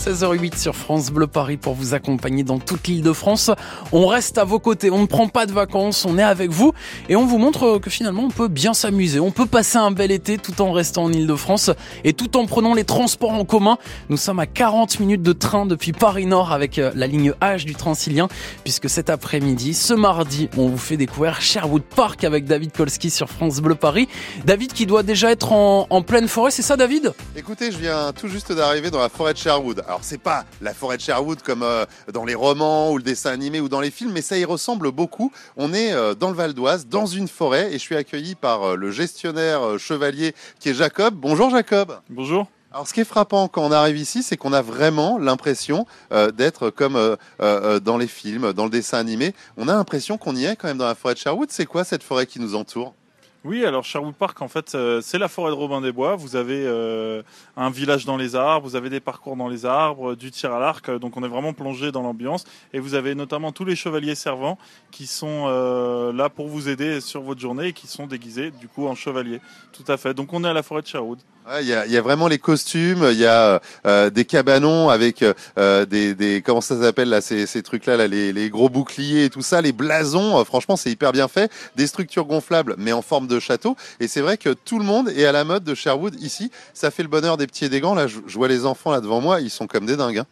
16h08 0.00 0.56
sur 0.56 0.74
France 0.76 1.10
Bleu 1.10 1.26
Paris 1.26 1.58
pour 1.58 1.74
vous 1.74 1.92
accompagner 1.92 2.42
dans 2.42 2.58
toute 2.58 2.88
l'île 2.88 3.02
de 3.02 3.12
France. 3.12 3.50
On 3.92 4.06
reste 4.06 4.38
à 4.38 4.44
vos 4.44 4.58
côtés, 4.58 4.90
on 4.90 5.00
ne 5.00 5.06
prend 5.06 5.28
pas 5.28 5.44
de 5.44 5.52
vacances, 5.52 6.06
on 6.06 6.16
est 6.16 6.22
avec 6.22 6.50
vous 6.50 6.72
et 7.10 7.16
on 7.16 7.26
vous 7.26 7.36
montre 7.36 7.76
que 7.76 7.90
finalement 7.90 8.22
on 8.22 8.30
peut 8.30 8.48
bien 8.48 8.72
s'amuser. 8.72 9.20
On 9.20 9.30
peut 9.30 9.44
passer 9.44 9.76
un 9.76 9.90
bel 9.90 10.10
été 10.10 10.38
tout 10.38 10.62
en 10.62 10.72
restant 10.72 11.04
en 11.04 11.12
île 11.12 11.26
de 11.26 11.34
France 11.34 11.70
et 12.02 12.14
tout 12.14 12.38
en 12.38 12.46
prenant 12.46 12.72
les 12.72 12.84
transports 12.84 13.32
en 13.32 13.44
commun. 13.44 13.76
Nous 14.08 14.16
sommes 14.16 14.38
à 14.38 14.46
40 14.46 15.00
minutes 15.00 15.20
de 15.20 15.34
train 15.34 15.66
depuis 15.66 15.92
Paris 15.92 16.24
Nord 16.24 16.50
avec 16.50 16.78
euh, 16.78 16.92
la 16.94 17.06
ligne 17.06 17.34
H 17.42 17.66
du 17.66 17.74
Transilien 17.74 18.28
puisque 18.64 18.88
cet 18.88 19.10
après-midi, 19.10 19.74
ce 19.74 19.92
mardi, 19.92 20.48
on 20.56 20.68
vous 20.68 20.78
fait 20.78 20.96
découvrir 20.96 21.42
Sherwood 21.42 21.82
Park 21.82 22.24
avec 22.24 22.46
David 22.46 22.72
Kolski 22.72 23.10
sur 23.10 23.28
France 23.28 23.60
Bleu 23.60 23.74
Paris. 23.74 24.08
David 24.46 24.72
qui 24.72 24.86
doit 24.86 25.02
déjà 25.02 25.30
être 25.30 25.52
en, 25.52 25.86
en 25.90 26.00
pleine 26.00 26.26
forêt, 26.26 26.50
c'est 26.50 26.62
ça 26.62 26.78
David? 26.78 27.12
Écoutez, 27.36 27.70
je 27.70 27.76
viens 27.76 28.14
tout 28.18 28.28
juste 28.28 28.50
d'arriver 28.50 28.90
dans 28.90 29.00
la 29.00 29.10
forêt 29.10 29.34
de 29.34 29.38
Sherwood. 29.38 29.84
Alors 29.90 30.04
c'est 30.04 30.18
pas 30.18 30.44
la 30.60 30.72
forêt 30.72 30.98
de 30.98 31.02
Sherwood 31.02 31.42
comme 31.42 31.64
euh, 31.64 31.84
dans 32.12 32.24
les 32.24 32.36
romans 32.36 32.92
ou 32.92 32.96
le 32.96 33.02
dessin 33.02 33.32
animé 33.32 33.58
ou 33.58 33.68
dans 33.68 33.80
les 33.80 33.90
films, 33.90 34.12
mais 34.12 34.22
ça 34.22 34.38
y 34.38 34.44
ressemble 34.44 34.92
beaucoup. 34.92 35.32
On 35.56 35.74
est 35.74 35.92
euh, 35.92 36.14
dans 36.14 36.28
le 36.28 36.36
Val 36.36 36.54
d'Oise, 36.54 36.86
dans 36.86 37.06
une 37.06 37.26
forêt, 37.26 37.70
et 37.70 37.72
je 37.72 37.78
suis 37.78 37.96
accueilli 37.96 38.36
par 38.36 38.62
euh, 38.62 38.76
le 38.76 38.92
gestionnaire 38.92 39.80
chevalier 39.80 40.36
qui 40.60 40.68
est 40.68 40.74
Jacob. 40.74 41.16
Bonjour 41.16 41.50
Jacob. 41.50 41.98
Bonjour. 42.08 42.46
Alors 42.72 42.86
ce 42.86 42.94
qui 42.94 43.00
est 43.00 43.04
frappant 43.04 43.48
quand 43.48 43.64
on 43.64 43.72
arrive 43.72 43.96
ici, 43.96 44.22
c'est 44.22 44.36
qu'on 44.36 44.52
a 44.52 44.62
vraiment 44.62 45.18
l'impression 45.18 45.86
euh, 46.12 46.30
d'être 46.30 46.70
comme 46.70 46.94
euh, 46.94 47.16
euh, 47.42 47.80
dans 47.80 47.98
les 47.98 48.06
films, 48.06 48.52
dans 48.52 48.64
le 48.64 48.70
dessin 48.70 48.98
animé. 48.98 49.34
On 49.56 49.66
a 49.66 49.74
l'impression 49.74 50.18
qu'on 50.18 50.36
y 50.36 50.44
est 50.44 50.54
quand 50.54 50.68
même 50.68 50.78
dans 50.78 50.86
la 50.86 50.94
forêt 50.94 51.14
de 51.14 51.18
Sherwood. 51.18 51.50
C'est 51.50 51.66
quoi 51.66 51.82
cette 51.82 52.04
forêt 52.04 52.26
qui 52.26 52.38
nous 52.38 52.54
entoure? 52.54 52.94
Oui, 53.42 53.64
alors 53.64 53.84
Sherwood 53.84 54.14
Park, 54.16 54.42
en 54.42 54.48
fait, 54.48 54.74
euh, 54.74 55.00
c'est 55.00 55.16
la 55.16 55.28
forêt 55.28 55.50
de 55.50 55.56
Robin 55.56 55.80
des 55.80 55.92
Bois. 55.92 56.14
Vous 56.14 56.36
avez 56.36 56.62
euh, 56.66 57.22
un 57.56 57.70
village 57.70 58.04
dans 58.04 58.18
les 58.18 58.36
arbres, 58.36 58.68
vous 58.68 58.76
avez 58.76 58.90
des 58.90 59.00
parcours 59.00 59.34
dans 59.34 59.48
les 59.48 59.64
arbres, 59.64 60.14
du 60.14 60.30
tir 60.30 60.52
à 60.52 60.60
l'arc, 60.60 60.86
euh, 60.90 60.98
donc 60.98 61.16
on 61.16 61.24
est 61.24 61.28
vraiment 61.28 61.54
plongé 61.54 61.90
dans 61.90 62.02
l'ambiance. 62.02 62.44
Et 62.74 62.80
vous 62.80 62.92
avez 62.92 63.14
notamment 63.14 63.50
tous 63.50 63.64
les 63.64 63.76
chevaliers 63.76 64.14
servants 64.14 64.58
qui 64.90 65.06
sont 65.06 65.44
euh, 65.46 66.12
là 66.12 66.28
pour 66.28 66.48
vous 66.48 66.68
aider 66.68 67.00
sur 67.00 67.22
votre 67.22 67.40
journée 67.40 67.68
et 67.68 67.72
qui 67.72 67.86
sont 67.86 68.06
déguisés 68.06 68.50
du 68.50 68.68
coup 68.68 68.86
en 68.86 68.94
chevaliers. 68.94 69.40
Tout 69.72 69.90
à 69.90 69.96
fait. 69.96 70.12
Donc 70.12 70.34
on 70.34 70.44
est 70.44 70.48
à 70.48 70.52
la 70.52 70.62
forêt 70.62 70.82
de 70.82 70.86
Sherwood. 70.86 71.20
Il 71.60 71.66
y, 71.66 71.74
a, 71.74 71.84
y 71.86 71.96
a 71.96 72.00
vraiment 72.00 72.28
les 72.28 72.38
costumes, 72.38 73.08
il 73.10 73.18
y 73.18 73.26
a 73.26 73.60
euh, 73.84 74.08
des 74.10 74.24
cabanons 74.24 74.88
avec 74.88 75.24
euh, 75.58 75.84
des, 75.84 76.14
des 76.14 76.42
comment 76.42 76.60
ça 76.60 76.80
s'appelle 76.80 77.08
là 77.08 77.20
ces, 77.20 77.44
ces 77.46 77.62
trucs 77.64 77.86
là, 77.86 77.96
là 77.96 78.06
les, 78.06 78.32
les 78.32 78.50
gros 78.50 78.68
boucliers 78.68 79.24
et 79.24 79.30
tout 79.30 79.42
ça, 79.42 79.60
les 79.60 79.72
blasons. 79.72 80.38
euh, 80.38 80.44
franchement, 80.44 80.76
c'est 80.76 80.90
hyper 80.90 81.10
bien 81.10 81.26
fait. 81.26 81.50
Des 81.74 81.88
structures 81.88 82.26
gonflables, 82.26 82.76
mais 82.78 82.92
en 82.92 83.02
forme 83.02 83.26
de 83.26 83.40
château. 83.40 83.74
Et 83.98 84.06
c'est 84.06 84.20
vrai 84.20 84.36
que 84.36 84.50
tout 84.50 84.78
le 84.78 84.84
monde 84.84 85.08
est 85.08 85.24
à 85.24 85.32
la 85.32 85.42
mode 85.42 85.64
de 85.64 85.74
Sherwood 85.74 86.14
ici. 86.20 86.52
Ça 86.72 86.92
fait 86.92 87.02
le 87.02 87.08
bonheur 87.08 87.36
des 87.36 87.48
petits 87.48 87.64
et 87.64 87.68
des 87.68 87.80
grands. 87.80 87.94
Là, 87.96 88.06
je, 88.06 88.18
je 88.26 88.36
vois 88.36 88.46
les 88.48 88.64
enfants 88.64 88.92
là 88.92 89.00
devant 89.00 89.20
moi, 89.20 89.40
ils 89.40 89.50
sont 89.50 89.66
comme 89.66 89.86
des 89.86 89.96
dingues. 89.96 90.18
hein. 90.18 90.26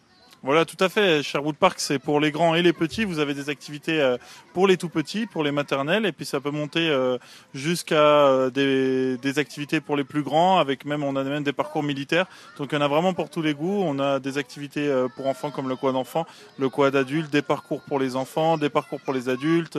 Voilà, 0.44 0.64
tout 0.64 0.76
à 0.78 0.88
fait. 0.88 1.24
Sherwood 1.24 1.56
Park, 1.56 1.80
c'est 1.80 1.98
pour 1.98 2.20
les 2.20 2.30
grands 2.30 2.54
et 2.54 2.62
les 2.62 2.72
petits. 2.72 3.04
Vous 3.04 3.18
avez 3.18 3.34
des 3.34 3.50
activités 3.50 4.00
euh, 4.00 4.16
pour 4.54 4.68
les 4.68 4.76
tout 4.76 4.88
petits, 4.88 5.26
pour 5.26 5.42
les 5.42 5.50
maternelles, 5.50 6.06
et 6.06 6.12
puis 6.12 6.24
ça 6.24 6.38
peut 6.38 6.52
monter 6.52 6.88
euh, 6.88 7.18
jusqu'à 7.54 7.96
euh, 7.96 8.48
des, 8.48 9.38
activités 9.38 9.80
pour 9.80 9.96
les 9.96 10.04
plus 10.04 10.22
grands, 10.22 10.58
avec 10.58 10.84
même 10.84 11.02
on 11.02 11.16
a 11.16 11.24
même 11.24 11.42
des 11.42 11.52
parcours 11.52 11.82
militaires. 11.82 12.26
Donc 12.56 12.70
on 12.72 12.80
a 12.80 12.86
vraiment 12.86 13.14
pour 13.14 13.30
tous 13.30 13.42
les 13.42 13.52
goûts. 13.52 13.82
On 13.82 13.98
a 13.98 14.20
des 14.20 14.38
activités 14.38 14.88
pour 15.16 15.26
enfants 15.26 15.50
comme 15.50 15.68
le 15.68 15.74
quad 15.74 15.94
d'enfants, 15.94 16.26
le 16.56 16.68
quad 16.68 16.94
adulte, 16.94 17.32
des 17.32 17.42
parcours 17.42 17.80
pour 17.82 17.98
les 17.98 18.14
enfants, 18.14 18.58
des 18.58 18.70
parcours 18.70 19.00
pour 19.00 19.14
les 19.14 19.28
adultes, 19.28 19.78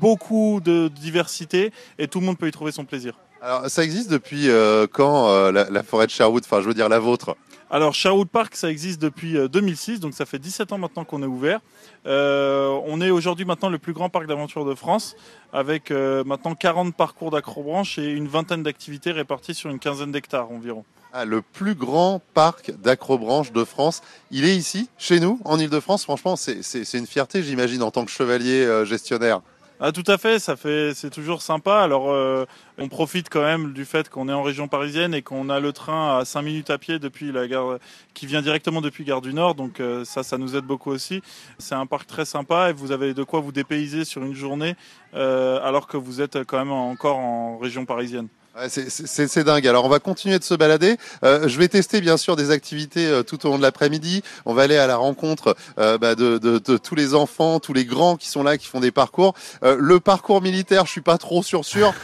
beaucoup 0.00 0.60
de 0.64 0.86
diversité, 0.88 1.72
et 1.98 2.06
tout 2.06 2.20
le 2.20 2.26
monde 2.26 2.38
peut 2.38 2.48
y 2.48 2.52
trouver 2.52 2.70
son 2.70 2.84
plaisir. 2.84 3.14
Alors, 3.42 3.68
ça 3.68 3.82
existe 3.82 4.10
depuis 4.10 4.48
quand 4.92 5.50
la 5.50 5.82
forêt 5.82 6.06
de 6.06 6.12
Sherwood? 6.12 6.44
Enfin, 6.44 6.60
je 6.60 6.68
veux 6.68 6.74
dire 6.74 6.88
la 6.88 7.00
vôtre. 7.00 7.36
Alors 7.72 7.94
Sherwood 7.94 8.28
Park, 8.28 8.56
ça 8.56 8.68
existe 8.68 9.00
depuis 9.00 9.36
euh, 9.36 9.46
2006, 9.46 10.00
donc 10.00 10.12
ça 10.14 10.26
fait 10.26 10.40
17 10.40 10.72
ans 10.72 10.78
maintenant 10.78 11.04
qu'on 11.04 11.22
est 11.22 11.26
ouvert. 11.26 11.60
Euh, 12.04 12.76
on 12.86 13.00
est 13.00 13.10
aujourd'hui 13.10 13.44
maintenant 13.44 13.68
le 13.68 13.78
plus 13.78 13.92
grand 13.92 14.08
parc 14.08 14.26
d'aventure 14.26 14.64
de 14.64 14.74
France, 14.74 15.14
avec 15.52 15.92
euh, 15.92 16.24
maintenant 16.24 16.56
40 16.56 16.96
parcours 16.96 17.30
d'acrobranche 17.30 17.96
et 17.96 18.10
une 18.10 18.26
vingtaine 18.26 18.64
d'activités 18.64 19.12
réparties 19.12 19.54
sur 19.54 19.70
une 19.70 19.78
quinzaine 19.78 20.10
d'hectares 20.10 20.50
environ. 20.50 20.84
Ah, 21.12 21.24
le 21.24 21.42
plus 21.42 21.74
grand 21.74 22.22
parc 22.34 22.72
d'acrobranche 22.82 23.52
de 23.52 23.64
France. 23.64 24.02
Il 24.30 24.44
est 24.44 24.56
ici, 24.56 24.88
chez 24.96 25.18
nous, 25.18 25.40
en 25.44 25.58
Ile-de-France. 25.58 26.04
Franchement, 26.04 26.36
c'est 26.36 26.94
une 26.94 27.06
fierté, 27.06 27.42
j'imagine, 27.42 27.82
en 27.82 27.90
tant 27.90 28.04
que 28.04 28.12
chevalier 28.12 28.64
euh, 28.64 28.84
gestionnaire. 28.84 29.40
Ah 29.82 29.92
tout 29.92 30.04
à 30.08 30.18
fait, 30.18 30.38
ça 30.38 30.56
fait 30.56 30.92
c'est 30.94 31.08
toujours 31.08 31.40
sympa. 31.40 31.78
Alors 31.80 32.10
euh, 32.10 32.44
on 32.76 32.88
profite 32.88 33.30
quand 33.30 33.40
même 33.40 33.72
du 33.72 33.86
fait 33.86 34.10
qu'on 34.10 34.28
est 34.28 34.32
en 34.32 34.42
région 34.42 34.68
parisienne 34.68 35.14
et 35.14 35.22
qu'on 35.22 35.48
a 35.48 35.58
le 35.58 35.72
train 35.72 36.18
à 36.18 36.26
5 36.26 36.42
minutes 36.42 36.68
à 36.68 36.76
pied 36.76 36.98
depuis 36.98 37.32
la 37.32 37.48
gare 37.48 37.78
qui 38.12 38.26
vient 38.26 38.42
directement 38.42 38.82
depuis 38.82 39.04
Gare 39.04 39.22
du 39.22 39.32
Nord. 39.32 39.54
Donc 39.54 39.80
euh, 39.80 40.04
ça 40.04 40.22
ça 40.22 40.36
nous 40.36 40.54
aide 40.54 40.66
beaucoup 40.66 40.90
aussi. 40.90 41.22
C'est 41.56 41.74
un 41.74 41.86
parc 41.86 42.06
très 42.06 42.26
sympa 42.26 42.68
et 42.68 42.72
vous 42.74 42.92
avez 42.92 43.14
de 43.14 43.22
quoi 43.22 43.40
vous 43.40 43.52
dépayser 43.52 44.04
sur 44.04 44.22
une 44.22 44.34
journée 44.34 44.76
euh, 45.14 45.58
alors 45.62 45.86
que 45.86 45.96
vous 45.96 46.20
êtes 46.20 46.44
quand 46.44 46.58
même 46.58 46.72
encore 46.72 47.16
en 47.16 47.56
région 47.56 47.86
parisienne. 47.86 48.28
C'est- 48.68 49.44
dingue. 49.44 49.66
Alors, 49.66 49.84
on 49.84 49.88
va 49.88 50.00
continuer 50.00 50.38
de 50.38 50.44
se 50.44 50.54
balader. 50.54 50.96
Euh, 51.24 51.48
je 51.48 51.58
vais 51.58 51.68
tester, 51.68 52.00
bien 52.00 52.16
sûr, 52.16 52.36
des 52.36 52.50
activités 52.50 53.06
euh, 53.06 53.22
tout 53.22 53.46
au 53.46 53.50
long 53.50 53.56
de 53.58 53.62
l'après-midi. 53.62 54.22
On 54.44 54.54
va 54.54 54.62
aller 54.62 54.76
à 54.76 54.86
la 54.86 54.96
rencontre 54.96 55.56
euh, 55.78 55.98
bah, 55.98 56.14
de, 56.14 56.76
tous 56.76 56.94
les 56.94 57.14
enfants, 57.14 57.60
tous 57.60 57.72
les 57.72 57.84
grands 57.84 58.16
qui 58.16 58.28
sont 58.28 58.42
là, 58.42 58.58
qui 58.58 58.66
font 58.66 58.80
des 58.80 58.90
parcours. 58.90 59.34
Le 59.62 60.00
parcours 60.00 60.42
militaire, 60.42 60.86
je 60.86 60.90
suis 60.90 61.00
pas 61.00 61.18
trop 61.18 61.42
sûr 61.42 61.64
sûr. 61.64 61.94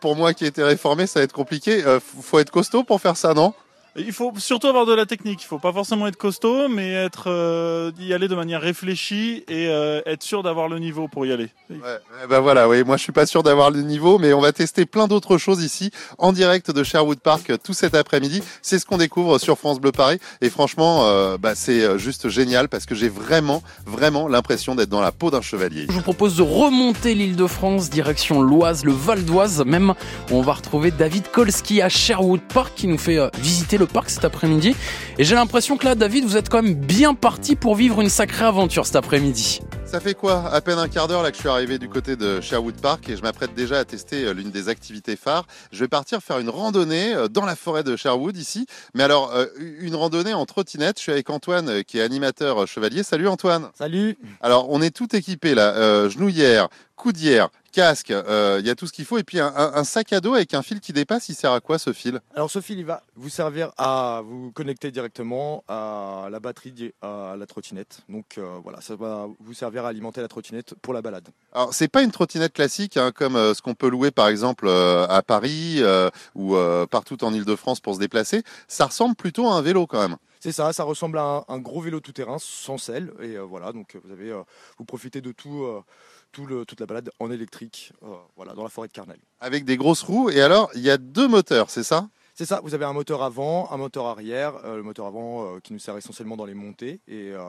Pour 0.00 0.16
moi, 0.16 0.34
qui 0.34 0.44
ai 0.44 0.48
été 0.48 0.62
réformé, 0.62 1.06
ça 1.06 1.20
va 1.20 1.24
être 1.24 1.32
compliqué. 1.32 1.82
Faut 2.22 2.38
être 2.38 2.50
costaud 2.50 2.84
pour 2.84 3.00
faire 3.00 3.16
ça, 3.16 3.34
non? 3.34 3.54
Il 3.96 4.12
faut 4.12 4.32
surtout 4.38 4.68
avoir 4.68 4.86
de 4.86 4.94
la 4.94 5.04
technique. 5.04 5.42
Il 5.42 5.46
faut 5.46 5.58
pas 5.58 5.72
forcément 5.72 6.06
être 6.06 6.16
costaud, 6.16 6.68
mais 6.68 6.92
être 6.92 7.24
euh, 7.26 7.92
y 8.00 8.14
aller 8.14 8.28
de 8.28 8.34
manière 8.34 8.60
réfléchie 8.60 9.44
et 9.48 9.68
euh, 9.68 10.00
être 10.06 10.22
sûr 10.22 10.42
d'avoir 10.42 10.68
le 10.68 10.78
niveau 10.78 11.08
pour 11.08 11.26
y 11.26 11.32
aller. 11.32 11.50
Ouais, 11.68 11.76
ouais, 11.78 12.26
bah 12.28 12.40
voilà, 12.40 12.68
oui, 12.68 12.84
moi 12.84 12.96
je 12.96 13.02
suis 13.02 13.12
pas 13.12 13.26
sûr 13.26 13.42
d'avoir 13.42 13.70
le 13.70 13.82
niveau, 13.82 14.18
mais 14.18 14.32
on 14.32 14.40
va 14.40 14.52
tester 14.52 14.86
plein 14.86 15.08
d'autres 15.08 15.38
choses 15.38 15.62
ici 15.62 15.90
en 16.18 16.32
direct 16.32 16.70
de 16.70 16.82
Sherwood 16.82 17.20
Park 17.20 17.50
euh, 17.50 17.56
tout 17.62 17.74
cet 17.74 17.94
après-midi. 17.94 18.42
C'est 18.62 18.78
ce 18.78 18.86
qu'on 18.86 18.98
découvre 18.98 19.38
sur 19.38 19.58
France 19.58 19.80
Bleu 19.80 19.92
Paris, 19.92 20.18
et 20.40 20.50
franchement, 20.50 21.06
euh, 21.06 21.36
bah, 21.38 21.54
c'est 21.54 21.82
euh, 21.82 21.98
juste 21.98 22.28
génial 22.28 22.68
parce 22.68 22.86
que 22.86 22.94
j'ai 22.94 23.08
vraiment, 23.08 23.62
vraiment 23.86 24.28
l'impression 24.28 24.74
d'être 24.74 24.88
dans 24.88 25.00
la 25.00 25.12
peau 25.12 25.30
d'un 25.30 25.42
chevalier. 25.42 25.86
Je 25.88 25.92
vous 25.92 26.02
propose 26.02 26.36
de 26.36 26.42
remonter 26.42 27.14
l'île 27.14 27.36
de 27.36 27.46
France, 27.46 27.90
direction 27.90 28.42
l'Oise, 28.42 28.84
le 28.84 28.92
Val 28.92 29.24
d'Oise 29.24 29.64
même, 29.64 29.94
où 30.30 30.36
on 30.36 30.42
va 30.42 30.54
retrouver 30.54 30.90
David 30.90 31.30
Kolski 31.30 31.82
à 31.82 31.88
Sherwood 31.88 32.40
Park 32.52 32.72
qui 32.76 32.86
nous 32.86 32.98
fait 32.98 33.18
euh, 33.18 33.28
visiter 33.38 33.78
le 33.82 33.86
parc 33.88 34.10
cet 34.10 34.24
après-midi. 34.24 34.76
Et 35.18 35.24
j'ai 35.24 35.34
l'impression 35.34 35.76
que 35.76 35.84
là, 35.84 35.96
David, 35.96 36.24
vous 36.24 36.36
êtes 36.36 36.48
quand 36.48 36.62
même 36.62 36.74
bien 36.74 37.14
parti 37.14 37.56
pour 37.56 37.74
vivre 37.74 38.00
une 38.00 38.08
sacrée 38.08 38.44
aventure 38.44 38.86
cet 38.86 38.96
après-midi. 38.96 39.60
Ça 39.84 40.00
fait 40.00 40.14
quoi? 40.14 40.48
À 40.50 40.60
peine 40.60 40.78
un 40.78 40.88
quart 40.88 41.06
d'heure 41.08 41.22
là 41.22 41.30
que 41.30 41.36
je 41.36 41.40
suis 41.40 41.50
arrivé 41.50 41.78
du 41.78 41.88
côté 41.88 42.16
de 42.16 42.40
Sherwood 42.40 42.80
Park 42.80 43.10
et 43.10 43.16
je 43.16 43.22
m'apprête 43.22 43.54
déjà 43.54 43.78
à 43.80 43.84
tester 43.84 44.24
euh, 44.24 44.32
l'une 44.32 44.50
des 44.50 44.70
activités 44.70 45.16
phares. 45.16 45.46
Je 45.70 45.80
vais 45.80 45.88
partir 45.88 46.22
faire 46.22 46.38
une 46.38 46.48
randonnée 46.48 47.12
euh, 47.12 47.28
dans 47.28 47.44
la 47.44 47.56
forêt 47.56 47.82
de 47.82 47.94
Sherwood 47.94 48.36
ici. 48.36 48.66
Mais 48.94 49.02
alors, 49.02 49.32
euh, 49.34 49.46
une 49.80 49.94
randonnée 49.94 50.32
en 50.32 50.46
trottinette. 50.46 50.96
Je 50.98 51.02
suis 51.02 51.12
avec 51.12 51.28
Antoine 51.28 51.84
qui 51.84 51.98
est 51.98 52.02
animateur 52.02 52.66
chevalier. 52.66 53.02
Salut 53.02 53.28
Antoine 53.28 53.68
Salut 53.74 54.16
Alors, 54.40 54.70
on 54.70 54.80
est 54.80 54.96
tout 54.96 55.14
équipé 55.14 55.54
là, 55.54 55.74
euh, 55.74 56.08
genouillère, 56.08 56.68
coudière, 56.96 57.48
casque, 57.72 58.10
euh, 58.12 58.58
il 58.60 58.66
y 58.66 58.70
a 58.70 58.74
tout 58.74 58.86
ce 58.86 58.92
qu'il 58.92 59.04
faut, 59.04 59.18
et 59.18 59.24
puis 59.24 59.40
un, 59.40 59.52
un- 59.56 59.74
un 59.74 59.84
sac 59.84 60.12
à 60.12 60.20
dos 60.20 60.34
avec 60.34 60.54
un 60.54 60.62
fil 60.62 60.78
qui 60.80 60.92
dépasse. 60.92 61.28
Il 61.28 61.34
sert 61.34 61.50
à 61.52 61.60
quoi 61.60 61.78
ce 61.78 61.92
fil? 61.92 62.20
Alors 62.34 62.50
ce 62.50 62.60
fil, 62.60 62.78
il 62.78 62.84
va 62.84 63.02
vous 63.16 63.28
servir 63.28 63.72
à 63.78 64.22
vous 64.24 64.52
connecter 64.52 64.90
directement 64.90 65.64
à 65.68 66.28
la 66.30 66.38
batterie, 66.38 66.92
à 67.02 67.34
la 67.36 67.46
trottinette. 67.46 68.02
Donc 68.08 68.38
euh, 68.38 68.58
voilà, 68.62 68.80
ça 68.80 68.94
va 68.94 69.26
vous 69.40 69.54
servir 69.54 69.84
à 69.84 69.88
alimenter 69.88 70.20
la 70.20 70.28
trottinette 70.28 70.74
pour 70.82 70.94
la 70.94 71.02
balade. 71.02 71.28
Alors, 71.52 71.74
c'est 71.74 71.88
pas 71.88 72.02
une 72.02 72.12
trottinette 72.12 72.52
classique 72.52 72.96
hein, 72.96 73.10
comme 73.12 73.36
euh, 73.36 73.54
ce 73.54 73.62
qu'on 73.62 73.74
peut 73.74 73.88
louer 73.88 74.10
par 74.10 74.28
exemple 74.28 74.68
à 74.68 75.22
Paris 75.22 75.82
ou 76.34 76.56
partout 76.90 77.24
en 77.24 77.32
Ile-de-France 77.32 77.80
pour 77.80 77.94
se 77.94 77.98
déplacer. 78.00 78.42
Ça 78.68 78.86
ressemble 78.86 79.16
plutôt 79.16 79.48
à 79.48 79.54
un 79.54 79.62
vélo 79.62 79.86
quand 79.86 80.00
même. 80.00 80.16
C'est 80.40 80.50
ça, 80.50 80.72
ça 80.72 80.82
ressemble 80.82 81.18
à 81.18 81.44
un, 81.46 81.58
gros 81.58 81.80
vélo 81.80 82.00
tout-terrain 82.00 82.36
sans 82.40 82.76
selle. 82.76 83.12
Et 83.20 83.36
euh, 83.36 83.42
voilà, 83.42 83.70
donc 83.72 83.96
vous 84.02 84.10
avez, 84.10 84.32
euh, 84.32 84.42
vous 84.76 84.84
profitez 84.84 85.20
de 85.20 85.30
tout, 85.30 85.62
euh, 85.62 85.80
tout 86.32 86.46
le, 86.46 86.64
toute 86.64 86.80
la 86.80 86.86
balade 86.86 87.10
en 87.20 87.30
électrique, 87.30 87.92
euh, 88.02 88.14
voilà, 88.36 88.54
dans 88.54 88.62
la 88.62 88.68
forêt 88.70 88.88
de 88.88 88.92
Carnel. 88.92 89.18
Avec 89.40 89.64
des 89.64 89.76
grosses 89.76 90.02
roues. 90.02 90.30
Et 90.30 90.40
alors, 90.40 90.70
il 90.74 90.80
y 90.80 90.90
a 90.90 90.96
deux 90.98 91.28
moteurs, 91.28 91.70
c'est 91.70 91.82
ça? 91.84 92.08
C'est 92.34 92.46
ça, 92.46 92.60
vous 92.64 92.72
avez 92.72 92.86
un 92.86 92.94
moteur 92.94 93.22
avant, 93.22 93.70
un 93.70 93.76
moteur 93.76 94.06
arrière. 94.06 94.54
euh, 94.64 94.76
le 94.76 94.82
moteur 94.82 95.06
avant 95.06 95.44
euh, 95.44 95.60
qui 95.60 95.74
nous 95.74 95.78
sert 95.78 95.96
essentiellement 95.98 96.36
dans 96.36 96.46
les 96.46 96.54
montées 96.54 97.00
et, 97.06 97.30
euh, 97.30 97.42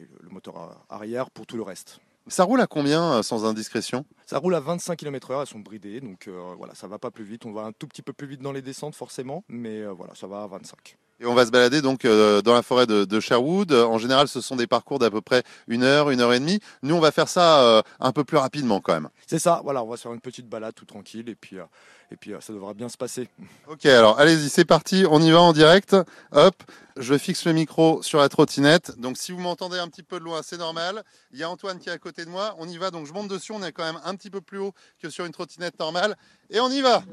et 0.00 0.08
le 0.22 0.30
moteur 0.30 0.82
arrière 0.88 1.30
pour 1.30 1.46
tout 1.46 1.56
le 1.56 1.62
reste. 1.62 2.00
Ça 2.28 2.44
roule 2.44 2.60
à 2.62 2.66
combien 2.66 3.22
sans 3.22 3.44
indiscrétion? 3.44 4.06
Ça 4.24 4.38
roule 4.38 4.54
à 4.54 4.60
25 4.60 4.96
km/h, 4.96 5.40
elles 5.42 5.46
sont 5.46 5.58
bridées, 5.58 6.00
donc 6.00 6.28
voilà, 6.56 6.72
ça 6.74 6.86
va 6.86 6.98
pas 7.00 7.10
plus 7.10 7.24
vite. 7.24 7.44
On 7.46 7.52
va 7.52 7.62
un 7.62 7.72
tout 7.72 7.88
petit 7.88 8.00
peu 8.00 8.12
plus 8.12 8.28
vite 8.28 8.40
dans 8.40 8.52
les 8.52 8.62
descentes 8.62 8.94
forcément, 8.94 9.42
mais 9.48 9.84
voilà, 9.86 10.14
ça 10.14 10.28
va 10.28 10.44
à 10.44 10.46
25. 10.46 10.96
Et 11.22 11.26
on 11.26 11.34
va 11.34 11.46
se 11.46 11.52
balader 11.52 11.82
donc 11.82 12.04
euh, 12.04 12.42
dans 12.42 12.52
la 12.52 12.62
forêt 12.62 12.84
de, 12.84 13.04
de, 13.04 13.20
Sherwood. 13.20 13.72
En 13.72 13.96
général, 13.96 14.26
ce 14.26 14.40
sont 14.40 14.56
des 14.56 14.66
parcours 14.66 14.98
d'à 14.98 15.08
peu 15.08 15.20
près 15.20 15.44
une 15.68 15.84
heure, 15.84 16.10
une 16.10 16.20
heure 16.20 16.32
et 16.32 16.40
demie. 16.40 16.58
Nous, 16.82 16.96
on 16.96 17.00
va 17.00 17.12
faire 17.12 17.28
ça 17.28 17.62
euh, 17.62 17.82
un 18.00 18.10
peu 18.10 18.24
plus 18.24 18.38
rapidement 18.38 18.80
quand 18.80 18.92
même. 18.94 19.08
C'est 19.28 19.38
ça, 19.38 19.60
voilà, 19.62 19.84
on 19.84 19.88
va 19.88 19.96
se 19.96 20.02
faire 20.02 20.12
une 20.12 20.20
petite 20.20 20.48
balade 20.48 20.74
tout 20.74 20.84
tranquille 20.84 21.28
et 21.28 21.36
puis, 21.36 21.60
euh, 21.60 21.64
et 22.10 22.16
puis 22.16 22.32
ça 22.40 22.52
devra 22.52 22.74
bien 22.74 22.88
se 22.88 22.96
passer. 22.96 23.28
Ok, 23.68 23.86
alors 23.86 24.18
allez-y, 24.18 24.48
c'est 24.48 24.64
parti, 24.64 25.04
on 25.08 25.22
y 25.22 25.30
va 25.30 25.40
en 25.40 25.52
direct. 25.52 25.96
Hop, 26.32 26.56
je 26.96 27.16
fixe 27.16 27.44
le 27.44 27.52
micro 27.52 28.02
sur 28.02 28.18
la 28.18 28.28
trottinette. 28.28 28.98
Donc 28.98 29.16
si 29.16 29.30
vous 29.30 29.38
m'entendez 29.38 29.78
un 29.78 29.86
petit 29.86 30.02
peu 30.02 30.18
de 30.18 30.24
loin, 30.24 30.40
c'est 30.42 30.58
normal. 30.58 31.04
Il 31.32 31.38
y 31.38 31.44
a 31.44 31.50
Antoine 31.50 31.78
qui 31.78 31.88
est 31.88 31.92
à 31.92 31.98
côté 31.98 32.24
de 32.24 32.30
moi. 32.30 32.56
On 32.58 32.68
y 32.68 32.78
va, 32.78 32.90
donc 32.90 33.06
je 33.06 33.12
monte 33.12 33.28
dessus. 33.28 33.52
On 33.52 33.62
est 33.62 33.70
quand 33.70 33.84
même 33.84 34.00
un 34.04 34.16
petit 34.16 34.30
peu 34.30 34.40
plus 34.40 34.58
haut 34.58 34.74
que 35.00 35.08
sur 35.08 35.24
une 35.24 35.32
trottinette 35.32 35.78
normale. 35.78 36.16
Et 36.50 36.58
on 36.58 36.68
y 36.68 36.80
va. 36.80 37.04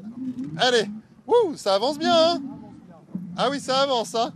Allez, 0.58 0.86
Ouh, 1.28 1.56
ça 1.56 1.74
avance 1.76 1.96
bien, 1.96 2.12
hein 2.12 2.42
ah 3.36 3.48
oui, 3.50 3.60
ça 3.60 3.80
avance, 3.80 4.14
hein 4.14 4.32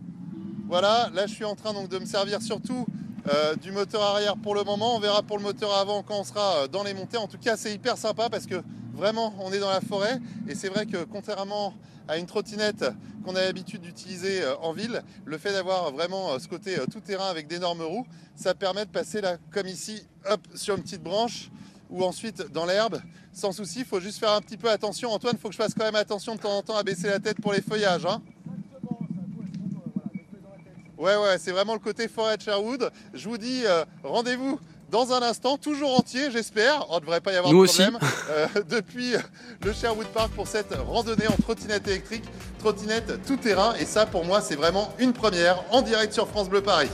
Voilà, 0.69 1.11
là 1.13 1.27
je 1.27 1.35
suis 1.35 1.45
en 1.45 1.55
train 1.55 1.73
donc 1.73 1.89
de 1.89 1.99
me 1.99 2.07
servir 2.07 2.41
surtout 2.41 2.87
euh, 3.27 3.57
du 3.57 3.73
moteur 3.73 4.03
arrière 4.03 4.37
pour 4.37 4.55
le 4.55 4.65
moment. 4.65 4.97
On 4.97 5.01
verra 5.01 5.23
pour 5.23 5.39
le 5.39 5.43
moteur 5.43 5.75
avant 5.75 6.03
quand 6.03 6.21
on 6.21 6.25
sera 6.25 6.57
euh, 6.57 6.69
dans 6.69 6.83
les 6.83 6.95
montées. 6.95 7.17
En 7.17 7.27
tout 7.27 7.39
cas, 7.39 7.57
c'est 7.57 7.73
hyper 7.73 7.97
sympa 7.97 8.29
parce 8.29 8.47
que 8.47 8.63
vraiment, 8.93 9.35
on 9.41 9.53
est 9.53 9.59
dans 9.59 9.71
la 9.71 9.81
forêt. 9.81 10.21
Et 10.47 10.55
c'est 10.55 10.69
vrai 10.69 10.87
que 10.87 11.05
contrairement 11.05 11.75
à 12.07 12.19
une 12.19 12.27
trottinette 12.27 12.85
qu'on 13.25 13.35
a 13.35 13.41
l'habitude 13.41 13.81
d'utiliser 13.81 14.43
euh, 14.43 14.57
en 14.59 14.73
ville, 14.73 15.03
le 15.25 15.39
fait 15.39 15.53
d'avoir 15.53 15.91
vraiment 15.91 16.39
ce 16.39 16.49
côté 16.49 16.77
tout 16.93 17.01
terrain 17.01 17.29
avec 17.29 17.47
d'énormes 17.47 17.83
roues, 17.83 18.07
ça 18.37 18.55
permet 18.55 18.85
de 18.85 18.91
passer 18.91 19.23
là, 19.23 19.39
comme 19.51 19.67
ici, 19.67 20.03
hop, 20.31 20.41
sur 20.55 20.77
une 20.77 20.83
petite 20.83 21.03
branche 21.03 21.51
ou 21.89 22.05
ensuite 22.05 22.53
dans 22.53 22.67
l'herbe, 22.67 23.01
sans 23.33 23.53
souci. 23.53 23.81
Il 23.81 23.85
faut 23.87 24.01
juste 24.01 24.19
faire 24.19 24.33
un 24.33 24.41
petit 24.41 24.59
peu 24.59 24.71
attention. 24.71 25.11
Antoine, 25.13 25.37
il 25.37 25.41
faut 25.41 25.49
que 25.49 25.55
je 25.55 25.63
fasse 25.63 25.73
quand 25.73 25.85
même 25.85 25.95
attention 25.95 26.35
de 26.35 26.41
temps 26.41 26.59
en 26.59 26.63
temps 26.63 26.77
à 26.77 26.83
baisser 26.83 27.09
la 27.09 27.21
tête 27.21 27.41
pour 27.41 27.55
les 27.55 27.63
feuillages. 27.63 28.05
Hein 28.05 28.21
Ouais, 30.99 31.17
ouais, 31.17 31.39
c'est 31.39 31.51
vraiment 31.51 31.75
le 31.75 31.81
côté 31.81 32.09
forêt 32.09 32.37
de 32.37 32.43
Sherwood. 32.43 32.91
Je 33.13 33.29
vous 33.29 33.39
dis 33.39 33.63
euh, 33.67 33.85
rendez-vous 34.03 34.61
dans 34.91 35.13
un 35.13 35.23
instant, 35.23 35.57
toujours 35.57 35.99
entier, 35.99 36.31
j'espère. 36.31 36.87
On 36.91 36.97
ne 36.97 37.01
devrait 37.01 37.21
pas 37.21 37.33
y 37.33 37.37
avoir 37.37 37.53
de 37.53 37.67
problème. 37.67 37.99
Euh, 38.31 38.47
depuis 38.69 39.15
le 39.65 39.73
Sherwood 39.73 40.07
Park 40.09 40.31
pour 40.33 40.47
cette 40.47 40.73
randonnée 40.73 41.27
en 41.27 41.37
trottinette 41.43 41.89
électrique, 41.89 42.25
trottinette 42.61 43.25
tout 43.27 43.37
terrain. 43.37 43.75
Et 43.81 43.87
ça, 43.87 44.07
pour 44.07 44.25
moi, 44.25 44.41
c'est 44.41 44.57
vraiment 44.57 44.93
une 45.01 45.13
première 45.13 45.65
en 45.73 45.83
direct 45.83 46.13
sur 46.13 46.29
France 46.29 46.49
Bleu 46.49 46.63
Paris. 46.63 46.91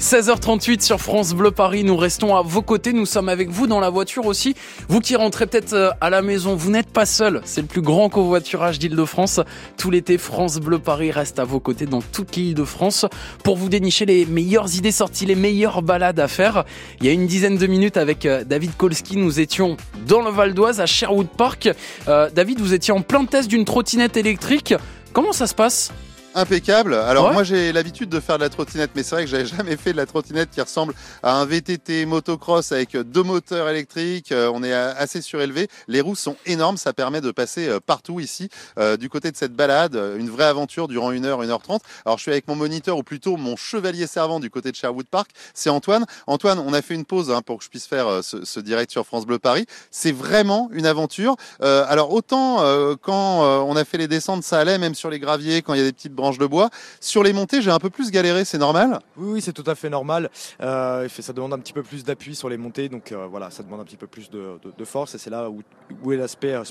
16h38 0.00 0.80
sur 0.80 1.00
France 1.00 1.34
Bleu 1.34 1.50
Paris, 1.50 1.82
nous 1.82 1.96
restons 1.96 2.36
à 2.36 2.42
vos 2.42 2.62
côtés, 2.62 2.92
nous 2.92 3.04
sommes 3.04 3.28
avec 3.28 3.50
vous 3.50 3.66
dans 3.66 3.80
la 3.80 3.90
voiture 3.90 4.26
aussi. 4.26 4.54
Vous 4.88 5.00
qui 5.00 5.16
rentrez 5.16 5.46
peut-être 5.48 5.72
euh, 5.72 5.90
à 6.00 6.08
la 6.08 6.22
maison, 6.22 6.54
vous 6.54 6.70
n'êtes 6.70 6.88
pas 6.88 7.04
seul, 7.04 7.40
c'est 7.44 7.62
le 7.62 7.66
plus 7.66 7.82
grand 7.82 8.08
covoiturage 8.08 8.78
d'Île-de-France. 8.78 9.40
Tout 9.76 9.90
l'été, 9.90 10.16
France 10.16 10.58
Bleu 10.58 10.78
Paris 10.78 11.10
reste 11.10 11.40
à 11.40 11.44
vos 11.44 11.58
côtés 11.58 11.86
dans 11.86 12.00
toute 12.00 12.36
l'île 12.36 12.54
de 12.54 12.62
France 12.62 13.06
pour 13.42 13.56
vous 13.56 13.68
dénicher 13.68 14.06
les 14.06 14.24
meilleures 14.24 14.72
idées 14.76 14.92
sorties, 14.92 15.26
les 15.26 15.34
meilleures 15.34 15.82
balades 15.82 16.20
à 16.20 16.28
faire. 16.28 16.64
Il 17.00 17.06
y 17.06 17.08
a 17.08 17.12
une 17.12 17.26
dizaine 17.26 17.58
de 17.58 17.66
minutes 17.66 17.96
avec 17.96 18.24
euh, 18.24 18.44
David 18.44 18.76
Kolski, 18.76 19.16
nous 19.16 19.40
étions 19.40 19.76
dans 20.06 20.22
le 20.22 20.30
Val 20.30 20.54
d'Oise 20.54 20.80
à 20.80 20.86
Sherwood 20.86 21.26
Park. 21.26 21.70
Euh, 22.06 22.30
David, 22.32 22.60
vous 22.60 22.72
étiez 22.72 22.94
en 22.94 23.00
plein 23.02 23.24
test 23.24 23.48
d'une 23.48 23.64
trottinette 23.64 24.16
électrique. 24.16 24.74
Comment 25.12 25.32
ça 25.32 25.48
se 25.48 25.56
passe? 25.56 25.90
Impeccable. 26.38 26.94
Alors 26.94 27.32
moi 27.32 27.42
j'ai 27.42 27.72
l'habitude 27.72 28.08
de 28.08 28.20
faire 28.20 28.38
de 28.38 28.44
la 28.44 28.48
trottinette, 28.48 28.92
mais 28.94 29.02
c'est 29.02 29.16
vrai 29.16 29.24
que 29.24 29.30
j'avais 29.30 29.46
jamais 29.56 29.76
fait 29.76 29.92
de 29.92 29.96
la 29.96 30.06
trottinette 30.06 30.50
qui 30.50 30.60
ressemble 30.60 30.94
à 31.22 31.34
un 31.34 31.44
VTT 31.44 32.06
motocross 32.06 32.70
avec 32.70 32.96
deux 32.96 33.24
moteurs 33.24 33.68
électriques. 33.68 34.30
Euh, 34.30 34.50
on 34.54 34.62
est 34.62 34.72
assez 34.72 35.20
surélevé. 35.20 35.68
Les 35.88 36.00
roues 36.00 36.14
sont 36.14 36.36
énormes, 36.46 36.76
ça 36.76 36.92
permet 36.92 37.20
de 37.20 37.32
passer 37.32 37.68
euh, 37.68 37.80
partout 37.84 38.20
ici. 38.20 38.48
Euh, 38.78 38.96
du 38.96 39.08
côté 39.08 39.32
de 39.32 39.36
cette 39.36 39.52
balade, 39.52 40.00
une 40.16 40.30
vraie 40.30 40.44
aventure 40.44 40.86
durant 40.86 41.10
une 41.10 41.24
heure, 41.24 41.42
une 41.42 41.50
heure 41.50 41.62
trente. 41.62 41.82
Alors 42.06 42.18
je 42.18 42.22
suis 42.22 42.30
avec 42.30 42.46
mon 42.46 42.54
moniteur 42.54 42.96
ou 42.96 43.02
plutôt 43.02 43.36
mon 43.36 43.56
chevalier 43.56 44.06
servant 44.06 44.38
du 44.38 44.48
côté 44.48 44.70
de 44.70 44.76
Sherwood 44.76 45.08
Park. 45.08 45.30
C'est 45.54 45.70
Antoine. 45.70 46.06
Antoine, 46.28 46.60
on 46.60 46.72
a 46.72 46.82
fait 46.82 46.94
une 46.94 47.04
pause 47.04 47.32
hein, 47.32 47.42
pour 47.42 47.58
que 47.58 47.64
je 47.64 47.68
puisse 47.68 47.86
faire 47.86 48.20
ce, 48.22 48.60
direct 48.60 48.92
sur 48.92 49.04
France 49.04 49.26
Bleu 49.26 49.38
Paris. 49.38 49.66
C'est 49.90 50.12
vraiment 50.12 50.68
une 50.72 50.86
aventure. 50.86 51.36
alors 51.60 52.12
autant 52.12 52.58
quand 53.02 53.42
on 53.66 53.76
a 53.76 53.84
fait 53.84 53.98
les 53.98 54.08
descentes, 54.08 54.42
ça 54.42 54.58
allait, 54.58 54.78
même 54.78 54.94
sur 54.94 55.10
les 55.10 55.18
graviers, 55.18 55.62
quand 55.62 55.74
il 55.74 55.78
y 55.78 55.82
a 55.82 55.86
des 55.86 55.92
petites 55.92 56.12
branches 56.12 56.27
de 56.36 56.44
bois. 56.44 56.68
Sur 57.00 57.22
les 57.22 57.32
montées, 57.32 57.62
j'ai 57.62 57.70
un 57.70 57.78
peu 57.78 57.88
plus 57.88 58.10
galéré, 58.10 58.44
c'est 58.44 58.58
normal 58.58 58.98
Oui, 59.16 59.40
c'est 59.40 59.54
tout 59.54 59.64
à 59.66 59.74
fait 59.74 59.88
normal. 59.88 60.28
Euh, 60.60 61.08
ça 61.08 61.32
demande 61.32 61.54
un 61.54 61.58
petit 61.58 61.72
peu 61.72 61.82
plus 61.82 62.04
d'appui 62.04 62.34
sur 62.34 62.50
les 62.50 62.58
montées, 62.58 62.90
donc 62.90 63.12
euh, 63.12 63.26
voilà, 63.26 63.50
ça 63.50 63.62
demande 63.62 63.80
un 63.80 63.84
petit 63.84 63.96
peu 63.96 64.06
plus 64.06 64.28
de, 64.28 64.58
force 64.84 65.14
et 65.14 65.18
c'est 65.18 65.30
là 65.30 65.48
où 65.50 66.12
est 66.12 66.16
l'aspect 66.16 66.52
euh, 66.52 66.64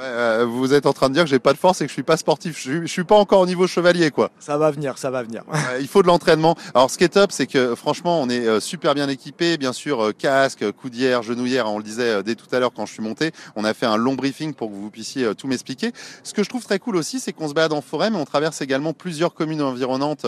Euh, 0.00 0.44
vous 0.48 0.74
êtes 0.74 0.86
en 0.86 0.92
train 0.92 1.08
de 1.08 1.14
dire 1.14 1.24
que 1.24 1.30
j'ai 1.30 1.38
pas 1.38 1.52
de 1.52 1.58
force 1.58 1.80
et 1.80 1.84
que 1.84 1.88
je 1.88 1.94
suis 1.94 2.02
pas 2.02 2.16
sportif. 2.16 2.58
Je, 2.60 2.86
suis 2.86 3.04
pas 3.04 3.16
encore 3.16 3.40
au 3.40 3.46
niveau 3.46 3.66
chevalier, 3.66 4.10
quoi. 4.10 4.30
Ça 4.38 4.58
va 4.58 4.70
venir, 4.70 4.98
ça 4.98 5.10
va 5.10 5.22
venir. 5.22 5.44
il 5.80 5.88
faut 5.88 6.02
de 6.02 6.06
l'entraînement. 6.06 6.56
Alors, 6.74 6.90
ce 6.90 6.98
qui 6.98 7.04
est 7.04 7.08
top, 7.08 7.32
c'est 7.32 7.46
que 7.46 7.74
franchement, 7.74 8.20
on 8.20 8.28
est 8.28 8.46
euh, 8.46 8.60
super 8.60 8.94
bien 8.94 9.08
équipé. 9.08 9.56
Bien 9.56 9.72
sûr, 9.72 10.06
euh, 10.06 10.12
casque, 10.12 10.70
coudière, 10.72 11.22
genouillère. 11.22 11.70
On 11.70 11.78
le 11.78 11.84
disait 11.84 12.22
dès 12.22 12.34
tout 12.34 12.46
à 12.52 12.60
l'heure 12.60 12.72
quand 12.74 12.86
je 12.86 12.92
suis 12.92 13.02
monté. 13.02 13.32
On 13.56 13.64
a 13.64 13.74
fait 13.74 13.86
un 13.86 13.96
long 13.96 14.14
briefing 14.14 14.54
pour 14.54 14.70
que 14.70 14.74
vous 14.74 14.90
puissiez 14.90 15.34
tout 15.34 15.46
m'expliquer. 15.46 15.92
Ce 16.22 16.32
que 16.32 16.42
je 16.42 16.48
trouve 16.48 16.64
très 16.64 16.78
cool 16.78 16.96
aussi, 16.96 17.20
c'est 17.20 17.32
qu'on 17.32 17.48
se 17.48 17.54
balade 17.54 17.72
en 17.72 17.80
forêt, 17.80 18.10
mais 18.10 18.18
on 18.18 18.24
traverse 18.24 18.60
également 18.60 18.92
plusieurs 18.92 19.34
communes 19.34 19.62
environnantes 19.62 20.26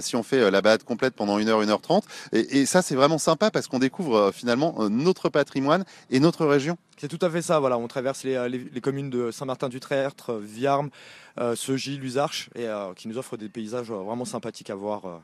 si 0.00 0.16
on 0.16 0.22
fait 0.22 0.50
la 0.50 0.60
balade 0.60 0.82
complète 0.84 1.14
pendant 1.14 1.38
une 1.38 1.48
heure, 1.48 1.62
une 1.62 1.70
heure 1.70 1.80
trente. 1.80 2.04
Et, 2.32 2.60
et 2.60 2.66
ça, 2.66 2.82
c'est 2.82 2.94
vraiment 2.94 3.18
sympa 3.18 3.50
parce 3.50 3.68
qu'on 3.68 3.78
découvre 3.78 4.32
finalement 4.32 4.76
notre 4.90 5.28
patrimoine 5.28 5.84
et 6.10 6.20
notre 6.20 6.46
région. 6.46 6.76
C'est 7.02 7.08
tout 7.08 7.18
à 7.26 7.30
fait 7.30 7.42
ça. 7.42 7.58
Voilà, 7.58 7.78
on 7.78 7.88
traverse 7.88 8.22
les, 8.22 8.48
les, 8.48 8.80
communes 8.80 9.10
de 9.12 9.30
Saint-Martin-du-Trètre, 9.30 10.32
Viarme, 10.34 10.90
euh, 11.38 11.54
Segy, 11.54 11.98
Luzarches, 11.98 12.50
et 12.56 12.66
euh, 12.66 12.94
qui 12.94 13.08
nous 13.08 13.18
offrent 13.18 13.36
des 13.36 13.48
paysages 13.48 13.90
vraiment 13.90 14.24
sympathiques 14.24 14.70
à 14.70 14.74
voir. 14.74 15.04
Euh. 15.04 15.18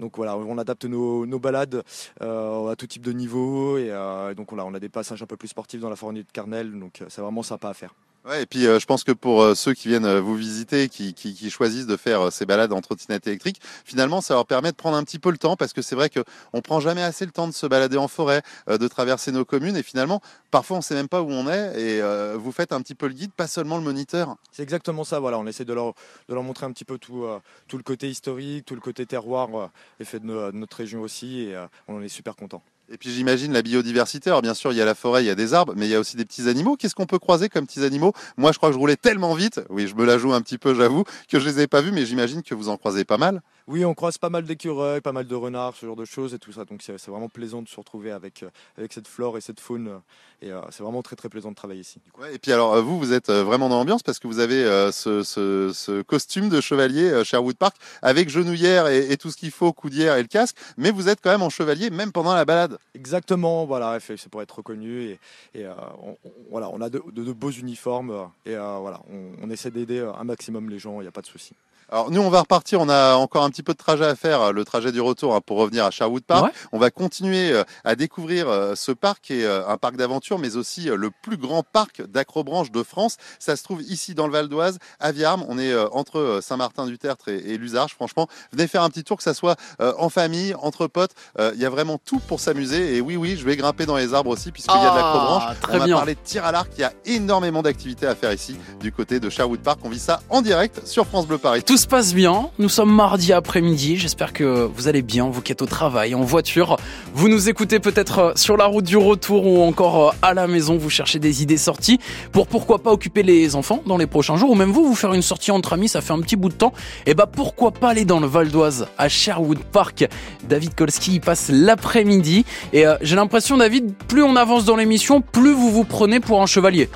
Donc 0.00 0.16
voilà, 0.16 0.36
on 0.36 0.56
adapte 0.58 0.84
nos, 0.84 1.26
balades 1.40 1.82
à 2.20 2.74
tout 2.78 2.86
type 2.86 3.02
de 3.02 3.10
niveau 3.10 3.78
et 3.78 3.90
donc 4.36 4.50
voilà, 4.50 4.64
on 4.64 4.72
a 4.72 4.78
des 4.78 4.88
passages 4.88 5.20
un 5.24 5.26
peu 5.26 5.36
plus 5.36 5.48
sportifs 5.48 5.80
dans 5.80 5.90
la 5.90 5.96
forêt 5.96 6.14
de 6.14 6.24
Carnel, 6.32 6.70
donc 6.78 7.02
c'est 7.08 7.20
vraiment 7.20 7.42
sympa 7.42 7.70
à 7.70 7.74
faire. 7.74 7.92
Et 8.36 8.46
puis 8.46 8.66
euh, 8.66 8.78
je 8.78 8.84
pense 8.84 9.04
que 9.04 9.12
pour 9.12 9.42
euh, 9.42 9.54
ceux 9.54 9.72
qui 9.72 9.88
viennent 9.88 10.04
euh, 10.04 10.20
vous 10.20 10.34
visiter, 10.34 10.88
qui, 10.88 11.14
qui, 11.14 11.50
choisissent 11.50 11.86
de 11.86 11.96
faire 11.96 12.30
ces 12.30 12.44
balades 12.44 12.72
en 12.72 12.80
trottinette 12.80 13.26
électrique, 13.26 13.60
finalement 13.84 14.20
ça 14.20 14.34
leur 14.34 14.44
permet 14.44 14.70
de 14.70 14.76
prendre 14.76 14.96
un 14.96 15.04
petit 15.04 15.18
peu 15.18 15.30
le 15.30 15.38
temps 15.38 15.56
parce 15.56 15.72
que 15.72 15.80
c'est 15.80 15.94
vrai 15.94 16.10
qu'on 16.10 16.60
prend 16.60 16.80
jamais 16.80 17.02
assez 17.02 17.24
le 17.24 17.32
temps 17.32 17.48
de 17.48 17.52
se 17.52 17.66
balader 17.66 17.96
en 17.96 18.08
forêt, 18.08 18.42
de 18.68 18.88
traverser 18.88 19.32
nos 19.32 19.44
communes 19.44 19.76
et 19.76 19.82
finalement 19.82 20.20
parfois 20.50 20.76
on 20.76 20.80
sait 20.82 20.94
même 20.94 21.08
pas 21.08 21.22
où 21.22 21.30
on 21.30 21.48
est 21.48 21.80
et 21.80 22.02
vous 22.36 22.52
faites 22.52 22.72
un 22.72 22.82
petit 22.82 22.94
peu 22.94 23.08
le 23.08 23.14
guide, 23.14 23.32
pas 23.32 23.46
seulement 23.46 23.78
le 23.78 23.82
moniteur. 23.82 24.36
C'est 24.52 24.62
exactement 24.62 25.04
ça, 25.04 25.20
voilà, 25.20 25.38
on 25.38 25.46
essaie 25.46 25.64
de 25.64 25.72
leur, 25.72 25.94
de 26.28 26.34
montrer 26.34 26.66
un 26.66 26.72
petit 26.72 26.84
peu 26.84 26.98
tout, 26.98 27.26
tout 27.66 27.76
le 27.78 27.82
côté 27.82 28.08
historique, 28.10 28.66
tout 28.66 28.74
le 28.74 28.80
côté 28.80 29.06
terroir 29.06 29.70
et 30.00 30.04
fait 30.04 30.20
de, 30.20 30.50
notre 30.52 30.76
région 30.76 31.00
aussi 31.00 31.40
et 31.40 31.56
on 31.88 31.96
en 31.96 32.02
est 32.02 32.08
super 32.08 32.36
content. 32.36 32.62
Et 32.90 32.96
puis 32.96 33.10
j'imagine 33.10 33.52
la 33.52 33.62
biodiversité. 33.62 34.30
Alors 34.30 34.42
bien 34.42 34.54
sûr, 34.54 34.72
il 34.72 34.76
y 34.76 34.80
a 34.80 34.84
la 34.84 34.94
forêt, 34.94 35.22
il 35.22 35.26
y 35.26 35.30
a 35.30 35.34
des 35.34 35.52
arbres, 35.52 35.74
mais 35.76 35.86
il 35.86 35.90
y 35.90 35.94
a 35.94 36.00
aussi 36.00 36.16
des 36.16 36.24
petits 36.24 36.48
animaux. 36.48 36.76
Qu'est-ce 36.76 36.94
qu'on 36.94 37.06
peut 37.06 37.18
croiser 37.18 37.48
comme 37.48 37.66
petits 37.66 37.84
animaux? 37.84 38.12
Moi, 38.36 38.52
je 38.52 38.56
crois 38.56 38.70
que 38.70 38.74
je 38.74 38.78
roulais 38.78 38.96
tellement 38.96 39.34
vite, 39.34 39.60
oui, 39.68 39.86
je 39.86 39.94
me 39.94 40.04
la 40.04 40.16
joue 40.16 40.32
un 40.32 40.40
petit 40.40 40.58
peu, 40.58 40.74
j'avoue, 40.74 41.04
que 41.28 41.38
je 41.38 41.48
les 41.48 41.60
ai 41.60 41.66
pas 41.66 41.82
vus, 41.82 41.92
mais 41.92 42.06
j'imagine 42.06 42.42
que 42.42 42.54
vous 42.54 42.68
en 42.68 42.76
croisez 42.76 43.04
pas 43.04 43.18
mal. 43.18 43.42
Oui, 43.68 43.84
on 43.84 43.92
croise 43.92 44.16
pas 44.16 44.30
mal 44.30 44.44
d'écureuils, 44.44 45.02
pas 45.02 45.12
mal 45.12 45.26
de 45.26 45.34
renards, 45.34 45.76
ce 45.76 45.84
genre 45.84 45.94
de 45.94 46.06
choses 46.06 46.32
et 46.32 46.38
tout 46.38 46.52
ça. 46.52 46.64
Donc 46.64 46.80
c'est 46.82 47.06
vraiment 47.08 47.28
plaisant 47.28 47.60
de 47.60 47.68
se 47.68 47.76
retrouver 47.76 48.10
avec, 48.10 48.42
euh, 48.42 48.48
avec 48.78 48.94
cette 48.94 49.06
flore 49.06 49.36
et 49.36 49.42
cette 49.42 49.60
faune. 49.60 49.88
Euh, 49.88 49.98
et 50.40 50.50
euh, 50.50 50.62
c'est 50.70 50.82
vraiment 50.82 51.02
très 51.02 51.16
très 51.16 51.28
plaisant 51.28 51.50
de 51.50 51.54
travailler 51.54 51.82
ici. 51.82 52.00
et 52.32 52.38
puis 52.38 52.50
alors 52.50 52.82
vous, 52.82 52.98
vous 52.98 53.12
êtes 53.12 53.30
vraiment 53.30 53.68
dans 53.68 53.76
l'ambiance 53.76 54.02
parce 54.02 54.18
que 54.18 54.26
vous 54.26 54.38
avez 54.38 54.62
ce, 54.90 56.00
costume 56.00 56.48
de 56.48 56.62
chevalier 56.62 57.22
Sherwood 57.24 57.58
Park 57.58 57.76
avec 58.00 58.30
genouillère 58.30 58.86
et, 58.86 59.14
tout 59.18 59.30
ce 59.30 59.36
qu'il 59.36 59.50
faut, 59.50 59.74
coudière 59.74 60.16
et 60.16 60.22
le 60.22 60.28
casque. 60.28 60.56
Mais 60.78 60.90
vous 60.90 61.10
êtes 61.10 61.20
quand 61.20 61.30
même 61.30 61.42
en 61.42 61.50
chevalier 61.50 61.90
même 61.90 62.10
pendant 62.10 62.34
la 62.34 62.46
balade. 62.46 62.78
Exactement, 62.94 63.66
voilà, 63.66 63.98
c'est 64.00 64.30
pour 64.30 64.40
être 64.40 64.56
reconnu 64.56 65.18
et, 65.54 65.66
on, 66.02 66.16
voilà, 66.50 66.70
on 66.72 66.80
a 66.80 66.88
de, 66.88 67.00
beaux 67.32 67.50
uniformes 67.50 68.30
et 68.46 68.54
voilà, 68.54 69.02
on, 69.12 69.32
on 69.42 69.50
essaie 69.50 69.70
d'aider 69.70 70.00
un 70.00 70.24
maximum 70.24 70.70
les 70.70 70.78
gens, 70.78 71.00
il 71.00 71.02
n'y 71.02 71.08
a 71.08 71.12
pas 71.12 71.20
de 71.20 71.26
souci. 71.26 71.52
Alors 71.90 72.10
nous, 72.10 72.20
on 72.20 72.28
va 72.28 72.40
repartir. 72.40 72.80
On 72.80 72.88
a 72.88 73.14
encore 73.14 73.44
un 73.44 73.50
petit 73.50 73.62
peu 73.62 73.72
de 73.72 73.78
trajet 73.78 74.04
à 74.04 74.14
faire, 74.14 74.52
le 74.52 74.64
trajet 74.64 74.92
du 74.92 75.00
retour 75.00 75.34
hein, 75.34 75.40
pour 75.44 75.56
revenir 75.56 75.86
à 75.86 75.90
Sherwood 75.90 76.22
Park. 76.22 76.54
On 76.72 76.78
va 76.78 76.90
continuer 76.90 77.50
euh, 77.52 77.64
à 77.82 77.94
découvrir 77.94 78.48
euh, 78.48 78.74
ce 78.74 78.92
parc 78.92 79.24
qui 79.24 79.40
est 79.40 79.44
euh, 79.44 79.66
un 79.66 79.78
parc 79.78 79.96
d'aventure, 79.96 80.38
mais 80.38 80.56
aussi 80.56 80.82
le 80.82 81.10
plus 81.10 81.38
grand 81.38 81.62
parc 81.62 82.02
d'acrobranche 82.06 82.70
de 82.70 82.82
France. 82.82 83.16
Ça 83.38 83.56
se 83.56 83.62
trouve 83.62 83.80
ici 83.82 84.14
dans 84.14 84.26
le 84.26 84.32
Val 84.32 84.48
d'Oise, 84.48 84.78
à 85.00 85.12
Viarme. 85.12 85.44
On 85.48 85.58
est 85.58 85.74
entre 85.92 86.40
Saint-Martin-du-Tertre 86.42 87.28
et, 87.28 87.38
et 87.38 87.58
Luzarches. 87.58 87.94
Franchement, 87.94 88.28
venez 88.52 88.66
faire 88.66 88.82
un 88.82 88.90
petit 88.90 89.04
tour, 89.04 89.16
que 89.16 89.22
ça 89.22 89.34
soit 89.34 89.56
en 89.80 90.08
famille, 90.08 90.54
entre 90.60 90.86
potes. 90.86 91.12
Il 91.38 91.58
y 91.58 91.64
a 91.64 91.70
vraiment 91.70 91.98
tout 91.98 92.18
pour 92.20 92.40
s'amuser. 92.40 92.96
Et 92.96 93.00
oui, 93.00 93.16
oui, 93.16 93.36
je 93.38 93.44
vais 93.44 93.56
grimper 93.56 93.86
dans 93.86 93.96
les 93.96 94.14
arbres 94.14 94.30
aussi 94.30 94.52
puisqu'il 94.52 94.74
y 94.74 94.84
a 94.84 94.90
de 94.90 94.96
l'acrobranche. 94.96 95.42
Ah, 95.46 95.68
on 95.72 95.78
va 95.78 95.88
parler 95.88 96.14
de 96.14 96.20
tir 96.22 96.44
à 96.44 96.52
l'arc. 96.52 96.70
Il 96.76 96.80
y 96.80 96.84
a 96.84 96.92
énormément 97.06 97.62
d'activités 97.62 98.06
à 98.06 98.14
faire 98.14 98.32
ici 98.32 98.56
du 98.80 98.92
côté 98.92 99.20
de 99.20 99.30
Sherwood 99.30 99.60
Park. 99.60 99.80
On 99.84 99.88
vit 99.88 99.98
ça 99.98 100.20
en 100.28 100.42
direct 100.42 100.86
sur 100.86 101.06
France 101.06 101.26
Bleu 101.26 101.38
Paris. 101.38 101.62
Tout 101.62 101.77
se 101.78 101.86
passe 101.86 102.12
bien. 102.12 102.50
Nous 102.58 102.68
sommes 102.68 102.92
mardi 102.92 103.32
après-midi. 103.32 103.96
J'espère 103.96 104.32
que 104.32 104.68
vous 104.74 104.88
allez 104.88 105.02
bien, 105.02 105.30
vous 105.30 105.40
qui 105.40 105.52
êtes 105.52 105.62
au 105.62 105.66
travail, 105.66 106.14
en 106.14 106.22
voiture. 106.22 106.76
Vous 107.14 107.28
nous 107.28 107.48
écoutez 107.48 107.78
peut-être 107.78 108.18
euh, 108.18 108.32
sur 108.34 108.56
la 108.56 108.66
route 108.66 108.84
du 108.84 108.96
retour 108.96 109.46
ou 109.46 109.62
encore 109.62 110.08
euh, 110.08 110.12
à 110.22 110.34
la 110.34 110.48
maison. 110.48 110.76
Vous 110.76 110.90
cherchez 110.90 111.20
des 111.20 111.42
idées 111.42 111.56
sorties 111.56 112.00
pour 112.32 112.48
pourquoi 112.48 112.80
pas 112.80 112.90
occuper 112.90 113.22
les 113.22 113.54
enfants 113.54 113.82
dans 113.86 113.96
les 113.96 114.06
prochains 114.06 114.36
jours 114.36 114.50
ou 114.50 114.54
même 114.56 114.72
vous, 114.72 114.84
vous 114.84 114.96
faire 114.96 115.14
une 115.14 115.22
sortie 115.22 115.52
entre 115.52 115.72
amis. 115.72 115.88
Ça 115.88 116.00
fait 116.00 116.12
un 116.12 116.20
petit 116.20 116.36
bout 116.36 116.48
de 116.48 116.54
temps. 116.54 116.72
Et 117.06 117.14
bah 117.14 117.26
pourquoi 117.26 117.70
pas 117.70 117.90
aller 117.90 118.04
dans 118.04 118.18
le 118.18 118.26
Val 118.26 118.48
d'Oise 118.48 118.88
à 118.98 119.08
Sherwood 119.08 119.58
Park. 119.58 120.08
David 120.48 120.74
Kolski 120.74 121.20
passe 121.20 121.48
l'après-midi. 121.48 122.44
Et 122.72 122.86
euh, 122.86 122.96
j'ai 123.02 123.16
l'impression, 123.16 123.56
David, 123.56 123.94
plus 124.08 124.24
on 124.24 124.34
avance 124.36 124.64
dans 124.64 124.76
l'émission, 124.76 125.20
plus 125.20 125.52
vous 125.52 125.70
vous 125.70 125.84
prenez 125.84 126.18
pour 126.18 126.42
un 126.42 126.46
chevalier. 126.46 126.88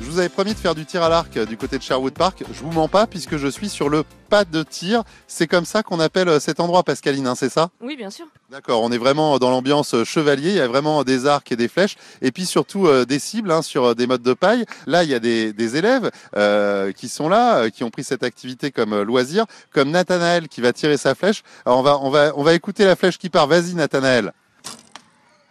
Je 0.00 0.06
vous 0.06 0.18
avais 0.20 0.28
promis 0.28 0.54
de 0.54 0.58
faire 0.58 0.74
du 0.74 0.86
tir 0.86 1.02
à 1.02 1.08
l'arc 1.08 1.36
euh, 1.36 1.44
du 1.44 1.56
côté 1.56 1.76
de 1.76 1.82
Sherwood 1.82 2.14
Park. 2.14 2.44
Je 2.52 2.60
vous 2.62 2.70
mens 2.70 2.88
pas 2.88 3.06
puisque 3.06 3.36
je 3.36 3.48
suis 3.48 3.68
sur 3.68 3.88
le 3.88 4.04
pas 4.28 4.44
de 4.44 4.62
tir. 4.62 5.02
C'est 5.26 5.46
comme 5.46 5.64
ça 5.64 5.82
qu'on 5.82 6.00
appelle 6.00 6.28
euh, 6.28 6.40
cet 6.40 6.60
endroit, 6.60 6.82
Pascaline, 6.82 7.26
hein, 7.26 7.34
c'est 7.34 7.48
ça? 7.48 7.70
Oui, 7.80 7.96
bien 7.96 8.10
sûr. 8.10 8.26
D'accord, 8.50 8.82
on 8.82 8.92
est 8.92 8.98
vraiment 8.98 9.38
dans 9.38 9.50
l'ambiance 9.50 9.94
euh, 9.94 10.04
chevalier. 10.04 10.50
Il 10.50 10.56
y 10.56 10.60
a 10.60 10.68
vraiment 10.68 11.02
des 11.02 11.26
arcs 11.26 11.50
et 11.50 11.56
des 11.56 11.68
flèches, 11.68 11.96
et 12.22 12.30
puis 12.30 12.46
surtout 12.46 12.88
des 13.04 13.18
cibles 13.18 13.50
hein, 13.50 13.62
sur 13.62 13.94
des 13.94 14.06
modes 14.06 14.22
de 14.22 14.34
paille. 14.34 14.64
Là, 14.86 15.02
il 15.02 15.10
y 15.10 15.14
a 15.14 15.18
des, 15.18 15.52
des 15.52 15.76
élèves 15.76 16.10
euh, 16.36 16.92
qui 16.92 17.08
sont 17.08 17.28
là, 17.28 17.68
qui 17.70 17.84
ont 17.84 17.90
pris 17.90 18.04
cette 18.04 18.22
activité 18.22 18.70
comme 18.70 19.02
loisir, 19.02 19.46
comme 19.72 19.90
Nathanaël 19.90 20.48
qui 20.48 20.60
va 20.60 20.72
tirer 20.72 20.96
sa 20.96 21.14
flèche. 21.14 21.42
Alors 21.66 21.80
on 21.80 21.82
va, 21.82 21.98
on 21.98 22.10
va, 22.10 22.32
on 22.36 22.42
va 22.42 22.54
écouter 22.54 22.84
la 22.84 22.96
flèche 22.96 23.18
qui 23.18 23.30
part. 23.30 23.46
Vas-y, 23.46 23.74
Nathanaël. 23.74 24.32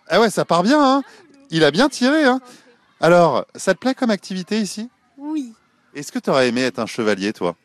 Ah 0.08 0.22
ouais, 0.22 0.30
ça 0.30 0.46
part 0.46 0.64
bien. 0.64 0.82
Hein 0.82 1.04
il 1.50 1.64
a 1.64 1.72
bien 1.72 1.90
tiré. 1.90 2.24
Hein 2.26 2.40
alors, 3.00 3.46
ça 3.56 3.74
te 3.74 3.80
plaît 3.80 3.94
comme 3.96 4.10
activité 4.12 4.60
ici? 4.60 4.90
Oui. 5.18 5.54
Est-ce 5.94 6.12
que 6.12 6.20
tu 6.20 6.30
aurais 6.30 6.50
aimé 6.50 6.62
être 6.62 6.80
un 6.80 6.86
chevalier, 6.86 7.34
toi? 7.34 7.56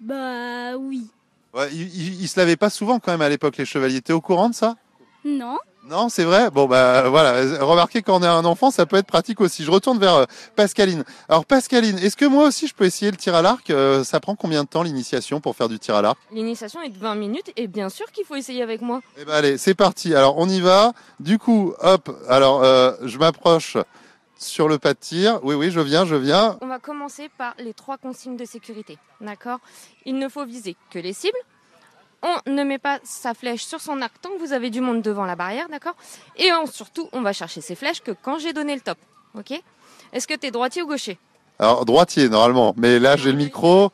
Bah 0.00 0.76
oui. 0.78 1.08
ouais, 1.54 1.68
il, 1.72 2.22
il, 2.22 2.28
se 2.28 2.38
lavait 2.40 2.56
pas 2.56 2.70
souvent 2.70 2.98
quand 2.98 3.12
même 3.12 3.20
à 3.22 3.28
l'époque, 3.28 3.56
les 3.58 3.66
chevaliers. 3.66 4.00
T'es 4.00 4.12
au 4.12 4.20
courant 4.20 4.48
de 4.48 4.54
ça? 4.54 4.76
Non. 5.24 5.58
Non, 5.88 6.08
c'est 6.08 6.24
vrai? 6.24 6.50
Bon, 6.50 6.66
bah 6.66 7.08
voilà. 7.08 7.32
Remarquez 7.64 8.02
quand 8.02 8.20
on 8.20 8.22
est 8.22 8.26
un 8.26 8.44
enfant, 8.44 8.70
ça 8.70 8.86
peut 8.86 8.96
être 8.96 9.06
pratique 9.06 9.40
aussi. 9.40 9.64
Je 9.64 9.70
retourne 9.70 9.98
vers 9.98 10.14
euh, 10.14 10.24
Pascaline. 10.54 11.04
Alors, 11.28 11.44
Pascaline, 11.46 11.98
est-ce 11.98 12.16
que 12.16 12.26
moi 12.26 12.46
aussi 12.46 12.66
je 12.66 12.74
peux 12.74 12.84
essayer 12.84 13.10
le 13.10 13.16
tir 13.16 13.34
à 13.34 13.42
l'arc? 13.42 13.68
Euh, 13.70 14.04
Ça 14.04 14.20
prend 14.20 14.36
combien 14.36 14.62
de 14.64 14.68
temps 14.68 14.82
l'initiation 14.82 15.40
pour 15.40 15.56
faire 15.56 15.68
du 15.68 15.78
tir 15.78 15.94
à 15.96 16.02
l'arc? 16.02 16.18
L'initiation 16.32 16.80
est 16.82 16.90
de 16.90 16.98
20 16.98 17.14
minutes 17.16 17.50
et 17.56 17.66
bien 17.66 17.88
sûr 17.88 18.10
qu'il 18.12 18.24
faut 18.24 18.36
essayer 18.36 18.62
avec 18.62 18.82
moi. 18.82 19.00
Eh 19.18 19.24
ben 19.24 19.32
allez, 19.32 19.58
c'est 19.58 19.74
parti. 19.74 20.14
Alors, 20.14 20.38
on 20.38 20.48
y 20.48 20.60
va. 20.60 20.92
Du 21.18 21.38
coup, 21.38 21.72
hop. 21.80 22.10
Alors, 22.28 22.62
euh, 22.62 22.92
je 23.02 23.18
m'approche 23.18 23.76
sur 24.40 24.68
le 24.68 24.78
pas 24.78 24.94
de 24.94 24.98
tir. 24.98 25.40
Oui, 25.42 25.54
oui, 25.54 25.70
je 25.70 25.80
viens, 25.80 26.04
je 26.06 26.16
viens. 26.16 26.58
On 26.60 26.66
va 26.66 26.78
commencer 26.78 27.30
par 27.36 27.54
les 27.58 27.74
trois 27.74 27.98
consignes 27.98 28.36
de 28.36 28.44
sécurité. 28.44 28.98
D'accord? 29.20 29.58
Il 30.06 30.18
ne 30.18 30.28
faut 30.28 30.44
viser 30.44 30.76
que 30.90 30.98
les 30.98 31.12
cibles. 31.12 31.38
On 32.22 32.50
ne 32.50 32.64
met 32.64 32.78
pas 32.78 32.98
sa 33.02 33.32
flèche 33.32 33.64
sur 33.64 33.80
son 33.80 34.02
arc 34.02 34.20
tant 34.20 34.30
que 34.30 34.38
vous 34.38 34.52
avez 34.52 34.70
du 34.70 34.80
monde 34.80 35.00
devant 35.00 35.24
la 35.24 35.36
barrière, 35.36 35.68
d'accord? 35.68 35.94
Et 36.36 36.50
surtout, 36.70 37.08
on 37.12 37.22
va 37.22 37.32
chercher 37.32 37.60
ses 37.60 37.74
flèches 37.74 38.02
que 38.02 38.10
quand 38.10 38.38
j'ai 38.38 38.52
donné 38.52 38.74
le 38.74 38.80
top. 38.80 38.98
Ok? 39.38 39.52
Est-ce 40.12 40.26
que 40.26 40.34
tu 40.34 40.46
es 40.46 40.50
droitier 40.50 40.82
ou 40.82 40.86
gaucher? 40.86 41.18
Alors, 41.58 41.84
droitier, 41.84 42.28
normalement. 42.28 42.74
Mais 42.76 42.98
là, 42.98 43.16
j'ai 43.16 43.32
le 43.32 43.38
micro. 43.38 43.90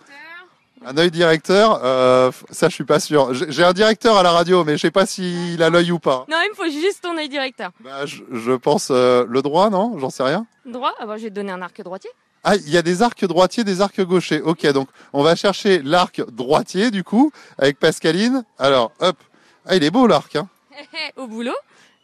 Un 0.85 0.97
œil 0.99 1.11
directeur, 1.11 1.81
euh, 1.83 2.31
ça 2.51 2.69
je 2.69 2.75
suis 2.75 2.85
pas 2.85 3.01
sûr. 3.01 3.33
J'ai 3.35 3.65
un 3.65 3.73
directeur 3.73 4.17
à 4.17 4.23
la 4.23 4.31
radio, 4.31 4.63
mais 4.65 4.73
je 4.77 4.83
sais 4.83 4.91
pas 4.91 5.07
s'il 5.07 5.63
a 5.63 5.71
l'œil 5.71 5.91
ou 5.91 5.99
pas. 5.99 6.27
Non, 6.29 6.37
il 6.45 6.51
me 6.51 6.55
faut 6.55 6.71
juste 6.71 7.03
ton 7.03 7.17
œil 7.17 7.29
directeur. 7.29 7.71
Bah, 7.81 8.05
je, 8.07 8.23
je 8.31 8.53
pense 8.53 8.89
euh, 8.91 9.25
le 9.29 9.43
droit, 9.43 9.71
non? 9.71 9.99
J'en 9.99 10.11
sais 10.11 10.23
rien. 10.23 10.47
Droit? 10.67 10.93
Ah 11.01 11.07
bah 11.07 11.17
je 11.17 11.25
vais 11.25 11.31
te 11.31 11.35
donner 11.35 11.51
un 11.53 11.63
arc 11.63 11.81
droitier. 11.83 12.11
Ah, 12.45 12.55
il 12.57 12.71
y 12.71 12.77
a 12.77 12.83
des 12.83 13.03
arcs 13.03 13.25
droitiers, 13.25 13.65
des 13.65 13.81
arcs 13.81 14.01
gauchers. 14.03 14.41
Ok, 14.43 14.65
donc 14.69 14.89
on 15.13 15.23
va 15.23 15.35
chercher 15.35 15.83
l'arc 15.83 16.23
droitier 16.31 16.91
du 16.93 17.03
coup 17.03 17.33
avec 17.59 17.79
Pascaline. 17.81 18.45
Alors, 18.59 18.93
hop. 19.01 19.17
Ah, 19.67 19.75
il 19.77 19.83
est 19.83 19.91
beau 19.91 20.07
l'arc. 20.07 20.37
Hein. 20.37 20.49
Au 21.17 21.27
boulot. 21.27 21.57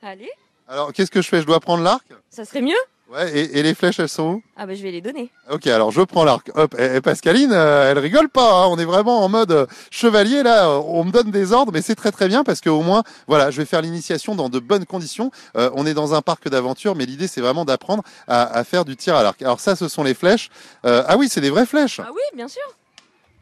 Allez. 0.02 0.30
Alors, 0.66 0.92
qu'est-ce 0.92 1.10
que 1.10 1.22
je 1.22 1.28
fais? 1.28 1.40
Je 1.42 1.46
dois 1.46 1.60
prendre 1.60 1.84
l'arc? 1.84 2.04
Ça 2.30 2.44
serait 2.44 2.62
mieux 2.62 2.74
Ouais, 3.12 3.30
et, 3.36 3.58
et, 3.58 3.62
les 3.62 3.74
flèches, 3.74 4.00
elles 4.00 4.08
sont 4.08 4.22
où? 4.22 4.42
Ah 4.56 4.64
bah 4.64 4.74
je 4.74 4.82
vais 4.82 4.90
les 4.90 5.02
donner. 5.02 5.30
Ok, 5.50 5.66
alors 5.66 5.90
je 5.90 6.00
prends 6.00 6.24
l'arc. 6.24 6.50
Hop, 6.54 6.74
et, 6.78 7.02
Pascaline, 7.02 7.52
euh, 7.52 7.90
elle 7.90 7.98
rigole 7.98 8.30
pas. 8.30 8.62
Hein. 8.62 8.68
On 8.70 8.78
est 8.78 8.86
vraiment 8.86 9.22
en 9.22 9.28
mode 9.28 9.52
euh, 9.52 9.66
chevalier 9.90 10.42
là. 10.42 10.70
On 10.70 11.04
me 11.04 11.10
donne 11.10 11.30
des 11.30 11.52
ordres, 11.52 11.72
mais 11.72 11.82
c'est 11.82 11.94
très 11.94 12.10
très 12.10 12.26
bien 12.26 12.42
parce 12.42 12.62
qu'au 12.62 12.80
moins, 12.80 13.02
voilà, 13.26 13.50
je 13.50 13.58
vais 13.58 13.66
faire 13.66 13.82
l'initiation 13.82 14.34
dans 14.34 14.48
de 14.48 14.58
bonnes 14.58 14.86
conditions. 14.86 15.30
Euh, 15.58 15.68
on 15.74 15.84
est 15.84 15.92
dans 15.92 16.14
un 16.14 16.22
parc 16.22 16.48
d'aventure, 16.48 16.96
mais 16.96 17.04
l'idée 17.04 17.26
c'est 17.26 17.42
vraiment 17.42 17.66
d'apprendre 17.66 18.02
à, 18.28 18.44
à, 18.44 18.64
faire 18.64 18.86
du 18.86 18.96
tir 18.96 19.14
à 19.14 19.22
l'arc. 19.22 19.42
Alors 19.42 19.60
ça, 19.60 19.76
ce 19.76 19.88
sont 19.88 20.04
les 20.04 20.14
flèches. 20.14 20.48
Euh, 20.86 21.04
ah 21.06 21.18
oui, 21.18 21.28
c'est 21.30 21.42
des 21.42 21.50
vraies 21.50 21.66
flèches. 21.66 22.00
Ah 22.00 22.08
oui, 22.14 22.22
bien 22.34 22.48
sûr. 22.48 22.62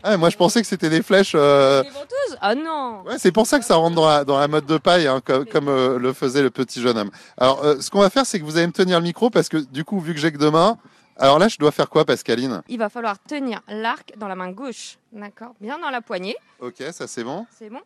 Ah, 0.02 0.16
moi 0.16 0.30
je 0.30 0.36
pensais 0.36 0.60
que 0.60 0.66
c'était 0.66 0.88
des 0.88 1.02
flèches. 1.02 1.32
Euh... 1.34 1.82
Des 1.82 1.90
ventouses 1.90 2.38
Ah 2.40 2.54
non 2.54 3.02
Ouais, 3.04 3.18
c'est 3.18 3.32
pour 3.32 3.46
ça 3.46 3.58
que 3.58 3.64
ça 3.64 3.76
rentre 3.76 3.96
dans 3.96 4.08
la, 4.08 4.24
dans 4.24 4.38
la 4.38 4.48
mode 4.48 4.66
de 4.66 4.78
paille, 4.78 5.06
hein, 5.06 5.20
comme, 5.24 5.44
comme 5.46 5.68
euh, 5.68 5.98
le 5.98 6.12
faisait 6.12 6.42
le 6.42 6.50
petit 6.50 6.80
jeune 6.80 6.96
homme. 6.96 7.10
Alors, 7.36 7.64
euh, 7.64 7.80
ce 7.80 7.90
qu'on 7.90 8.00
va 8.00 8.10
faire, 8.10 8.24
c'est 8.24 8.38
que 8.40 8.44
vous 8.44 8.56
allez 8.56 8.66
me 8.66 8.72
tenir 8.72 8.98
le 8.98 9.04
micro 9.04 9.30
parce 9.30 9.48
que 9.48 9.58
du 9.58 9.84
coup, 9.84 10.00
vu 10.00 10.14
que 10.14 10.20
j'ai 10.20 10.32
que 10.32 10.38
deux 10.38 10.50
mains, 10.50 10.78
alors 11.16 11.38
là, 11.38 11.48
je 11.48 11.58
dois 11.58 11.70
faire 11.70 11.90
quoi, 11.90 12.06
Pascaline? 12.06 12.62
Il 12.68 12.78
va 12.78 12.88
falloir 12.88 13.18
tenir 13.18 13.60
l'arc 13.68 14.14
dans 14.16 14.26
la 14.26 14.36
main 14.36 14.50
gauche, 14.52 14.96
d'accord 15.12 15.52
Bien 15.60 15.78
dans 15.78 15.90
la 15.90 16.00
poignée. 16.00 16.36
Ok, 16.60 16.82
ça 16.92 17.06
c'est 17.06 17.24
bon. 17.24 17.46
C'est 17.58 17.68
bon. 17.68 17.80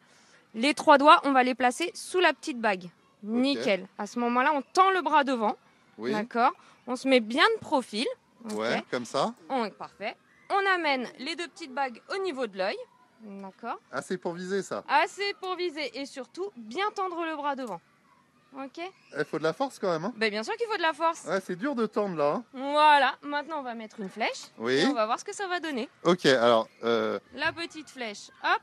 Les 0.54 0.73
trois 0.73 0.99
doigts, 0.99 1.21
on 1.25 1.33
va 1.33 1.42
les 1.42 1.56
placer 1.56 1.90
sous 1.94 2.21
la 2.21 2.33
petite 2.33 2.61
bague. 2.61 2.88
Nickel. 3.25 3.80
Okay. 3.80 3.90
À 3.99 4.06
ce 4.06 4.21
moment-là, 4.21 4.52
on 4.54 4.62
tend 4.73 4.90
le 4.92 5.02
bras 5.02 5.25
devant. 5.25 5.56
Oui. 5.99 6.12
D'accord 6.12 6.52
On 6.87 6.94
se 6.94 7.09
met 7.09 7.21
bien 7.21 7.42
de 7.56 7.61
profil. 7.61 8.06
Okay. 8.44 8.54
Ouais, 8.54 8.85
comme 8.90 9.04
ça. 9.04 9.35
On, 9.49 9.68
parfait. 9.71 10.14
On 10.50 10.74
amène 10.74 11.08
les 11.18 11.36
deux 11.36 11.48
petites 11.48 11.72
bagues 11.74 12.00
au 12.14 12.22
niveau 12.22 12.46
de 12.46 12.58
l'œil. 12.58 12.76
D'accord 13.22 13.78
Assez 13.90 14.18
pour 14.18 14.34
viser 14.34 14.62
ça. 14.62 14.84
Assez 14.88 15.34
pour 15.40 15.56
viser 15.56 15.98
et 15.98 16.06
surtout 16.06 16.50
bien 16.56 16.90
tendre 16.94 17.24
le 17.24 17.36
bras 17.36 17.56
devant. 17.56 17.80
Ok 18.56 18.80
Il 19.18 19.24
faut 19.24 19.38
de 19.38 19.42
la 19.42 19.52
force 19.52 19.78
quand 19.78 19.90
même. 19.90 20.04
Hein 20.04 20.12
ben, 20.16 20.30
bien 20.30 20.42
sûr 20.42 20.54
qu'il 20.56 20.66
faut 20.68 20.76
de 20.76 20.82
la 20.82 20.92
force. 20.92 21.24
Ouais, 21.24 21.40
c'est 21.40 21.56
dur 21.56 21.74
de 21.74 21.86
tendre 21.86 22.16
là. 22.16 22.34
Hein 22.34 22.44
voilà, 22.52 23.16
maintenant 23.22 23.60
on 23.60 23.62
va 23.62 23.74
mettre 23.74 23.98
une 23.98 24.08
flèche. 24.08 24.44
Oui. 24.58 24.74
Et 24.74 24.86
on 24.86 24.94
va 24.94 25.06
voir 25.06 25.18
ce 25.18 25.24
que 25.24 25.34
ça 25.34 25.48
va 25.48 25.58
donner. 25.58 25.88
Ok, 26.04 26.26
alors. 26.26 26.68
Euh... 26.84 27.18
La 27.34 27.52
petite 27.52 27.90
flèche, 27.90 28.30
hop. 28.44 28.60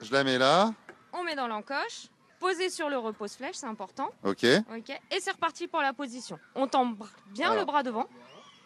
Je 0.00 0.12
la 0.12 0.22
mets 0.22 0.38
là. 0.38 0.72
On 1.12 1.24
met 1.24 1.34
dans 1.34 1.48
l'encoche. 1.48 2.08
Poser 2.38 2.68
sur 2.68 2.90
le 2.90 2.98
repose-flèche, 2.98 3.56
c'est 3.56 3.66
important. 3.66 4.10
Ok. 4.22 4.44
Ok. 4.76 4.90
Et 5.10 5.20
c'est 5.20 5.32
reparti 5.32 5.66
pour 5.66 5.80
la 5.80 5.94
position. 5.94 6.38
On 6.54 6.66
tend 6.66 6.94
bien 7.28 7.46
alors. 7.46 7.60
le 7.60 7.64
bras 7.64 7.82
devant. 7.82 8.06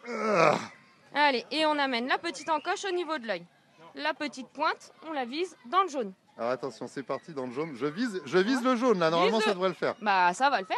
Ah. 0.07 0.57
Allez, 1.13 1.45
et 1.51 1.65
on 1.65 1.77
amène 1.77 2.07
la 2.07 2.17
petite 2.17 2.49
encoche 2.49 2.85
au 2.89 2.93
niveau 2.95 3.17
de 3.17 3.27
l'œil. 3.27 3.43
La 3.95 4.13
petite 4.13 4.47
pointe, 4.47 4.91
on 5.09 5.11
la 5.13 5.25
vise 5.25 5.55
dans 5.69 5.83
le 5.83 5.89
jaune. 5.89 6.13
Alors 6.37 6.51
attention, 6.51 6.87
c'est 6.87 7.03
parti 7.03 7.33
dans 7.33 7.45
le 7.45 7.51
jaune. 7.51 7.71
Je 7.75 7.85
vise, 7.85 8.21
je 8.25 8.37
vise 8.37 8.63
le 8.63 8.75
jaune 8.77 8.99
là. 8.99 9.09
Normalement, 9.09 9.37
Vise 9.37 9.43
ça 9.45 9.51
le- 9.51 9.55
devrait 9.55 9.69
le 9.69 9.75
faire. 9.75 9.95
Bah, 10.01 10.33
ça 10.33 10.49
va 10.49 10.59
le 10.61 10.65
faire. 10.65 10.77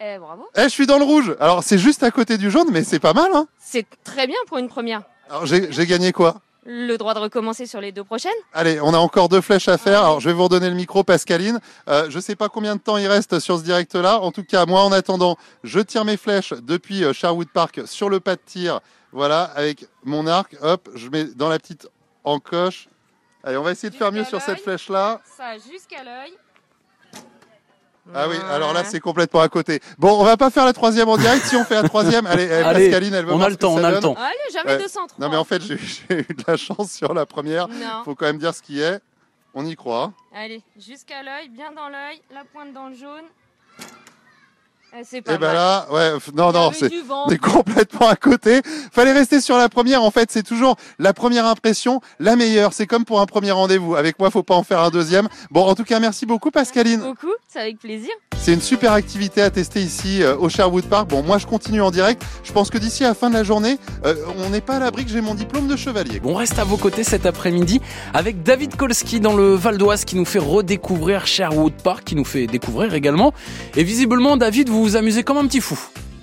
Eh, 0.00 0.18
bravo. 0.18 0.48
Eh, 0.56 0.62
je 0.64 0.68
suis 0.68 0.86
dans 0.86 0.98
le 0.98 1.04
rouge. 1.04 1.36
Alors 1.40 1.62
c'est 1.64 1.78
juste 1.78 2.02
à 2.02 2.10
côté 2.10 2.38
du 2.38 2.50
jaune, 2.50 2.68
mais 2.70 2.84
c'est 2.84 3.00
pas 3.00 3.12
mal. 3.12 3.30
Hein 3.34 3.46
C'est 3.58 3.86
très 4.04 4.26
bien 4.26 4.38
pour 4.46 4.58
une 4.58 4.68
première. 4.68 5.02
Alors 5.28 5.46
j'ai 5.46 5.86
gagné 5.86 6.12
quoi? 6.12 6.40
Le 6.64 6.96
droit 6.96 7.12
de 7.14 7.18
recommencer 7.18 7.66
sur 7.66 7.80
les 7.80 7.90
deux 7.90 8.04
prochaines 8.04 8.30
Allez, 8.52 8.80
on 8.80 8.94
a 8.94 8.98
encore 8.98 9.28
deux 9.28 9.40
flèches 9.40 9.66
à 9.66 9.78
faire. 9.78 10.04
Alors, 10.04 10.20
je 10.20 10.28
vais 10.28 10.32
vous 10.32 10.44
redonner 10.44 10.68
le 10.68 10.76
micro, 10.76 11.02
Pascaline. 11.02 11.58
Euh, 11.88 12.08
je 12.08 12.20
sais 12.20 12.36
pas 12.36 12.48
combien 12.48 12.76
de 12.76 12.80
temps 12.80 12.98
il 12.98 13.08
reste 13.08 13.40
sur 13.40 13.58
ce 13.58 13.64
direct-là. 13.64 14.20
En 14.20 14.30
tout 14.30 14.44
cas, 14.44 14.64
moi, 14.64 14.84
en 14.84 14.92
attendant, 14.92 15.36
je 15.64 15.80
tire 15.80 16.04
mes 16.04 16.16
flèches 16.16 16.52
depuis 16.52 17.02
euh, 17.02 17.12
Sherwood 17.12 17.48
Park 17.48 17.80
sur 17.86 18.08
le 18.08 18.20
pas 18.20 18.36
de 18.36 18.40
tir. 18.46 18.80
Voilà, 19.10 19.42
avec 19.42 19.86
mon 20.04 20.28
arc. 20.28 20.56
Hop, 20.62 20.88
je 20.94 21.08
mets 21.08 21.24
dans 21.24 21.48
la 21.48 21.58
petite 21.58 21.88
encoche. 22.22 22.88
Allez, 23.42 23.56
on 23.56 23.62
va 23.64 23.72
essayer 23.72 23.90
de 23.90 23.96
faire 23.96 24.12
mieux 24.12 24.24
sur 24.24 24.40
cette 24.40 24.60
flèche-là. 24.60 25.20
Ça 25.36 25.54
jusqu'à 25.58 26.04
l'œil. 26.04 26.32
Ah 28.14 28.26
oui, 28.28 28.36
alors 28.50 28.72
là, 28.72 28.82
c'est 28.84 29.00
complètement 29.00 29.40
à 29.40 29.48
côté. 29.48 29.80
Bon, 29.98 30.20
on 30.20 30.24
va 30.24 30.36
pas 30.36 30.50
faire 30.50 30.64
la 30.64 30.72
troisième 30.72 31.08
en 31.08 31.16
direct. 31.16 31.44
Si 31.44 31.54
on 31.56 31.64
fait 31.64 31.74
la 31.80 31.88
troisième, 31.88 32.26
allez, 32.26 32.48
eh, 32.50 32.52
Allez, 32.54 32.90
Pascaline, 32.90 33.14
elle 33.14 33.24
veut 33.26 33.32
on 33.32 33.40
a 33.40 33.48
le 33.48 33.56
temps, 33.56 33.74
on 33.74 33.84
a 33.84 33.90
le 33.92 34.00
temps. 34.00 34.14
Allez, 34.18 34.52
jamais 34.52 34.72
Ouais. 34.76 34.82
203. 34.82 35.16
Non, 35.18 35.30
mais 35.30 35.36
en 35.36 35.44
fait, 35.44 35.62
j'ai 35.62 35.78
j'ai 35.78 36.18
eu 36.20 36.34
de 36.34 36.44
la 36.46 36.56
chance 36.56 36.90
sur 36.92 37.14
la 37.14 37.26
première. 37.26 37.68
Non. 37.68 38.02
Faut 38.04 38.14
quand 38.14 38.26
même 38.26 38.38
dire 38.38 38.54
ce 38.54 38.62
qui 38.62 38.80
est. 38.80 39.00
On 39.54 39.64
y 39.66 39.76
croit. 39.76 40.12
Allez, 40.34 40.62
jusqu'à 40.78 41.22
l'œil, 41.22 41.48
bien 41.50 41.70
dans 41.72 41.88
l'œil, 41.88 42.20
la 42.34 42.42
pointe 42.44 42.72
dans 42.72 42.88
le 42.88 42.94
jaune. 42.96 43.24
Eh, 44.94 45.04
c'est 45.04 45.18
Et 45.18 45.22
pas 45.22 45.38
ben 45.38 45.54
là, 45.54 45.86
ouais, 45.90 46.12
non, 46.34 46.52
non, 46.52 46.70
c'est 46.72 46.90
complètement 47.40 48.08
à 48.08 48.16
côté. 48.16 48.60
Fallait 48.92 49.12
rester 49.12 49.40
sur 49.40 49.56
la 49.56 49.70
première. 49.70 50.02
En 50.02 50.10
fait, 50.10 50.30
c'est 50.30 50.42
toujours 50.42 50.76
la 50.98 51.14
première 51.14 51.46
impression, 51.46 52.02
la 52.18 52.36
meilleure. 52.36 52.74
C'est 52.74 52.86
comme 52.86 53.06
pour 53.06 53.20
un 53.20 53.26
premier 53.26 53.52
rendez-vous. 53.52 53.96
Avec 53.96 54.18
moi, 54.18 54.30
faut 54.30 54.42
pas 54.42 54.54
en 54.54 54.64
faire 54.64 54.80
un 54.80 54.90
deuxième. 54.90 55.28
Bon, 55.50 55.64
en 55.64 55.74
tout 55.74 55.84
cas, 55.84 55.98
merci 55.98 56.26
beaucoup, 56.26 56.50
Pascaline. 56.50 57.00
Beaucoup, 57.00 57.32
c'est 57.48 57.60
avec 57.60 57.78
plaisir. 57.78 58.12
C'est 58.42 58.52
une 58.52 58.60
super 58.60 58.90
activité 58.90 59.40
à 59.40 59.50
tester 59.50 59.80
ici 59.80 60.20
euh, 60.20 60.36
au 60.36 60.48
Sherwood 60.48 60.82
Park. 60.86 61.08
Bon, 61.08 61.22
moi, 61.22 61.38
je 61.38 61.46
continue 61.46 61.80
en 61.80 61.92
direct. 61.92 62.24
Je 62.42 62.50
pense 62.50 62.70
que 62.70 62.78
d'ici 62.78 63.04
à 63.04 63.08
la 63.10 63.14
fin 63.14 63.30
de 63.30 63.34
la 63.34 63.44
journée, 63.44 63.78
euh, 64.04 64.16
on 64.44 64.50
n'est 64.50 64.60
pas 64.60 64.78
à 64.78 64.78
l'abri 64.80 65.04
que 65.04 65.12
j'ai 65.12 65.20
mon 65.20 65.36
diplôme 65.36 65.68
de 65.68 65.76
chevalier. 65.76 66.20
On 66.24 66.34
reste 66.34 66.58
à 66.58 66.64
vos 66.64 66.76
côtés 66.76 67.04
cet 67.04 67.24
après-midi 67.24 67.80
avec 68.12 68.42
David 68.42 68.74
Kolski 68.74 69.20
dans 69.20 69.36
le 69.36 69.54
Val 69.54 69.78
d'Oise 69.78 70.04
qui 70.04 70.16
nous 70.16 70.24
fait 70.24 70.40
redécouvrir 70.40 71.24
Sherwood 71.24 71.74
Park, 71.84 72.02
qui 72.02 72.16
nous 72.16 72.24
fait 72.24 72.48
découvrir 72.48 72.94
également. 72.94 73.32
Et 73.76 73.84
visiblement, 73.84 74.36
David, 74.36 74.68
vous 74.70 74.82
vous 74.82 74.96
amusez 74.96 75.22
comme 75.22 75.38
un 75.38 75.46
petit 75.46 75.60
fou. 75.60 75.78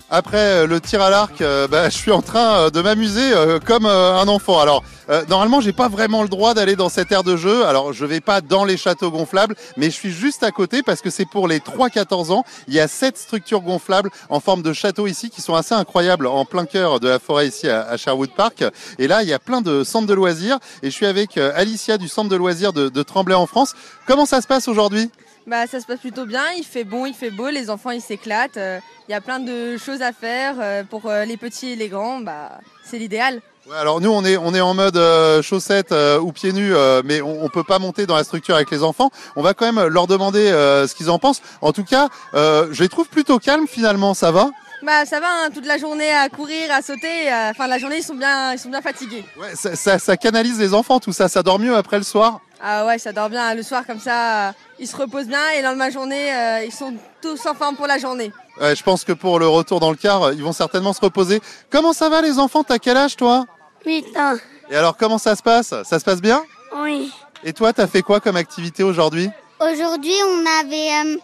Après 0.10 0.38
euh, 0.38 0.68
le 0.68 0.82
tir 0.82 1.02
à 1.02 1.10
l'arc, 1.10 1.42
euh, 1.42 1.68
bah, 1.68 1.90
je 1.90 1.98
suis 1.98 2.12
en 2.12 2.22
train 2.22 2.54
euh, 2.54 2.70
de 2.70 2.82
m'amuser 2.82 3.32
comme 3.66 3.86
un 3.86 4.28
enfant. 4.28 4.60
Alors, 4.60 4.84
normalement, 5.28 5.62
j'ai 5.62 5.74
pas 5.74 5.88
vraiment 5.88 6.24
le 6.24 6.30
droit 6.30 6.54
d'aller 6.54 6.76
dans 6.76 6.90
cette 6.90 7.12
aire 7.12 7.24
de 7.24 7.36
jeu. 7.36 7.66
Alors, 7.66 7.94
je 7.94 8.06
vais 8.06 8.22
pas 8.22 8.42
dans 8.42 8.64
les 8.64 8.78
châteaux 8.78 9.12
gonflables, 9.12 9.56
mais 9.78 9.88
je 9.88 9.96
suis 9.96 10.12
juste 10.12 10.44
à 10.44 10.52
côté 10.52 10.84
parce 10.84 11.02
que 11.02 11.10
c'est 11.10 11.26
pour 11.26 11.48
les 11.48 11.60
3-14 11.60 12.32
ans. 12.32 12.44
Il 12.68 12.74
y 12.74 12.80
a 12.80 12.88
sept 12.88 13.18
structures 13.18 13.62
gonflables 13.62 14.10
en 14.30 14.40
forme 14.40 14.62
de 14.62 14.74
château 14.74 15.08
ici 15.08 15.30
qui 15.30 15.42
sont 15.42 15.56
assez 15.56 15.74
incroyables 15.74 16.28
en 16.28 16.46
plein 16.46 16.66
cœur 16.66 17.00
de 17.00 17.08
la 17.08 17.20
forêt 17.20 17.48
ici 17.48 17.68
à, 17.68 17.98
Sherwood 17.98 18.32
Park. 18.36 18.64
Et 18.98 19.08
là, 19.08 19.24
il 19.24 19.30
y 19.30 19.34
a 19.34 19.40
plein 19.40 19.62
de 19.62 19.84
centres 19.84 20.08
de 20.08 20.14
loisirs. 20.14 20.60
Et 20.84 20.90
je 20.90 20.96
suis 20.96 21.06
avec 21.06 21.38
Alicia 21.38 21.98
du 21.98 22.08
centre 22.08 22.30
de 22.30 22.36
loisirs 22.36 22.74
de 22.74 23.04
Tremblay 23.04 23.36
en 23.36 23.48
France. 23.48 23.74
Comment 24.08 24.26
ça 24.26 24.42
se 24.42 24.48
passe 24.48 24.68
aujourd'hui? 24.68 25.10
Bah, 25.50 25.66
ça 25.66 25.80
se 25.80 25.88
passe 25.88 25.98
plutôt 25.98 26.28
bien, 26.28 26.44
il 26.60 26.64
fait 26.64 26.84
bon, 26.84 27.08
il 27.08 27.16
fait 27.16 27.32
beau, 27.32 27.50
les 27.50 27.72
enfants 27.72 27.90
ils 27.90 28.02
s'éclatent, 28.02 28.58
euh, 28.58 28.78
il 29.08 29.12
y 29.12 29.16
a 29.16 29.20
plein 29.20 29.40
de 29.40 29.78
choses 29.78 30.04
à 30.04 30.12
faire 30.12 30.58
euh, 30.60 30.84
pour 30.84 31.08
euh, 31.08 31.26
les 31.26 31.38
petits 31.38 31.72
et 31.72 31.76
les 31.76 31.90
grands, 31.90 32.20
bah, 32.20 32.60
c'est 32.84 33.00
l'idéal. 33.00 33.42
Ouais, 33.68 33.76
alors 33.76 34.00
nous 34.00 34.12
on 34.12 34.24
est 34.24 34.38
on 34.38 34.54
est 34.54 34.62
en 34.62 34.76
mode 34.76 35.02
chaussettes 35.42 35.92
ou 36.22 36.32
pieds 36.32 36.54
nus, 36.54 36.74
mais 37.04 37.22
on, 37.22 37.44
on 37.44 37.50
peut 37.50 37.64
pas 37.64 37.80
monter 37.80 38.06
dans 38.06 38.16
la 38.16 38.24
structure 38.24 38.54
avec 38.54 38.70
les 38.70 38.84
enfants. 38.84 39.10
On 39.36 39.42
va 39.42 39.56
quand 39.56 39.72
même 39.72 39.88
leur 39.88 40.06
demander 40.06 40.50
ce 40.50 40.94
qu'ils 40.94 41.10
en 41.10 41.18
pensent. 41.18 41.42
En 41.62 41.74
tout 41.74 41.84
cas, 41.84 42.10
je 42.34 42.80
les 42.80 42.90
trouve 42.90 43.08
plutôt 43.08 43.40
calmes 43.40 43.68
finalement. 43.68 44.14
Ça 44.14 44.32
va? 44.32 44.50
Bah 44.82 45.06
ça 45.06 45.20
va, 45.20 45.28
hein, 45.30 45.50
toute 45.54 45.66
la 45.66 45.78
journée 45.78 46.12
à 46.12 46.30
courir, 46.30 46.72
à 46.72 46.82
sauter, 46.82 47.28
enfin 47.50 47.68
la 47.68 47.80
journée 47.80 47.98
ils 47.98 48.04
sont 48.04 48.16
bien, 48.16 48.54
ils 48.54 48.60
sont 48.60 48.70
bien 48.70 48.82
fatigués. 48.82 49.26
Ouais, 49.38 49.54
ça, 49.56 49.76
ça, 49.76 50.00
ça 50.00 50.16
canalise 50.16 50.60
les 50.60 50.74
enfants, 50.74 51.00
tout 51.00 51.12
ça. 51.12 51.28
Ça 51.28 51.44
dort 51.44 51.60
mieux 51.60 51.76
après 51.76 51.98
le 51.98 52.04
soir? 52.04 52.40
Ah 52.62 52.86
ouais, 52.86 52.98
ça 52.98 53.14
dort 53.14 53.30
bien, 53.30 53.54
le 53.56 53.64
soir 53.64 53.86
comme 53.86 54.00
ça, 54.00 54.54
ils 54.80 54.88
se 54.88 54.96
reposent 54.96 55.28
bien 55.28 55.50
et 55.56 55.62
le 55.62 55.68
lendemain 55.68 55.90
journée, 55.90 56.34
euh, 56.34 56.64
ils 56.66 56.72
sont 56.72 56.94
tous 57.22 57.46
en 57.46 57.54
forme 57.54 57.76
pour 57.76 57.88
la 57.88 57.98
journée. 57.98 58.32
Ouais, 58.60 58.76
je 58.76 58.84
pense 58.84 59.04
que 59.04 59.12
pour 59.14 59.40
le 59.40 59.48
retour 59.48 59.80
dans 59.80 59.92
le 59.92 59.98
car, 59.98 60.24
euh, 60.24 60.34
ils 60.34 60.44
vont 60.44 60.54
certainement 60.54 60.94
se 60.94 61.02
reposer. 61.02 61.42
Comment 61.70 61.94
ça 61.94 62.10
va 62.10 62.22
les 62.22 62.40
enfants? 62.40 62.64
T'as 62.64 62.80
quel 62.80 62.98
âge 62.98 63.16
toi? 63.16 63.46
8 63.86 64.18
ans. 64.18 64.36
Et 64.70 64.76
alors 64.76 64.98
comment 64.98 65.18
ça 65.18 65.36
se 65.36 65.44
passe? 65.44 65.74
Ça 65.84 66.00
se 66.00 66.06
passe 66.06 66.22
bien? 66.22 66.44
Oui. 66.78 67.12
Et 67.44 67.54
toi, 67.54 67.74
t'as 67.74 67.88
fait 67.88 68.02
quoi 68.02 68.20
comme 68.20 68.36
activité 68.36 68.84
aujourd'hui? 68.84 69.30
Aujourd'hui, 69.62 70.14
on 70.26 70.46
avait, 70.62 71.16
euh, 71.16 71.18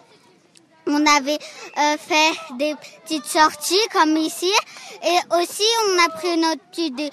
on 0.88 1.06
avait 1.06 1.38
euh, 1.78 1.98
fait 1.98 2.32
des 2.58 2.76
petites 3.04 3.26
sorties 3.26 3.80
comme 3.94 4.16
ici. 4.18 4.52
Et 5.04 5.36
aussi, 5.36 5.64
on 5.88 6.06
a 6.06 6.10
pris 6.10 6.38
notre 6.38 6.62
petit, 6.72 6.92
dé- 6.92 7.12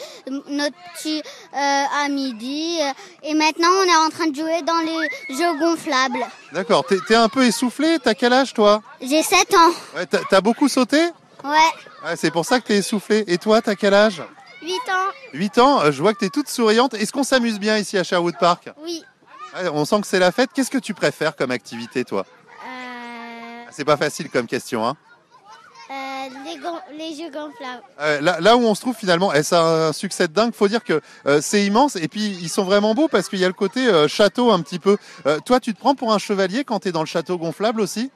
notre 0.49 0.77
petit 0.95 1.23
euh, 1.55 1.85
à 2.05 2.09
midi. 2.09 2.79
Et 3.23 3.35
maintenant, 3.35 3.69
on 3.81 3.85
est 3.85 3.97
en 4.07 4.09
train 4.11 4.27
de 4.29 4.37
jouer 4.37 4.63
dans 4.63 4.79
les 4.81 5.37
jeux 5.37 5.59
gonflables. 5.59 6.27
D'accord. 6.53 6.85
T'es 6.87 6.97
t'es 7.07 7.15
un 7.15 7.29
peu 7.29 7.45
essoufflé? 7.45 7.99
T'as 8.03 8.15
quel 8.15 8.33
âge 8.33 8.55
toi? 8.55 8.83
J'ai 9.01 9.23
7 9.23 9.55
ans. 9.55 9.71
Ouais, 9.97 10.07
t'as 10.07 10.41
beaucoup 10.41 10.69
sauté? 10.69 11.03
Ouais. 11.45 12.05
Ouais, 12.05 12.17
c'est 12.17 12.31
pour 12.31 12.45
ça 12.47 12.61
que 12.61 12.67
t'es 12.69 12.77
essoufflé. 12.77 13.25
Et 13.27 13.37
toi, 13.39 13.61
t'as 13.61 13.75
quel 13.75 13.95
âge? 13.95 14.23
8 14.63 14.73
ans. 14.91 15.11
8 15.33 15.59
ans, 15.59 15.81
euh, 15.81 15.91
je 15.93 16.01
vois 16.01 16.15
que 16.15 16.21
tu 16.21 16.27
es 16.27 16.31
toute 16.31 16.49
souriante. 16.49 16.95
Est-ce 16.95 17.13
qu'on 17.13 17.25
s'amuse 17.25 17.59
bien 17.59 17.79
ici 17.79 17.99
à 17.99 18.05
Sherwood 18.05 18.37
Park? 18.39 18.71
Oui. 18.85 19.03
Ouais, 19.57 19.69
On 19.69 19.85
sent 19.85 20.01
que 20.03 20.07
c'est 20.07 20.21
la 20.21 20.31
fête. 20.31 20.51
Qu'est-ce 20.55 20.71
que 20.71 20.79
tu 20.79 20.95
préfères 20.95 21.35
comme 21.35 21.51
activité, 21.51 22.05
toi? 22.05 22.25
C'est 23.73 23.85
pas 23.85 23.97
facile 23.97 24.29
comme 24.31 24.47
question. 24.47 24.87
Hein 24.87 24.97
euh, 25.91 26.29
les, 26.97 27.15
jeux 27.15 27.31
gonflables. 27.31 27.83
Euh, 28.01 28.21
là, 28.21 28.41
là 28.41 28.57
où 28.57 28.61
on 28.61 28.75
se 28.75 28.81
trouve 28.81 28.97
finalement, 28.97 29.33
et 29.33 29.43
ça 29.43 29.61
a 29.61 29.89
un 29.89 29.93
succès 29.93 30.29
de 30.29 30.33
dingue. 30.33 30.55
Faut 30.55 30.69
dire 30.69 30.85
que 30.85 31.01
euh, 31.27 31.41
c'est 31.43 31.65
immense. 31.65 31.97
Et 31.97 32.09
puis 32.09 32.39
ils 32.41 32.49
sont 32.49 32.65
vraiment 32.65 32.95
beaux 32.95 33.09
parce 33.09 33.29
qu'il 33.29 33.41
y 33.41 33.45
a 33.45 33.49
le 33.49 33.55
côté 33.55 33.89
euh, 33.89 34.09
château 34.09 34.53
un 34.53 34.61
petit 34.61 34.79
peu. 34.79 34.97
Euh, 35.27 35.39
toi, 35.45 35.61
tu 35.61 35.75
te 35.75 35.79
prends 35.79 35.95
pour 35.95 36.13
un 36.13 36.19
chevalier 36.19 36.65
quand 36.65 36.81
tu 36.81 36.89
es 36.89 36.93
dans 36.93 37.01
le 37.01 37.07
château 37.07 37.39
gonflable 37.39 37.81
aussi? 37.81 38.11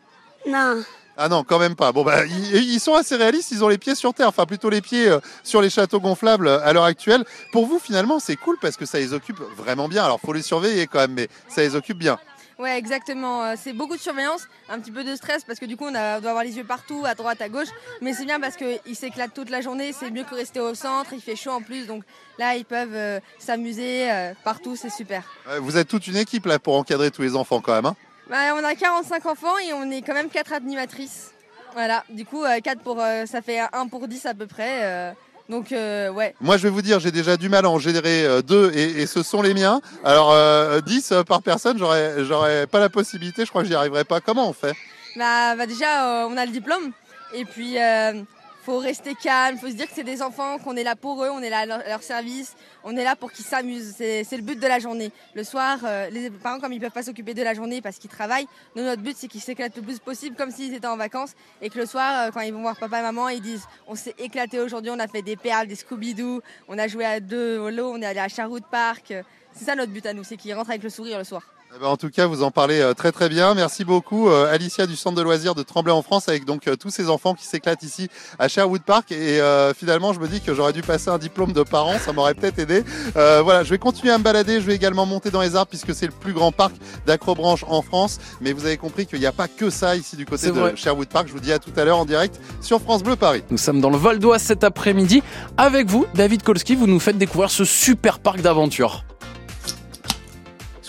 Non. 0.46 0.82
Ah 1.18 1.28
non, 1.28 1.44
quand 1.44 1.58
même 1.58 1.76
pas. 1.76 1.92
Bon 1.92 2.04
bah 2.04 2.26
ils, 2.26 2.75
ils 2.75 2.80
sont 2.80 2.94
assez 2.94 3.16
réalistes. 3.16 3.50
Ils 3.50 3.64
ont 3.64 3.68
les 3.68 3.78
pieds 3.78 3.94
sur 3.94 4.12
terre, 4.12 4.28
enfin 4.28 4.44
plutôt 4.44 4.68
les 4.68 4.82
pieds 4.82 5.08
euh, 5.08 5.18
sur 5.42 5.62
les 5.62 5.70
châteaux 5.70 5.98
gonflables 5.98 6.46
euh, 6.46 6.60
à 6.62 6.72
l'heure 6.75 6.84
actuelle. 6.84 7.25
Pour 7.52 7.66
vous 7.66 7.78
finalement, 7.78 8.18
c'est 8.18 8.36
cool 8.36 8.56
parce 8.60 8.76
que 8.76 8.84
ça 8.84 8.98
les 8.98 9.14
occupe 9.14 9.40
vraiment 9.56 9.88
bien. 9.88 10.04
Alors 10.04 10.20
faut 10.20 10.34
les 10.34 10.42
surveiller 10.42 10.86
quand 10.86 10.98
même, 10.98 11.14
mais 11.14 11.28
ça 11.48 11.62
les 11.62 11.75
occupe 11.75 11.98
bien. 11.98 12.18
Ouais, 12.58 12.78
exactement. 12.78 13.44
euh, 13.44 13.54
C'est 13.62 13.75
beaucoup 13.75 13.96
de 13.96 14.00
surveillance, 14.00 14.48
un 14.70 14.80
petit 14.80 14.90
peu 14.90 15.04
de 15.04 15.14
stress 15.14 15.44
parce 15.44 15.58
que 15.58 15.66
du 15.66 15.76
coup 15.76 15.84
on, 15.84 15.94
a- 15.94 16.16
on 16.16 16.20
doit 16.20 16.30
avoir 16.30 16.44
les 16.44 16.56
yeux 16.56 16.64
partout, 16.64 17.02
à 17.04 17.14
droite, 17.14 17.42
à 17.42 17.48
gauche. 17.50 17.68
Mais 18.00 18.14
c'est 18.14 18.25
bien 18.25 18.40
parce 18.40 18.56
qu'ils 18.56 18.96
s'éclatent 18.96 19.34
toute 19.34 19.50
la 19.50 19.60
journée, 19.60 19.92
c'est 19.92 20.10
mieux 20.10 20.25
que 20.25 20.34
rester 20.34 20.60
au 20.60 20.75
centre, 20.75 21.12
il 21.12 21.20
fait 21.20 21.36
chaud 21.36 21.50
en 21.50 21.60
plus. 21.60 21.86
Donc 21.86 22.02
là 22.38 22.56
ils 22.56 22.64
peuvent 22.64 22.94
euh, 22.94 23.20
s'amuser 23.38 24.10
euh, 24.10 24.32
partout, 24.42 24.75
c'est 24.75 24.88
super. 24.90 25.22
Vous 25.60 25.76
êtes 25.76 25.88
toute 25.88 26.06
une 26.06 26.16
équipe 26.16 26.46
là 26.46 26.58
pour 26.58 26.76
encadrer 26.76 27.10
tous 27.10 27.22
les 27.22 27.36
enfants 27.36 27.60
quand 27.60 27.75
même. 27.75 27.86
Hein 27.86 27.96
Bah, 28.30 28.54
on 28.54 28.64
a 28.64 28.75
45 28.75 29.26
enfants 29.26 29.58
et 29.58 29.75
on 29.75 29.90
est 29.90 30.00
quand 30.00 30.14
même 30.14 30.30
4 30.30 30.54
animatrices. 30.54 31.32
Voilà, 31.75 32.04
du 32.08 32.25
coup, 32.25 32.42
4 32.64 32.80
pour, 32.80 32.96
ça 33.26 33.42
fait 33.42 33.58
1 33.70 33.88
pour 33.88 34.08
10 34.08 34.25
à 34.25 34.32
peu 34.32 34.46
près. 34.46 35.14
Donc, 35.49 35.73
euh, 35.73 36.11
ouais. 36.11 36.35
Moi, 36.41 36.57
je 36.57 36.65
vais 36.65 36.71
vous 36.71 36.83
dire, 36.83 36.99
j'ai 37.00 37.12
déjà 37.12 37.37
du 37.37 37.49
mal 37.49 37.65
à 37.65 37.71
en 37.71 37.79
générer 37.79 38.25
euh, 38.25 38.43
deux 38.43 38.73
et, 38.75 39.03
et 39.03 39.07
ce 39.07 39.23
sont 39.23 39.43
les 39.43 39.55
miens. 39.55 39.81
Alors, 40.05 40.33
euh, 40.33 40.81
10 40.81 41.12
euh, 41.12 41.23
par 41.23 41.43
personne, 41.43 41.79
j'aurais, 41.79 42.25
j'aurais 42.25 42.67
pas 42.67 42.81
la 42.81 42.88
possibilité. 42.88 43.45
Je 43.45 43.50
crois 43.50 43.62
que 43.62 43.69
j'y 43.69 43.75
arriverai 43.75 44.05
pas. 44.05 44.21
Comment 44.21 44.49
on 44.49 44.53
fait? 44.53 44.75
Bah, 45.17 45.55
bah 45.57 45.67
déjà, 45.67 46.25
euh, 46.25 46.29
on 46.29 46.37
a 46.37 46.45
le 46.45 46.53
diplôme. 46.53 46.91
Et 47.33 47.45
puis, 47.45 47.78
euh, 47.78 48.23
faut 48.67 48.79
rester 48.79 49.15
calme, 49.15 49.59
faut 49.59 49.69
se 49.69 49.75
dire 49.75 49.87
que 49.87 49.95
c'est 49.95 50.02
des 50.02 50.23
enfants, 50.23 50.59
qu'on 50.59 50.75
est 50.75 50.83
là 50.83 50.97
pour 50.97 51.25
eux, 51.25 51.29
on 51.31 51.39
est 51.39 51.50
là 51.50 51.61
à 51.61 51.67
leur, 51.67 52.02
service, 52.02 52.57
on 52.83 52.97
est 52.97 53.05
là 53.05 53.15
pour 53.15 53.31
qu'ils 53.31 53.45
s'amusent. 53.45 53.95
C'est 53.97 54.26
le 54.33 54.43
but 54.43 54.59
de 54.59 54.67
la 54.67 54.81
journée. 54.81 55.13
Le 55.35 55.45
soir, 55.45 55.79
euh, 55.85 56.11
les 56.11 56.31
parents, 56.31 56.59
comme 56.59 56.73
ils 56.73 56.81
peuvent 56.81 56.91
pas 56.91 57.05
s'occuper 57.05 57.33
de 57.33 57.45
la 57.45 57.55
journée 57.55 57.81
parce 57.81 57.99
qu'ils 57.99 58.11
travaillent, 58.11 58.49
nous, 58.75 58.83
notre 58.83 59.02
but, 59.02 59.17
c'est 59.17 59.29
qu'ils 59.29 59.41
s'éclatent 59.41 59.76
le 59.76 59.83
plus 59.83 60.00
possible 60.00 60.35
comme 60.35 60.50
s'ils 60.50 60.75
étaient 60.75 60.89
en 60.89 60.97
vacances. 60.97 61.35
Et 61.63 61.71
que 61.71 61.79
le 61.79 61.87
soir, 61.87 62.26
euh, 62.26 62.31
quand 62.33 62.41
ils 62.41 62.52
vont 62.52 62.63
voir 62.63 62.76
papa 62.76 62.99
et 62.99 63.02
maman, 63.02 63.29
ils 63.29 63.41
disent 63.41 63.69
On 63.87 63.95
s'est 63.95 64.17
éclaté 64.19 64.59
aujourd'hui, 64.59 64.91
on 64.91 64.99
a 64.99 65.07
fait 65.07 65.23
des 65.23 65.37
perles, 65.37 65.69
des 65.69 65.76
Scooby-Doo, 65.76 66.43
on 66.67 66.76
a 66.76 66.89
joué 66.89 67.05
à 67.05 67.21
deux 67.21 67.59
au 67.59 67.71
on 67.71 68.02
est 68.02 68.07
allé 68.07 68.19
à 68.19 68.26
Sherwood 68.26 68.65
Park. 68.69 69.15
C'est 69.52 69.65
ça 69.65 69.76
notre 69.76 69.93
but 69.93 70.05
à 70.07 70.13
nous, 70.13 70.25
c'est 70.25 70.37
qu'ils 70.37 70.55
rentrent 70.55 70.71
avec 70.71 70.83
le 70.83 70.91
sourire 70.91 71.19
le 71.19 71.25
soir. 71.25 71.55
Eh 71.75 71.79
ben, 71.81 71.89
En 71.89 71.97
tout 71.97 72.11
cas, 72.11 72.26
vous 72.26 72.43
en 72.43 72.50
parlez 72.50 72.81
euh, 72.81 72.95
très 72.95 73.13
très 73.13 73.29
bien. 73.29 73.55
Merci 73.55 73.85
beaucoup, 73.85 74.29
euh, 74.31 74.52
Alicia 74.52 74.87
du 74.87 74.97
centre 74.97 75.17
de 75.17 75.23
loisirs 75.23 75.55
de 75.55 75.63
Tremblay 75.63 75.93
en 75.93 76.00
France, 76.02 76.29
avec 76.29 76.45
donc 76.45 76.69
euh, 76.69 76.76
tous 76.76 76.91
ces 76.91 77.11
enfants 77.11 77.35
qui 77.35 77.45
s'éclatent 77.45 77.83
ici 77.83 78.09
à 78.39 78.49
Sherwood 78.49 78.83
Park. 78.83 79.13
Et 79.13 79.41
euh, 79.41 79.75
finalement, 79.75 80.13
je 80.13 80.21
me 80.21 80.29
dis 80.29 80.41
que 80.41 80.55
j'aurais 80.55 80.73
dû 80.73 80.83
passer 80.83 81.11
un 81.11 81.19
diplôme 81.19 81.52
de 81.52 81.63
parent, 81.63 81.99
ça 81.99 82.13
m'aurait 82.13 82.35
peut-être 82.35 82.59
aidé. 82.59 82.85
Euh, 83.17 83.43
voilà, 83.43 83.63
je 83.63 83.71
vais 83.71 83.79
continuer 83.79 84.13
à 84.13 84.19
me 84.19 84.23
balader. 84.25 84.61
Je 84.61 84.67
vais 84.67 84.75
également 84.75 85.07
monter 85.07 85.31
dans 85.31 85.43
les 85.43 85.55
arbres 85.57 85.69
puisque 85.69 85.95
c'est 85.95 86.07
le 86.07 86.13
plus 86.13 86.33
grand 86.33 86.52
parc 86.52 86.75
d'acrobranche 87.05 87.65
en 87.69 87.83
France. 87.83 88.19
Mais 88.41 88.52
vous 88.52 88.65
avez 88.65 88.76
compris 88.76 89.07
qu'il 89.07 89.19
n'y 89.21 89.26
a 89.26 89.33
pas 89.33 89.49
que 89.49 89.69
ça 89.69 89.97
ici 89.97 90.17
du 90.17 90.25
côté 90.25 90.47
de 90.47 90.52
vrai. 90.52 90.76
Sherwood 90.76 91.09
Park. 91.09 91.29
Je 91.29 91.33
vous 91.33 91.41
dis 91.41 91.52
à 91.52 91.59
tout 91.59 91.73
à 91.76 91.85
l'heure 91.85 91.99
en 91.99 92.05
direct 92.05 92.41
sur 92.61 92.81
France 92.81 93.02
Bleu 93.02 93.17
Paris. 93.17 93.43
Nous 93.50 93.59
sommes 93.59 93.81
dans 93.81 93.91
le 93.91 93.99
Val 93.99 94.19
d'Oise 94.19 94.43
cet 94.43 94.65
après-midi. 94.65 95.23
Avec 95.57 95.89
vous, 95.89 96.07
David 96.15 96.43
Kolski, 96.43 96.75
vous 96.76 96.87
nous 96.87 97.00
faites 97.00 97.19
découvrir 97.19 97.50
ce 97.50 97.65
super 97.65 98.19
parc 98.19 98.41
d'aventure. 98.41 99.05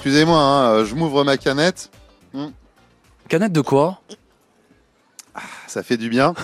Excusez-moi, 0.08 0.40
hein, 0.40 0.70
euh, 0.70 0.86
je 0.86 0.96
m'ouvre 0.96 1.26
ma 1.26 1.36
canette. 1.36 1.92
Canette 3.28 3.52
de 3.52 3.60
quoi? 3.60 4.00
Ça 5.68 5.84
fait 5.84 5.98
du 5.98 6.08
bien. 6.10 6.34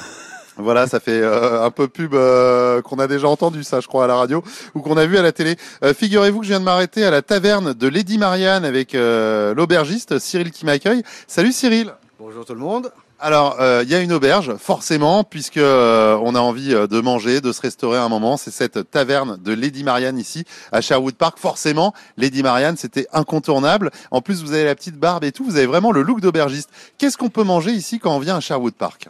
Voilà, 0.56 0.86
ça 0.86 1.00
fait 1.00 1.20
euh, 1.20 1.64
un 1.64 1.72
peu 1.72 1.88
pub 1.88 2.14
euh, 2.14 2.84
qu'on 2.84 3.00
a 3.00 3.08
déjà 3.08 3.28
entendu 3.28 3.64
ça, 3.64 3.80
je 3.80 3.88
crois, 3.88 4.04
à 4.04 4.08
la 4.08 4.16
radio 4.16 4.44
ou 4.76 4.82
qu'on 4.82 4.98
a 4.98 5.08
vu 5.08 5.18
à 5.18 5.24
la 5.24 5.32
télé. 5.32 5.56
Euh, 5.84 5.96
Figurez-vous 5.96 6.42
que 6.42 6.46
je 6.46 6.52
viens 6.52 6.60
de 6.60 6.66
m'arrêter 6.66 7.04
à 7.04 7.10
la 7.10 7.24
taverne 7.24 7.74
de 7.74 7.88
Lady 7.88 8.20
Marianne 8.20 8.64
avec 8.64 8.94
euh, 8.94 9.56
l'aubergiste 9.56 10.20
Cyril 10.20 10.52
qui 10.52 10.64
m'accueille. 10.68 11.02
Salut 11.26 11.54
Cyril. 11.54 11.92
Bonjour 12.20 12.46
tout 12.46 12.54
le 12.54 12.60
monde. 12.60 12.92
Alors, 13.26 13.62
euh, 13.62 13.84
il 13.86 13.90
y 13.90 13.96
a 13.96 14.02
une 14.02 14.12
auberge, 14.12 14.54
forcément, 14.58 15.24
puisque 15.24 15.56
euh, 15.56 16.20
on 16.24 16.36
a 16.36 16.42
envie 16.42 16.74
euh, 16.74 16.88
de 16.88 17.00
manger, 17.00 17.40
de 17.40 17.54
se 17.54 17.62
restaurer 17.62 17.98
un 17.98 18.10
moment. 18.10 18.36
C'est 18.36 18.52
cette 18.52 18.92
taverne 18.92 19.42
de 19.42 19.54
Lady 19.54 19.86
Marianne 19.86 20.18
ici, 20.18 20.44
à 20.74 20.82
Sherwood 20.82 21.16
Park. 21.16 21.40
Forcément, 21.40 21.94
Lady 22.18 22.44
Marianne, 22.44 22.76
c'était 22.76 23.08
incontournable. 23.14 23.92
En 24.12 24.20
plus, 24.20 24.44
vous 24.44 24.52
avez 24.52 24.66
la 24.66 24.76
petite 24.76 24.98
barbe 24.98 25.24
et 25.24 25.32
tout. 25.32 25.46
Vous 25.46 25.56
avez 25.56 25.68
vraiment 25.68 25.94
le 25.94 26.02
look 26.02 26.20
d'aubergiste. 26.20 26.70
Qu'est-ce 26.98 27.18
qu'on 27.18 27.30
peut 27.30 27.46
manger 27.46 27.72
ici 27.72 27.98
quand 27.98 28.14
on 28.14 28.20
vient 28.20 28.36
à 28.36 28.40
Sherwood 28.42 28.74
Park? 28.74 29.08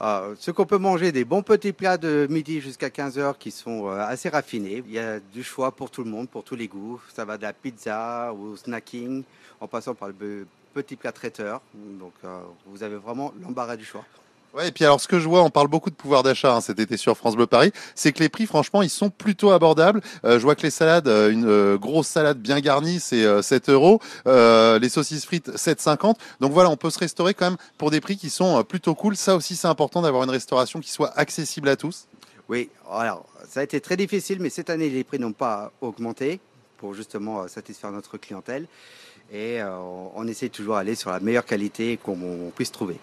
Ah, 0.00 0.24
ce 0.40 0.50
qu'on 0.50 0.66
peut 0.66 0.78
manger, 0.78 1.12
des 1.12 1.24
bons 1.24 1.42
petits 1.42 1.72
plats 1.72 1.98
de 1.98 2.26
midi 2.28 2.60
jusqu'à 2.60 2.88
15h 2.88 3.34
qui 3.38 3.52
sont 3.52 3.86
assez 3.90 4.28
raffinés. 4.28 4.82
Il 4.88 4.92
y 4.92 4.98
a 4.98 5.20
du 5.20 5.44
choix 5.44 5.70
pour 5.70 5.92
tout 5.92 6.02
le 6.02 6.10
monde, 6.10 6.28
pour 6.28 6.42
tous 6.42 6.56
les 6.56 6.66
goûts. 6.66 7.00
Ça 7.14 7.24
va 7.24 7.36
de 7.36 7.42
la 7.42 7.52
pizza 7.52 8.32
au 8.32 8.56
snacking, 8.56 9.22
en 9.60 9.68
passant 9.68 9.94
par 9.94 10.08
le 10.08 10.46
petit 10.74 10.96
plat 10.96 11.12
traiteur. 11.12 11.60
Donc 11.74 12.12
euh, 12.24 12.40
vous 12.66 12.82
avez 12.82 12.96
vraiment 12.96 13.32
l'embarras 13.42 13.76
du 13.76 13.84
choix. 13.84 14.04
Ouais, 14.52 14.68
et 14.68 14.72
puis 14.72 14.84
alors 14.84 15.00
ce 15.00 15.06
que 15.06 15.20
je 15.20 15.28
vois, 15.28 15.44
on 15.44 15.50
parle 15.50 15.68
beaucoup 15.68 15.90
de 15.90 15.94
pouvoir 15.94 16.24
d'achat 16.24 16.56
hein, 16.56 16.60
cet 16.60 16.80
été 16.80 16.96
sur 16.96 17.16
France 17.16 17.36
Bleu 17.36 17.46
Paris, 17.46 17.72
c'est 17.94 18.12
que 18.12 18.18
les 18.18 18.28
prix, 18.28 18.46
franchement, 18.46 18.82
ils 18.82 18.90
sont 18.90 19.08
plutôt 19.08 19.50
abordables. 19.50 20.00
Euh, 20.24 20.40
je 20.40 20.42
vois 20.42 20.56
que 20.56 20.62
les 20.62 20.70
salades, 20.70 21.06
euh, 21.06 21.30
une 21.30 21.46
euh, 21.46 21.78
grosse 21.78 22.08
salade 22.08 22.38
bien 22.38 22.58
garnie, 22.58 22.98
c'est 22.98 23.24
euh, 23.24 23.42
7 23.42 23.68
euros. 23.68 24.00
Les 24.26 24.88
saucisses 24.88 25.24
frites, 25.24 25.50
7,50. 25.50 26.16
Donc 26.40 26.52
voilà, 26.52 26.68
on 26.68 26.76
peut 26.76 26.90
se 26.90 26.98
restaurer 26.98 27.32
quand 27.32 27.46
même 27.46 27.58
pour 27.78 27.92
des 27.92 28.00
prix 28.00 28.16
qui 28.16 28.28
sont 28.28 28.64
plutôt 28.64 28.96
cool. 28.96 29.16
Ça 29.16 29.36
aussi, 29.36 29.54
c'est 29.54 29.68
important 29.68 30.02
d'avoir 30.02 30.24
une 30.24 30.30
restauration 30.30 30.80
qui 30.80 30.90
soit 30.90 31.16
accessible 31.16 31.68
à 31.68 31.76
tous. 31.76 32.06
Oui, 32.48 32.70
alors 32.90 33.26
ça 33.48 33.60
a 33.60 33.62
été 33.62 33.80
très 33.80 33.96
difficile, 33.96 34.38
mais 34.40 34.50
cette 34.50 34.70
année, 34.70 34.90
les 34.90 35.04
prix 35.04 35.20
n'ont 35.20 35.32
pas 35.32 35.70
augmenté 35.80 36.40
pour 36.78 36.94
justement 36.94 37.46
satisfaire 37.46 37.92
notre 37.92 38.18
clientèle. 38.18 38.66
Et 39.32 39.60
euh, 39.60 39.70
on 40.14 40.26
essaie 40.26 40.48
toujours 40.48 40.74
d'aller 40.74 40.94
sur 40.94 41.10
la 41.10 41.20
meilleure 41.20 41.44
qualité 41.44 41.96
qu'on 41.96 42.52
puisse 42.54 42.72
trouver. 42.72 42.96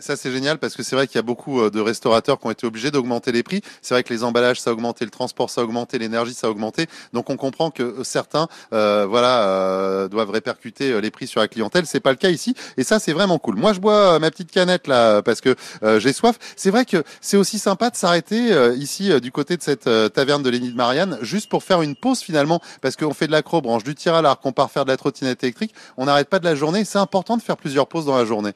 Ça 0.00 0.14
c'est 0.14 0.30
génial 0.30 0.58
parce 0.58 0.76
que 0.76 0.82
c'est 0.82 0.94
vrai 0.94 1.06
qu'il 1.06 1.16
y 1.16 1.18
a 1.18 1.22
beaucoup 1.22 1.62
euh, 1.62 1.70
de 1.70 1.80
restaurateurs 1.80 2.38
qui 2.38 2.46
ont 2.46 2.50
été 2.50 2.66
obligés 2.66 2.90
d'augmenter 2.90 3.32
les 3.32 3.42
prix. 3.42 3.62
C'est 3.80 3.94
vrai 3.94 4.02
que 4.02 4.12
les 4.12 4.24
emballages 4.24 4.60
ça 4.60 4.70
a 4.70 4.72
augmenté, 4.74 5.06
le 5.06 5.10
transport 5.10 5.48
ça 5.48 5.62
a 5.62 5.64
augmenté, 5.64 5.98
l'énergie 5.98 6.34
ça 6.34 6.48
a 6.48 6.50
augmenté. 6.50 6.86
Donc 7.14 7.30
on 7.30 7.38
comprend 7.38 7.70
que 7.70 7.82
euh, 7.82 8.04
certains 8.04 8.46
euh, 8.74 9.06
voilà 9.08 9.48
euh, 9.48 10.08
doivent 10.08 10.30
répercuter 10.30 10.92
euh, 10.92 11.00
les 11.00 11.10
prix 11.10 11.26
sur 11.26 11.40
la 11.40 11.48
clientèle. 11.48 11.86
C'est 11.86 12.00
pas 12.00 12.10
le 12.10 12.18
cas 12.18 12.28
ici 12.28 12.54
et 12.76 12.84
ça 12.84 12.98
c'est 12.98 13.14
vraiment 13.14 13.38
cool. 13.38 13.56
Moi 13.56 13.72
je 13.72 13.80
bois 13.80 14.18
ma 14.18 14.30
petite 14.30 14.50
canette 14.50 14.86
là 14.86 15.22
parce 15.22 15.40
que 15.40 15.56
j'ai 15.98 16.12
soif. 16.12 16.38
C'est 16.56 16.70
vrai 16.70 16.84
que 16.84 17.02
c'est 17.22 17.38
aussi 17.38 17.58
sympa 17.58 17.88
de 17.88 17.96
s'arrêter 17.96 18.74
ici 18.76 19.18
du 19.20 19.32
côté 19.32 19.56
de 19.56 19.62
cette 19.62 19.88
taverne 20.12 20.42
de 20.42 20.50
Lénie 20.50 20.72
de 20.72 20.76
Marianne 20.76 21.18
juste 21.22 21.48
pour 21.48 21.64
faire 21.64 21.80
une 21.80 21.96
pause 21.96 22.20
finalement 22.20 22.60
parce 22.82 22.96
qu'on 22.96 23.14
fait 23.14 23.26
de 23.26 23.32
l'acrobranche, 23.32 23.82
du 23.84 23.94
tir 23.94 24.14
à 24.14 24.20
l'arc, 24.20 24.44
on 24.44 24.52
part 24.52 24.70
faire 24.70 24.84
de 24.84 24.90
la 24.90 24.98
trottinette 24.98 25.42
électrique. 25.42 25.74
On 25.96 26.04
n'arrête 26.04 26.28
pas 26.28 26.38
de 26.38 26.44
la 26.44 26.54
journée. 26.54 26.84
C'est 26.84 26.98
important 26.98 27.38
de 27.38 27.42
faire 27.42 27.56
plusieurs 27.56 27.86
pauses 27.86 28.04
dans 28.04 28.16
la 28.16 28.26
journée. 28.26 28.52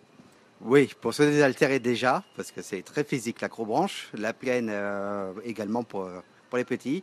Oui, 0.67 0.91
pour 1.03 1.13
se 1.13 1.23
désaltérer 1.23 1.79
déjà, 1.79 2.25
parce 2.37 2.51
que 2.51 2.63
c'est 2.63 2.81
très 2.81 3.05
physique 3.05 3.43
l'acrobranche. 3.43 4.09
La 4.15 4.33
plaine 4.33 4.71
euh, 4.73 5.35
également 5.45 5.85
pour, 5.85 6.05
euh, 6.05 6.21
pour 6.49 6.57
les 6.57 6.65
petits. 6.65 7.03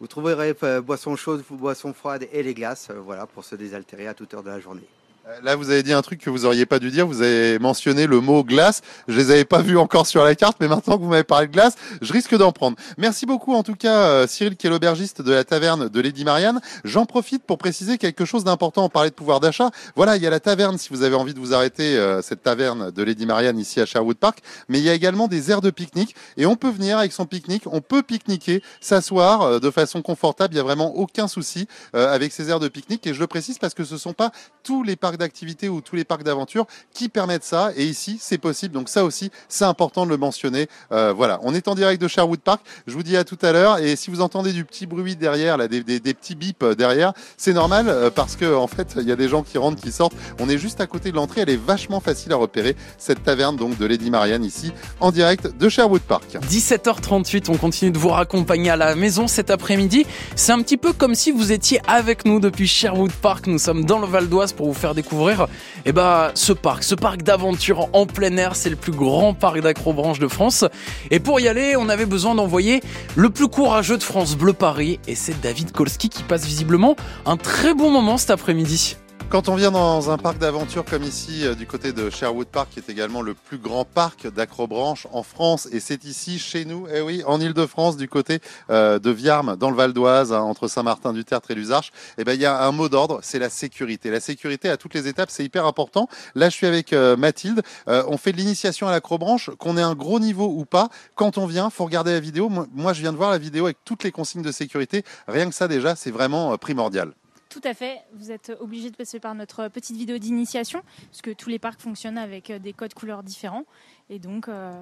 Vous 0.00 0.06
trouverez 0.06 0.54
euh, 0.62 0.80
boissons 0.80 1.14
chaudes, 1.14 1.44
boissons 1.50 1.92
froides 1.92 2.26
et 2.32 2.42
les 2.42 2.54
glaces, 2.54 2.90
voilà, 2.90 3.26
pour 3.26 3.44
se 3.44 3.56
désaltérer 3.56 4.06
à 4.06 4.14
toute 4.14 4.32
heure 4.32 4.42
de 4.42 4.48
la 4.48 4.58
journée. 4.58 4.88
Là, 5.42 5.56
vous 5.56 5.70
avez 5.70 5.82
dit 5.82 5.94
un 5.94 6.02
truc 6.02 6.20
que 6.20 6.28
vous 6.28 6.44
auriez 6.44 6.66
pas 6.66 6.78
dû 6.78 6.90
dire. 6.90 7.06
Vous 7.06 7.22
avez 7.22 7.58
mentionné 7.58 8.06
le 8.06 8.20
mot 8.20 8.44
glace. 8.44 8.82
Je 9.08 9.16
les 9.16 9.30
avais 9.30 9.46
pas 9.46 9.62
vus 9.62 9.78
encore 9.78 10.06
sur 10.06 10.22
la 10.22 10.34
carte, 10.34 10.58
mais 10.60 10.68
maintenant 10.68 10.98
que 10.98 11.02
vous 11.02 11.08
m'avez 11.08 11.24
parlé 11.24 11.46
de 11.46 11.52
glace, 11.52 11.76
je 12.02 12.12
risque 12.12 12.36
d'en 12.36 12.52
prendre. 12.52 12.76
Merci 12.98 13.24
beaucoup, 13.24 13.54
en 13.54 13.62
tout 13.62 13.74
cas, 13.74 13.96
euh, 14.00 14.26
Cyril, 14.26 14.54
qui 14.54 14.66
est 14.66 14.70
l'aubergiste 14.70 15.22
de 15.22 15.32
la 15.32 15.42
taverne 15.42 15.88
de 15.88 16.00
Lady 16.02 16.26
Marianne. 16.26 16.60
J'en 16.84 17.06
profite 17.06 17.42
pour 17.42 17.56
préciser 17.56 17.96
quelque 17.96 18.26
chose 18.26 18.44
d'important. 18.44 18.84
On 18.84 18.90
parlait 18.90 19.08
de 19.08 19.14
pouvoir 19.14 19.40
d'achat. 19.40 19.70
Voilà, 19.96 20.16
il 20.16 20.22
y 20.22 20.26
a 20.26 20.30
la 20.30 20.40
taverne, 20.40 20.76
si 20.76 20.90
vous 20.90 21.02
avez 21.02 21.14
envie 21.14 21.32
de 21.32 21.40
vous 21.40 21.54
arrêter, 21.54 21.96
euh, 21.96 22.20
cette 22.20 22.42
taverne 22.42 22.90
de 22.90 23.02
Lady 23.02 23.24
Marianne 23.24 23.58
ici 23.58 23.80
à 23.80 23.86
Sherwood 23.86 24.18
Park. 24.18 24.40
Mais 24.68 24.78
il 24.78 24.84
y 24.84 24.90
a 24.90 24.94
également 24.94 25.26
des 25.26 25.50
aires 25.50 25.62
de 25.62 25.70
pique-nique 25.70 26.14
et 26.36 26.44
on 26.44 26.56
peut 26.56 26.70
venir 26.70 26.98
avec 26.98 27.12
son 27.12 27.24
pique-nique. 27.24 27.62
On 27.64 27.80
peut 27.80 28.02
pique-niquer, 28.02 28.62
s'asseoir 28.82 29.40
euh, 29.40 29.58
de 29.58 29.70
façon 29.70 30.02
confortable. 30.02 30.52
Il 30.52 30.58
y 30.58 30.60
a 30.60 30.64
vraiment 30.64 30.94
aucun 30.96 31.28
souci 31.28 31.66
avec 31.94 32.32
ces 32.32 32.50
aires 32.50 32.60
de 32.60 32.68
pique-nique. 32.68 33.06
Et 33.06 33.14
je 33.14 33.20
le 33.20 33.26
précise 33.26 33.58
parce 33.58 33.72
que 33.72 33.84
ce 33.84 33.96
sont 33.96 34.12
pas 34.12 34.30
tous 34.62 34.82
les 34.82 34.96
parcs 35.14 35.20
d'activité 35.20 35.68
ou 35.68 35.80
tous 35.80 35.96
les 35.96 36.04
parcs 36.04 36.22
d'aventure 36.24 36.66
qui 36.92 37.08
permettent 37.08 37.44
ça. 37.44 37.70
Et 37.76 37.84
ici, 37.84 38.18
c'est 38.20 38.38
possible. 38.38 38.74
Donc 38.74 38.88
ça 38.88 39.04
aussi, 39.04 39.30
c'est 39.48 39.64
important 39.64 40.04
de 40.04 40.10
le 40.10 40.16
mentionner. 40.16 40.66
Euh, 40.92 41.12
voilà, 41.16 41.38
on 41.42 41.54
est 41.54 41.68
en 41.68 41.74
direct 41.74 42.00
de 42.02 42.08
Sherwood 42.08 42.40
Park. 42.40 42.60
Je 42.86 42.94
vous 42.94 43.02
dis 43.02 43.16
à 43.16 43.24
tout 43.24 43.38
à 43.42 43.52
l'heure. 43.52 43.78
Et 43.78 43.96
si 43.96 44.10
vous 44.10 44.20
entendez 44.20 44.52
du 44.52 44.64
petit 44.64 44.86
bruit 44.86 45.16
derrière, 45.16 45.56
là, 45.56 45.68
des, 45.68 45.82
des- 45.82 46.00
des 46.00 46.14
petits 46.14 46.34
bips 46.34 46.62
euh, 46.62 46.74
derrière, 46.74 47.12
c'est 47.36 47.52
normal 47.52 47.86
euh, 47.88 48.10
parce 48.10 48.36
que 48.36 48.54
en 48.54 48.66
fait, 48.66 48.94
il 49.00 49.08
y 49.08 49.12
a 49.12 49.16
des 49.16 49.28
gens 49.28 49.42
qui 49.42 49.58
rentrent, 49.58 49.80
qui 49.80 49.92
sortent. 49.92 50.14
On 50.40 50.48
est 50.48 50.58
juste 50.58 50.80
à 50.80 50.86
côté 50.86 51.10
de 51.10 51.16
l'entrée. 51.16 51.42
Elle 51.42 51.50
est 51.50 51.56
vachement 51.64 52.00
facile 52.00 52.32
à 52.32 52.36
repérer. 52.36 52.76
Cette 52.98 53.22
taverne 53.22 53.56
donc 53.56 53.78
de 53.78 53.86
Lady 53.86 54.10
Marianne 54.10 54.44
ici, 54.44 54.72
en 55.00 55.10
direct 55.12 55.56
de 55.56 55.68
Sherwood 55.68 56.02
Park. 56.02 56.24
17h38, 56.50 57.50
on 57.50 57.56
continue 57.56 57.90
de 57.92 57.98
vous 57.98 58.08
raccompagner 58.08 58.70
à 58.70 58.76
la 58.76 58.94
maison 58.96 59.28
cet 59.28 59.50
après-midi. 59.50 60.06
C'est 60.34 60.52
un 60.52 60.60
petit 60.62 60.76
peu 60.76 60.92
comme 60.92 61.14
si 61.14 61.30
vous 61.30 61.52
étiez 61.52 61.80
avec 61.86 62.24
nous 62.24 62.40
depuis 62.40 62.66
Sherwood 62.66 63.12
Park. 63.12 63.46
Nous 63.46 63.58
sommes 63.58 63.84
dans 63.84 63.98
le 63.98 64.06
Val 64.06 64.28
d'Oise 64.28 64.52
pour 64.52 64.66
vous 64.66 64.74
faire 64.74 64.94
découvrir 64.94 65.03
eh 65.86 65.92
ben, 65.92 66.30
ce 66.34 66.52
parc, 66.52 66.82
ce 66.82 66.94
parc 66.94 67.22
d'aventure 67.22 67.88
en 67.92 68.06
plein 68.06 68.36
air. 68.36 68.56
C'est 68.56 68.70
le 68.70 68.76
plus 68.76 68.92
grand 68.92 69.34
parc 69.34 69.60
d'acrobranche 69.60 70.18
de 70.18 70.28
France. 70.28 70.64
Et 71.10 71.20
pour 71.20 71.40
y 71.40 71.48
aller, 71.48 71.76
on 71.76 71.88
avait 71.88 72.06
besoin 72.06 72.34
d'envoyer 72.34 72.80
le 73.14 73.30
plus 73.30 73.48
courageux 73.48 73.96
de 73.96 74.02
France 74.02 74.36
Bleu 74.36 74.52
Paris. 74.52 74.98
Et 75.06 75.14
c'est 75.14 75.40
David 75.40 75.72
Kolski 75.72 76.08
qui 76.08 76.22
passe 76.22 76.44
visiblement 76.44 76.96
un 77.26 77.36
très 77.36 77.74
bon 77.74 77.90
moment 77.90 78.16
cet 78.16 78.30
après-midi. 78.30 78.96
Quand 79.30 79.48
on 79.48 79.56
vient 79.56 79.72
dans 79.72 80.10
un 80.10 80.18
parc 80.18 80.38
d'aventure 80.38 80.84
comme 80.84 81.02
ici, 81.02 81.44
euh, 81.44 81.54
du 81.54 81.66
côté 81.66 81.92
de 81.92 82.08
Sherwood 82.08 82.46
Park, 82.46 82.68
qui 82.70 82.78
est 82.78 82.88
également 82.88 83.20
le 83.20 83.34
plus 83.34 83.58
grand 83.58 83.84
parc 83.84 84.32
d'acrobranche 84.32 85.08
en 85.12 85.24
France, 85.24 85.66
et 85.72 85.80
c'est 85.80 86.04
ici, 86.04 86.38
chez 86.38 86.64
nous, 86.64 86.86
eh 86.94 87.00
oui, 87.00 87.24
en 87.26 87.40
Ile-de-France, 87.40 87.96
du 87.96 88.08
côté 88.08 88.38
euh, 88.70 89.00
de 89.00 89.10
Viarmes, 89.10 89.56
dans 89.56 89.70
le 89.70 89.76
Val 89.76 89.92
d'Oise, 89.92 90.32
hein, 90.32 90.40
entre 90.40 90.68
Saint-Martin-du-Tertre 90.68 91.50
et 91.50 91.54
Luzarches, 91.56 91.90
eh 92.16 92.22
ben, 92.22 92.34
il 92.34 92.40
y 92.40 92.46
a 92.46 92.64
un 92.64 92.70
mot 92.70 92.88
d'ordre, 92.88 93.18
c'est 93.22 93.40
la 93.40 93.50
sécurité. 93.50 94.10
La 94.10 94.20
sécurité 94.20 94.68
à 94.68 94.76
toutes 94.76 94.94
les 94.94 95.08
étapes, 95.08 95.30
c'est 95.30 95.44
hyper 95.44 95.66
important. 95.66 96.08
Là, 96.36 96.48
je 96.48 96.54
suis 96.54 96.68
avec 96.68 96.92
euh, 96.92 97.16
Mathilde. 97.16 97.62
On 97.86 98.16
fait 98.16 98.32
de 98.32 98.36
l'initiation 98.36 98.86
à 98.86 98.92
l'acrobranche, 98.92 99.50
qu'on 99.58 99.76
ait 99.76 99.82
un 99.82 99.94
gros 99.94 100.20
niveau 100.20 100.46
ou 100.46 100.64
pas. 100.64 100.90
Quand 101.16 101.38
on 101.38 101.46
vient, 101.46 101.70
faut 101.70 101.84
regarder 101.84 102.12
la 102.12 102.20
vidéo. 102.20 102.48
Moi, 102.48 102.92
je 102.92 103.00
viens 103.00 103.12
de 103.12 103.16
voir 103.16 103.30
la 103.30 103.38
vidéo 103.38 103.64
avec 103.64 103.78
toutes 103.84 104.04
les 104.04 104.12
consignes 104.12 104.42
de 104.42 104.52
sécurité. 104.52 105.02
Rien 105.26 105.48
que 105.48 105.54
ça, 105.54 105.66
déjà, 105.66 105.96
c'est 105.96 106.10
vraiment 106.10 106.56
primordial. 106.58 107.14
Tout 107.54 107.60
à 107.62 107.72
fait. 107.72 108.00
Vous 108.12 108.32
êtes 108.32 108.50
obligé 108.58 108.90
de 108.90 108.96
passer 108.96 109.20
par 109.20 109.32
notre 109.36 109.68
petite 109.68 109.96
vidéo 109.96 110.18
d'initiation, 110.18 110.82
puisque 111.12 111.36
tous 111.36 111.48
les 111.48 111.60
parcs 111.60 111.80
fonctionnent 111.80 112.18
avec 112.18 112.50
euh, 112.50 112.58
des 112.58 112.72
codes 112.72 112.94
couleurs 112.94 113.22
différents. 113.22 113.62
Et 114.10 114.18
donc, 114.18 114.48
euh, 114.48 114.72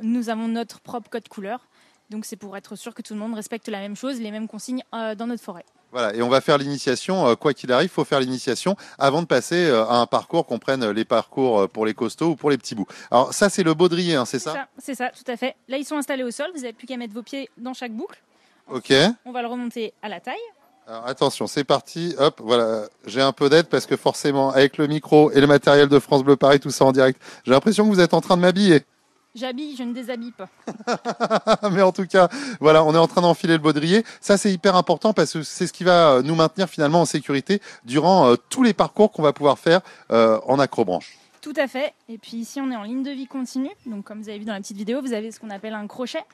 nous 0.00 0.30
avons 0.30 0.48
notre 0.48 0.80
propre 0.80 1.10
code 1.10 1.28
couleur. 1.28 1.68
Donc, 2.08 2.24
c'est 2.24 2.36
pour 2.36 2.56
être 2.56 2.76
sûr 2.76 2.94
que 2.94 3.02
tout 3.02 3.12
le 3.12 3.20
monde 3.20 3.34
respecte 3.34 3.68
la 3.68 3.78
même 3.78 3.94
chose, 3.94 4.22
les 4.22 4.30
mêmes 4.30 4.48
consignes 4.48 4.82
euh, 4.94 5.14
dans 5.14 5.26
notre 5.26 5.42
forêt. 5.42 5.66
Voilà, 5.92 6.14
et 6.14 6.22
on 6.22 6.30
va 6.30 6.40
faire 6.40 6.56
l'initiation, 6.56 7.36
quoi 7.36 7.52
qu'il 7.52 7.70
arrive, 7.70 7.90
faut 7.90 8.06
faire 8.06 8.20
l'initiation 8.20 8.74
avant 8.98 9.20
de 9.20 9.26
passer 9.26 9.68
à 9.68 9.96
un 9.96 10.06
parcours, 10.06 10.46
qu'on 10.46 10.58
prenne 10.58 10.90
les 10.92 11.04
parcours 11.04 11.68
pour 11.68 11.84
les 11.84 11.92
costauds 11.92 12.30
ou 12.30 12.36
pour 12.36 12.48
les 12.48 12.56
petits 12.56 12.74
bouts. 12.74 12.86
Alors 13.10 13.34
ça, 13.34 13.50
c'est 13.50 13.62
le 13.62 13.74
baudrier, 13.74 14.14
hein, 14.14 14.24
c'est 14.24 14.38
ça, 14.38 14.66
C'est 14.78 14.94
ça, 14.94 15.10
tout 15.10 15.30
à 15.30 15.36
fait. 15.36 15.56
Là, 15.68 15.76
ils 15.76 15.84
sont 15.84 15.96
installés 15.96 16.24
au 16.24 16.30
sol. 16.30 16.50
Vous 16.54 16.62
n'avez 16.62 16.72
plus 16.72 16.86
qu'à 16.86 16.96
mettre 16.96 17.12
vos 17.12 17.22
pieds 17.22 17.50
dans 17.58 17.74
chaque 17.74 17.92
boucle. 17.92 18.20
Ok. 18.68 18.94
On 19.26 19.30
va 19.30 19.42
le 19.42 19.48
remonter 19.48 19.92
à 20.02 20.08
la 20.08 20.20
taille. 20.20 20.34
Alors 20.86 21.06
attention, 21.06 21.46
c'est 21.46 21.64
parti. 21.64 22.14
Hop, 22.18 22.42
voilà, 22.44 22.82
j'ai 23.06 23.22
un 23.22 23.32
peu 23.32 23.48
d'aide 23.48 23.68
parce 23.68 23.86
que 23.86 23.96
forcément, 23.96 24.50
avec 24.50 24.76
le 24.76 24.86
micro 24.86 25.30
et 25.30 25.40
le 25.40 25.46
matériel 25.46 25.88
de 25.88 25.98
France 25.98 26.22
Bleu 26.22 26.36
Paris, 26.36 26.60
tout 26.60 26.70
ça 26.70 26.84
en 26.84 26.92
direct, 26.92 27.20
j'ai 27.44 27.52
l'impression 27.52 27.88
que 27.88 27.94
vous 27.94 28.00
êtes 28.00 28.12
en 28.12 28.20
train 28.20 28.36
de 28.36 28.42
m'habiller. 28.42 28.82
J'habille, 29.34 29.74
je 29.76 29.82
ne 29.82 29.94
déshabille 29.94 30.32
pas. 30.32 30.48
Mais 31.70 31.80
en 31.80 31.90
tout 31.90 32.06
cas, 32.06 32.28
voilà, 32.60 32.84
on 32.84 32.94
est 32.94 32.98
en 32.98 33.08
train 33.08 33.22
d'enfiler 33.22 33.54
le 33.54 33.60
baudrier. 33.60 34.04
Ça, 34.20 34.36
c'est 34.36 34.52
hyper 34.52 34.76
important 34.76 35.14
parce 35.14 35.32
que 35.32 35.42
c'est 35.42 35.66
ce 35.66 35.72
qui 35.72 35.84
va 35.84 36.12
euh, 36.12 36.22
nous 36.22 36.34
maintenir 36.34 36.68
finalement 36.68 37.00
en 37.00 37.04
sécurité 37.06 37.60
durant 37.84 38.28
euh, 38.28 38.36
tous 38.50 38.62
les 38.62 38.74
parcours 38.74 39.10
qu'on 39.10 39.22
va 39.22 39.32
pouvoir 39.32 39.58
faire 39.58 39.80
euh, 40.12 40.38
en 40.46 40.58
acrobranche. 40.58 41.18
Tout 41.44 41.52
à 41.58 41.68
fait. 41.68 41.92
Et 42.08 42.16
puis 42.16 42.38
ici, 42.38 42.58
on 42.58 42.70
est 42.70 42.76
en 42.76 42.84
ligne 42.84 43.02
de 43.02 43.10
vie 43.10 43.26
continue. 43.26 43.68
Donc, 43.84 44.06
comme 44.06 44.22
vous 44.22 44.30
avez 44.30 44.38
vu 44.38 44.46
dans 44.46 44.54
la 44.54 44.60
petite 44.60 44.78
vidéo, 44.78 45.02
vous 45.02 45.12
avez 45.12 45.30
ce 45.30 45.38
qu'on 45.38 45.50
appelle 45.50 45.74
un 45.74 45.86
crochet. 45.86 46.24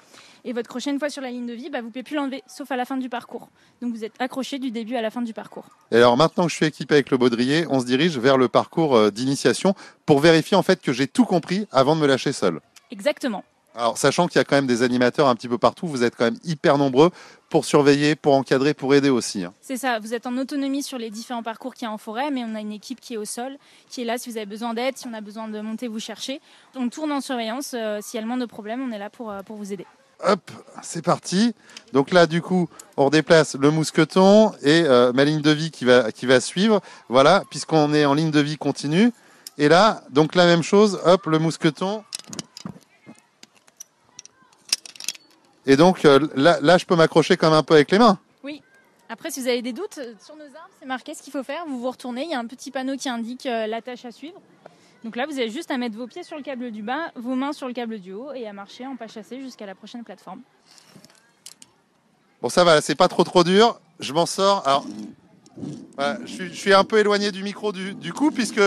Et 0.45 0.53
votre 0.53 0.69
crochet, 0.69 0.89
une 0.89 1.01
fois 1.01 1.11
sur 1.11 1.21
la 1.21 1.31
ligne 1.31 1.47
de 1.47 1.53
vie, 1.53 1.69
bah, 1.69 1.81
vous 1.81 1.89
ne 1.89 1.91
pouvez 1.91 2.05
plus 2.05 2.15
l'enlever, 2.15 2.45
sauf 2.47 2.71
à 2.71 2.77
la 2.77 2.85
fin 2.85 2.97
du 2.97 3.09
parcours. 3.09 3.49
Donc, 3.83 3.93
vous 3.93 4.05
êtes 4.05 4.13
accroché 4.21 4.61
du 4.61 4.71
début 4.71 4.95
à 4.95 5.03
la 5.03 5.11
fin 5.11 5.21
du 5.23 5.35
parcours. 5.35 5.65
Et 5.91 5.97
alors 5.97 6.17
maintenant 6.17 6.45
que 6.45 6.51
je 6.51 6.55
suis 6.55 6.67
équipé 6.67 6.95
avec 6.95 7.11
le 7.11 7.17
baudrier, 7.17 7.67
on 7.69 7.81
se 7.81 7.87
dirige 7.87 8.19
vers 8.19 8.39
le 8.39 8.47
parcours 8.47 8.95
euh, 8.95 9.11
d'initiation 9.11 9.75
pour 10.07 10.21
vérifier 10.21 10.57
en 10.57 10.63
fait 10.63 10.81
que 10.81 10.93
j'ai 10.93 11.09
tout 11.09 11.25
compris 11.25 11.67
avant 11.73 11.97
de 11.97 12.01
me 12.03 12.07
lâcher 12.07 12.33
seul. 12.33 12.61
Exactement. 12.93 13.43
Alors 13.75 13.97
sachant 13.97 14.27
qu'il 14.27 14.39
y 14.39 14.41
a 14.41 14.45
quand 14.45 14.57
même 14.57 14.67
des 14.67 14.83
animateurs 14.83 15.29
un 15.29 15.35
petit 15.35 15.49
peu 15.49 15.59
partout, 15.59 15.87
vous 15.87 16.03
êtes 16.03 16.17
quand 16.17 16.25
même 16.25 16.39
hyper 16.45 16.77
nombreux 16.77 17.11
pour 17.49 17.65
surveiller, 17.65 18.17
pour 18.17 18.35
encadrer, 18.35 18.75
pour 18.75 18.95
aider 18.95 19.11
aussi. 19.11 19.45
hein. 19.45 19.53
C'est 19.61 19.77
ça, 19.77 19.99
vous 20.01 20.13
êtes 20.13 20.27
en 20.27 20.37
autonomie 20.39 20.83
sur 20.83 20.99
les 20.99 21.11
différents 21.11 21.43
parcours 21.43 21.75
qu'il 21.75 21.87
y 21.87 21.89
a 21.89 21.93
en 21.93 21.99
forêt, 21.99 22.31
mais 22.31 22.43
on 22.45 22.55
a 22.55 22.61
une 22.61 22.73
équipe 22.73 23.01
qui 23.01 23.15
est 23.15 23.17
au 23.17 23.25
sol, 23.25 23.57
qui 23.89 24.03
est 24.03 24.05
là 24.05 24.19
si 24.19 24.31
vous 24.31 24.37
avez 24.37 24.47
besoin 24.47 24.75
d'aide, 24.75 24.97
si 24.97 25.07
on 25.07 25.15
a 25.15 25.21
besoin 25.21 25.49
de 25.49 25.61
monter 25.61 25.89
vous 25.89 26.01
chercher. 26.01 26.41
On 26.75 26.89
tourne 26.89 27.13
en 27.13 27.21
surveillance, 27.21 27.73
euh, 27.75 27.99
si 28.03 28.17
elle 28.17 28.25
demande 28.25 28.41
de 28.41 28.47
problème, 28.47 28.83
on 28.87 28.93
est 28.93 28.99
là 28.99 29.11
pour, 29.11 29.31
euh, 29.31 29.43
pour 29.43 29.57
vous 29.57 29.73
aider. 29.73 29.87
Hop, 30.23 30.51
c'est 30.83 31.03
parti. 31.03 31.55
Donc 31.93 32.11
là, 32.11 32.27
du 32.27 32.43
coup, 32.43 32.69
on 32.97 33.07
redéplace 33.07 33.55
le 33.55 33.71
mousqueton 33.71 34.53
et 34.63 34.83
euh, 34.85 35.13
ma 35.15 35.25
ligne 35.25 35.41
de 35.41 35.51
vie 35.51 35.71
qui 35.71 35.85
va, 35.87 36.13
qui 36.13 36.27
va 36.27 36.41
suivre. 36.41 36.81
Voilà, 37.09 37.43
puisqu'on 37.51 37.95
est 37.95 38.05
en 38.05 38.15
ligne 38.15 38.31
de 38.31 38.41
vie 38.41 38.59
continue. 38.59 39.13
Et 39.57 39.69
là, 39.69 40.03
donc 40.11 40.35
la 40.35 40.45
même 40.47 40.63
chose, 40.63 41.01
hop, 41.05 41.27
le 41.27 41.39
mousqueton. 41.39 42.05
Et 45.67 45.77
donc 45.77 46.05
euh, 46.05 46.27
là, 46.35 46.59
là, 46.63 46.79
je 46.79 46.87
peux 46.87 46.97
m'accrocher 46.97 47.37
comme 47.37 47.53
un 47.53 47.63
peu 47.63 47.75
avec 47.75 47.91
les 47.91 47.99
mains. 47.99 48.19
Oui. 48.43 48.63
Après, 49.09 49.31
si 49.31 49.41
vous 49.41 49.49
avez 49.49 49.63
des 49.63 49.73
doutes, 49.73 49.99
euh, 49.99 50.15
sur 50.25 50.37
nos 50.37 50.45
arbres, 50.45 50.71
c'est 50.81 50.87
marqué 50.87 51.15
ce 51.15 51.23
qu'il 51.23 51.33
faut 51.33 51.43
faire. 51.43 51.65
Vous 51.67 51.81
vous 51.81 51.91
retournez, 51.91 52.23
il 52.25 52.31
y 52.31 52.35
a 52.35 52.39
un 52.39 52.47
petit 52.47 52.71
panneau 52.71 52.97
qui 52.97 53.09
indique 53.09 53.47
euh, 53.47 53.67
la 53.67 53.83
tâche 53.83 54.05
à 54.05 54.13
suivre. 54.13 54.41
Donc 55.05 55.17
là, 55.17 55.27
vous 55.27 55.39
avez 55.39 55.49
juste 55.51 55.71
à 55.71 55.79
mettre 55.79 55.97
vos 55.97 56.07
pieds 56.07 56.23
sur 56.23 56.37
le 56.37 56.43
câble 56.43 56.71
du 56.71 56.83
bas, 56.83 57.11
vos 57.17 57.35
mains 57.35 57.53
sur 57.53 57.67
le 57.67 57.73
câble 57.73 57.99
du 58.01 58.13
haut 58.13 58.33
et 58.33 58.47
à 58.47 58.53
marcher 58.53 58.87
en 58.87 58.97
pas 58.97 59.09
chassé 59.09 59.41
jusqu'à 59.41 59.67
la 59.67 59.75
prochaine 59.75 60.05
plateforme. 60.05 60.41
Bon, 62.43 62.49
ça 62.49 62.65
va, 62.65 62.81
c'est 62.81 62.95
pas 62.95 63.09
trop 63.09 63.25
trop 63.25 63.45
dur. 63.45 63.81
Je 63.99 64.13
m'en 64.13 64.27
sors. 64.27 64.67
Alors, 64.67 64.87
voilà, 65.97 66.19
je, 66.25 66.33
suis, 66.33 66.49
je 66.49 66.55
suis 66.59 66.73
un 66.75 66.85
peu 66.85 66.99
éloigné 66.99 67.33
du 67.33 67.43
micro 67.43 67.73
du, 67.73 67.95
du 67.95 68.13
coup, 68.13 68.31
puisque 68.31 68.61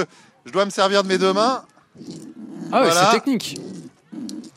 je 0.46 0.52
dois 0.52 0.66
me 0.66 0.70
servir 0.70 1.04
de 1.04 1.08
mes 1.08 1.18
deux 1.18 1.34
mains. 1.34 1.66
Ah 2.72 2.82
ouais, 2.82 2.88
Voilà. 2.88 3.06
c'est 3.12 3.18
technique. 3.20 3.60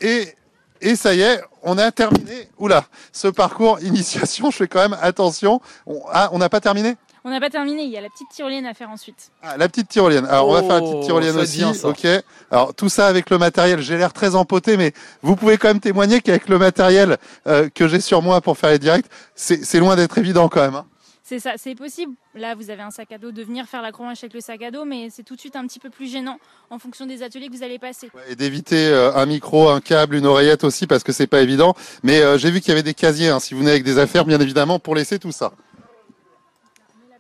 Et, 0.01 0.35
et 0.81 0.97
ça 0.97 1.15
y 1.15 1.21
est, 1.21 1.41
on 1.63 1.79
a 1.79 1.91
terminé. 1.91 2.49
Oula, 2.59 2.85
ce 3.13 3.29
parcours 3.29 3.81
initiation, 3.81 4.51
je 4.53 4.57
fais 4.57 4.69
quand 4.69 4.81
même 4.89 4.97
attention. 5.01 5.61
On- 5.87 6.01
ah, 6.13 6.29
on 6.33 6.39
n'a 6.39 6.49
pas 6.49 6.61
terminé 6.61 6.97
On 7.25 7.31
n'a 7.31 7.41
pas 7.41 7.51
terminé, 7.51 7.83
il 7.83 7.91
y 7.91 7.97
a 7.99 8.01
la 8.01 8.09
petite 8.09 8.29
tyrolienne 8.33 8.67
à 8.67 8.75
faire 8.75 8.89
ensuite. 8.91 9.31
Ah, 9.43 9.57
la 9.57 9.69
petite 9.69 9.89
tyrolienne. 9.89 10.27
Alors, 10.27 10.49
on 10.49 10.53
va 10.53 10.63
faire 10.63 10.75
la 10.75 10.81
petite 10.81 10.95
Oh, 10.99 11.05
tyrolienne 11.05 11.37
aussi. 11.37 11.59
bien, 11.59 11.73
ok. 11.83 12.07
Alors, 12.53 12.73
tout 12.75 12.89
ça 12.89 13.09
avec 13.09 13.31
le 13.31 13.39
matériel. 13.39 13.81
J'ai 13.81 13.97
l'air 13.99 14.13
très 14.13 14.35
empoté, 14.37 14.77
mais 14.77 14.93
vous 15.23 15.35
pouvez 15.35 15.59
quand 15.59 15.69
même 15.69 15.81
témoigner 15.81 16.21
qu'avec 16.21 16.49
le 16.49 16.59
matériel 16.59 17.17
euh, 17.49 17.69
que 17.75 17.89
j'ai 17.89 18.01
sur 18.01 18.23
moi 18.23 18.41
pour 18.41 18.57
faire 18.59 18.71
les 18.71 18.79
directs, 18.79 19.07
c'est 19.35 19.65
c'est 19.65 19.81
loin 19.81 19.97
d'être 19.97 20.17
évident 20.19 20.49
quand 20.49 20.61
même. 20.61 20.77
hein. 20.77 20.85
C'est 21.29 21.41
ça, 21.41 21.55
c'est 21.57 21.75
possible. 21.75 22.13
Là, 22.37 22.55
vous 22.55 22.71
avez 22.71 22.83
un 22.83 22.93
sac 22.93 23.11
à 23.11 23.19
dos 23.19 23.33
de 23.33 23.43
venir 23.43 23.67
faire 23.67 23.83
l'acrobranche 23.83 24.19
avec 24.23 24.33
le 24.33 24.41
sac 24.41 24.63
à 24.63 24.71
dos, 24.71 24.85
mais 24.85 25.11
c'est 25.11 25.25
tout 25.25 25.35
de 25.35 25.41
suite 25.41 25.57
un 25.57 25.67
petit 25.67 25.81
peu 25.81 25.91
plus 25.91 26.07
gênant 26.07 26.39
en 26.71 26.79
fonction 26.79 27.05
des 27.05 27.25
ateliers 27.25 27.49
que 27.49 27.53
vous 27.53 27.65
allez 27.65 27.81
passer. 27.81 28.13
Et 28.29 28.37
d'éviter 28.37 28.87
euh, 28.87 29.13
un 29.13 29.27
micro, 29.27 29.69
un 29.69 29.81
câble, 29.81 30.15
une 30.15 30.27
oreillette 30.27 30.63
aussi 30.63 30.87
parce 30.87 31.03
que 31.03 31.11
c'est 31.11 31.27
pas 31.27 31.41
évident. 31.41 31.75
Mais 32.05 32.21
euh, 32.21 32.39
j'ai 32.39 32.53
vu 32.53 32.61
qu'il 32.61 32.69
y 32.69 32.73
avait 32.73 32.85
des 32.85 32.95
casiers. 32.95 33.31
hein, 33.31 33.41
si 33.41 33.55
vous 33.55 33.61
venez 33.61 33.73
avec 33.73 33.83
des 33.83 33.99
affaires, 33.99 34.25
bien 34.25 34.39
évidemment, 34.41 34.79
pour 34.79 34.95
laisser 34.95 35.19
tout 35.19 35.33
ça. 35.33 35.51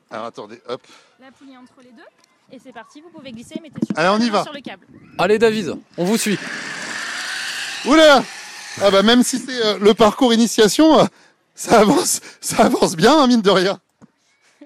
Alors 0.08 0.26
attendez, 0.26 0.60
hop. 0.68 0.80
La 1.20 1.32
poulie 1.32 1.56
entre 1.56 1.72
les 1.82 1.90
deux. 1.90 2.06
Et 2.52 2.60
c'est 2.62 2.72
parti, 2.72 3.00
vous 3.00 3.10
pouvez 3.10 3.32
glisser, 3.32 3.58
mettez 3.60 3.84
sur, 3.84 3.98
Allez, 3.98 4.08
on 4.10 4.18
y 4.24 4.26
la 4.26 4.32
va. 4.38 4.42
sur 4.44 4.52
le 4.52 4.60
câble. 4.60 4.86
Allez 5.18 5.40
David, 5.40 5.74
on 5.96 6.04
vous 6.04 6.16
suit. 6.16 6.38
Oula 7.86 8.22
Ah 8.82 8.90
bah 8.92 9.02
même 9.02 9.24
si 9.24 9.40
c'est 9.40 9.66
euh, 9.66 9.78
le 9.80 9.94
parcours 9.94 10.32
initiation, 10.32 11.00
euh, 11.00 11.04
ça 11.56 11.80
avance, 11.80 12.20
ça 12.40 12.66
avance 12.66 12.94
bien, 12.94 13.18
hein, 13.18 13.26
mine 13.26 13.42
de 13.42 13.50
rien. 13.50 13.80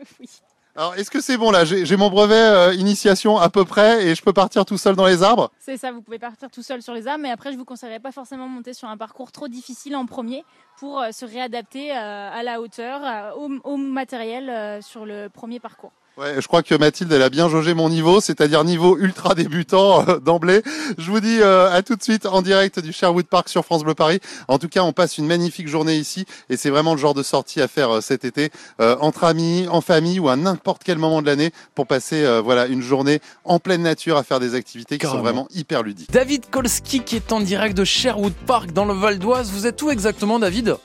Oui. 0.21 0.29
Alors 0.77 0.95
est-ce 0.95 1.11
que 1.11 1.21
c'est 1.21 1.37
bon 1.37 1.51
là? 1.51 1.65
J'ai 1.65 1.97
mon 1.97 2.11
brevet 2.11 2.37
euh, 2.37 2.75
initiation 2.75 3.37
à 3.39 3.51
peu 3.51 3.65
près 3.65 4.07
et 4.07 4.15
je 4.15 4.23
peux 4.23 4.33
partir 4.33 4.65
tout 4.65 4.79
seul 4.79 4.95
dans 4.95 5.05
les 5.07 5.23
arbres? 5.25 5.51
C'est 5.59 5.77
ça, 5.77 5.91
vous 5.91 6.01
pouvez 6.01 6.21
partir 6.21 6.49
tout 6.49 6.63
seul 6.63 6.81
sur 6.81 6.95
les 6.95 7.09
arbres, 7.09 7.23
mais 7.23 7.31
après, 7.31 7.53
je 7.53 7.59
vous 7.59 7.65
conseillerais 7.65 7.99
pas 7.99 8.13
forcément 8.13 8.47
de 8.47 8.53
monter 8.53 8.73
sur 8.73 8.89
un 8.89 8.97
parcours 8.97 9.33
trop 9.33 9.49
difficile 9.49 9.97
en 9.97 10.07
premier 10.07 10.45
pour 10.79 11.01
euh, 11.01 11.11
se 11.11 11.25
réadapter 11.25 11.91
euh, 11.91 12.31
à 12.33 12.43
la 12.45 12.61
hauteur, 12.61 13.37
au, 13.37 13.51
au 13.65 13.77
matériel 13.77 14.81
sur 14.83 15.05
le 15.05 15.29
premier 15.29 15.59
parcours. 15.59 15.93
Ouais, 16.21 16.35
je 16.39 16.47
crois 16.47 16.63
que 16.63 16.75
Mathilde, 16.75 17.11
elle 17.15 17.23
a 17.23 17.31
bien 17.31 17.49
jaugé 17.49 17.73
mon 17.73 17.89
niveau, 17.89 18.21
c'est-à-dire 18.21 18.63
niveau 18.63 18.99
ultra 18.99 19.35
débutant 19.35 20.07
euh, 20.07 20.19
d'emblée. 20.19 20.61
Je 20.99 21.11
vous 21.11 21.21
dis 21.21 21.39
euh, 21.41 21.73
à 21.73 21.81
tout 21.81 21.97
de 21.97 22.03
suite 22.03 22.27
en 22.27 22.43
direct 22.43 22.79
du 22.79 22.93
Sherwood 22.93 23.25
Park 23.25 23.49
sur 23.49 23.65
France 23.65 23.85
Bleu 23.85 23.95
Paris. 23.95 24.21
En 24.47 24.59
tout 24.59 24.69
cas, 24.69 24.83
on 24.83 24.93
passe 24.93 25.17
une 25.17 25.27
magnifique 25.27 25.67
journée 25.67 25.97
ici 25.97 26.27
et 26.51 26.59
c'est 26.59 26.69
vraiment 26.69 26.93
le 26.93 27.01
genre 27.01 27.15
de 27.15 27.23
sortie 27.23 27.63
à 27.63 27.69
faire 27.69 27.89
euh, 27.91 28.01
cet 28.03 28.27
été 28.27 28.51
entre 28.79 29.25
amis, 29.25 29.67
en 29.71 29.81
famille 29.81 30.21
ou 30.21 30.29
à 30.29 30.37
n'importe 30.37 30.83
quel 30.85 30.99
moment 30.99 31.23
de 31.23 31.27
l'année 31.27 31.53
pour 31.75 31.87
passer 31.87 32.41
voilà 32.43 32.67
une 32.67 32.83
journée 32.83 33.21
en 33.45 33.59
pleine 33.59 33.83
nature 33.83 34.17
à 34.17 34.23
faire 34.23 34.41
des 34.41 34.55
activités 34.55 34.97
qui 34.97 35.03
Carrément. 35.03 35.19
sont 35.19 35.25
vraiment 35.25 35.49
hyper 35.55 35.83
ludiques. 35.83 36.11
David 36.11 36.51
Kolski 36.51 37.01
qui 37.01 37.17
est 37.17 37.33
en 37.33 37.41
direct 37.41 37.77
de 37.77 37.85
Sherwood 37.85 38.35
Park 38.47 38.73
dans 38.73 38.85
le 38.85 38.95
Val 38.95 39.19
d'Oise. 39.19 39.51
Vous 39.51 39.67
êtes 39.67 39.81
où 39.83 39.91
exactement 39.91 40.39
David? 40.39 40.77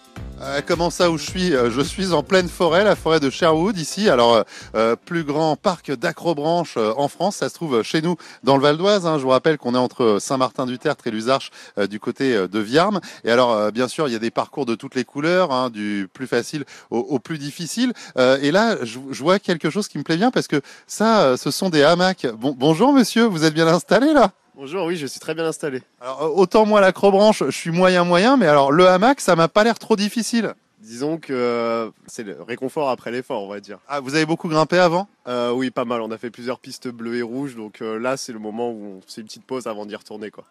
Euh, 0.41 0.59
comment 0.67 0.89
ça 0.89 1.09
où 1.11 1.17
je 1.17 1.25
suis 1.25 1.55
Euh, 1.55 1.71
Je 1.71 1.79
suis 1.81 2.11
en 2.11 2.21
pleine 2.21 2.49
forêt, 2.49 2.83
la 2.83 2.97
forêt 2.97 3.21
de 3.21 3.29
Sherwood 3.29 3.77
ici. 3.77 4.09
Alors 4.09 4.35
euh, 4.35 4.43
euh, 4.75 4.95
plus 4.97 5.23
grand 5.23 5.55
parc 5.55 5.91
d'acrobranche 5.93 6.75
euh, 6.77 6.91
en 6.97 7.07
France, 7.07 7.37
ça 7.37 7.47
se 7.47 7.53
trouve 7.53 7.83
chez 7.83 8.01
nous 8.01 8.17
dans 8.43 8.57
le 8.57 8.61
Val 8.61 8.75
d'Oise. 8.77 9.05
hein. 9.07 9.17
Je 9.17 9.23
vous 9.23 9.29
rappelle 9.29 9.57
qu'on 9.57 9.75
est 9.75 9.77
entre 9.79 10.17
Saint-Martin-du-Tertre 10.19 11.07
et 11.07 11.11
Luzarches 11.11 11.51
du 11.89 11.99
côté 12.01 12.47
de 12.47 12.59
Viarmes. 12.59 12.99
Et 13.23 13.31
alors 13.31 13.71
bien 13.71 13.87
sûr, 13.87 14.07
il 14.09 14.11
y 14.11 14.15
a 14.15 14.19
des 14.19 14.31
parcours 14.31 14.65
de 14.65 14.75
toutes 14.75 14.95
les 14.95 15.05
couleurs, 15.05 15.51
hein, 15.53 15.69
du 15.69 16.09
plus 16.13 16.27
facile 16.27 16.65
au, 16.89 17.19
plus 17.19 17.37
difficile. 17.37 17.93
Et 18.17 18.51
là, 18.51 18.77
je, 18.83 18.99
je 19.11 19.23
vois 19.23 19.39
quelque 19.39 19.69
chose 19.69 19.87
qui 19.87 19.97
me 19.97 20.03
plaît 20.03 20.17
bien 20.17 20.31
parce 20.31 20.47
que 20.47 20.61
ça, 20.87 21.37
ce 21.37 21.49
sont 21.51 21.69
des 21.69 21.83
hamacs. 21.83 22.27
Bon, 22.37 22.53
bonjour 22.57 22.93
monsieur, 22.93 23.23
vous 23.23 23.45
êtes 23.45 23.53
bien 23.53 23.67
installé 23.67 24.13
là? 24.13 24.31
Bonjour, 24.55 24.85
oui, 24.85 24.95
je 24.95 25.05
suis 25.05 25.19
très 25.19 25.35
bien 25.35 25.45
installé. 25.45 25.81
alors, 25.99 26.23
euh, 26.23 26.27
autant 26.27 26.65
moi 26.65 26.79
l'acrobranche, 26.79 27.43
je 27.43 27.51
suis 27.51 27.71
moyen 27.71 28.05
moyen, 28.05 28.37
mais 28.37 28.47
alors 28.47 28.71
le 28.71 28.87
hamac, 28.87 29.19
ça 29.19 29.35
m'a 29.35 29.49
pas 29.49 29.65
l'air 29.65 29.77
trop 29.77 29.97
difficile. 29.97 30.53
Disons 30.79 31.17
que 31.17 31.33
euh, 31.33 31.89
c'est 32.05 32.23
le 32.23 32.41
réconfort 32.41 32.89
après 32.89 33.11
l'effort, 33.11 33.43
on 33.43 33.49
va 33.49 33.59
dire. 33.59 33.79
Ah, 33.87 33.99
vous 33.99 34.15
avez 34.15 34.25
beaucoup 34.25 34.47
grimpé 34.47 34.77
avant? 34.77 35.09
Euh, 35.27 35.51
oui, 35.51 35.71
pas 35.71 35.83
mal. 35.83 36.01
On 36.01 36.11
a 36.11 36.17
fait 36.17 36.29
plusieurs 36.29 36.59
pistes 36.59 36.87
bleues 36.87 37.15
et 37.15 37.21
rouges, 37.21 37.55
donc 37.55 37.81
euh, 37.81 37.99
là, 37.99 38.17
c'est 38.17 38.31
le 38.31 38.39
moment 38.39 38.69
où 38.69 38.99
on 38.99 39.01
fait 39.01 39.21
une 39.21 39.27
petite 39.27 39.45
pause 39.45 39.67
avant 39.67 39.85
d'y 39.85 39.95
retourner, 39.95 40.31
quoi. 40.31 40.45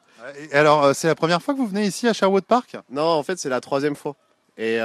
Et 0.50 0.54
alors, 0.54 0.94
c'est 0.94 1.06
la 1.06 1.14
première 1.14 1.40
fois 1.40 1.54
que 1.54 1.60
vous 1.60 1.68
venez 1.68 1.86
ici 1.86 2.08
à 2.08 2.12
Sherwood 2.12 2.44
Park? 2.44 2.76
Non, 2.90 3.06
en 3.06 3.22
fait, 3.22 3.38
c'est 3.38 3.48
la 3.48 3.60
troisième 3.60 3.94
fois. 3.94 4.16
Et 4.58 4.78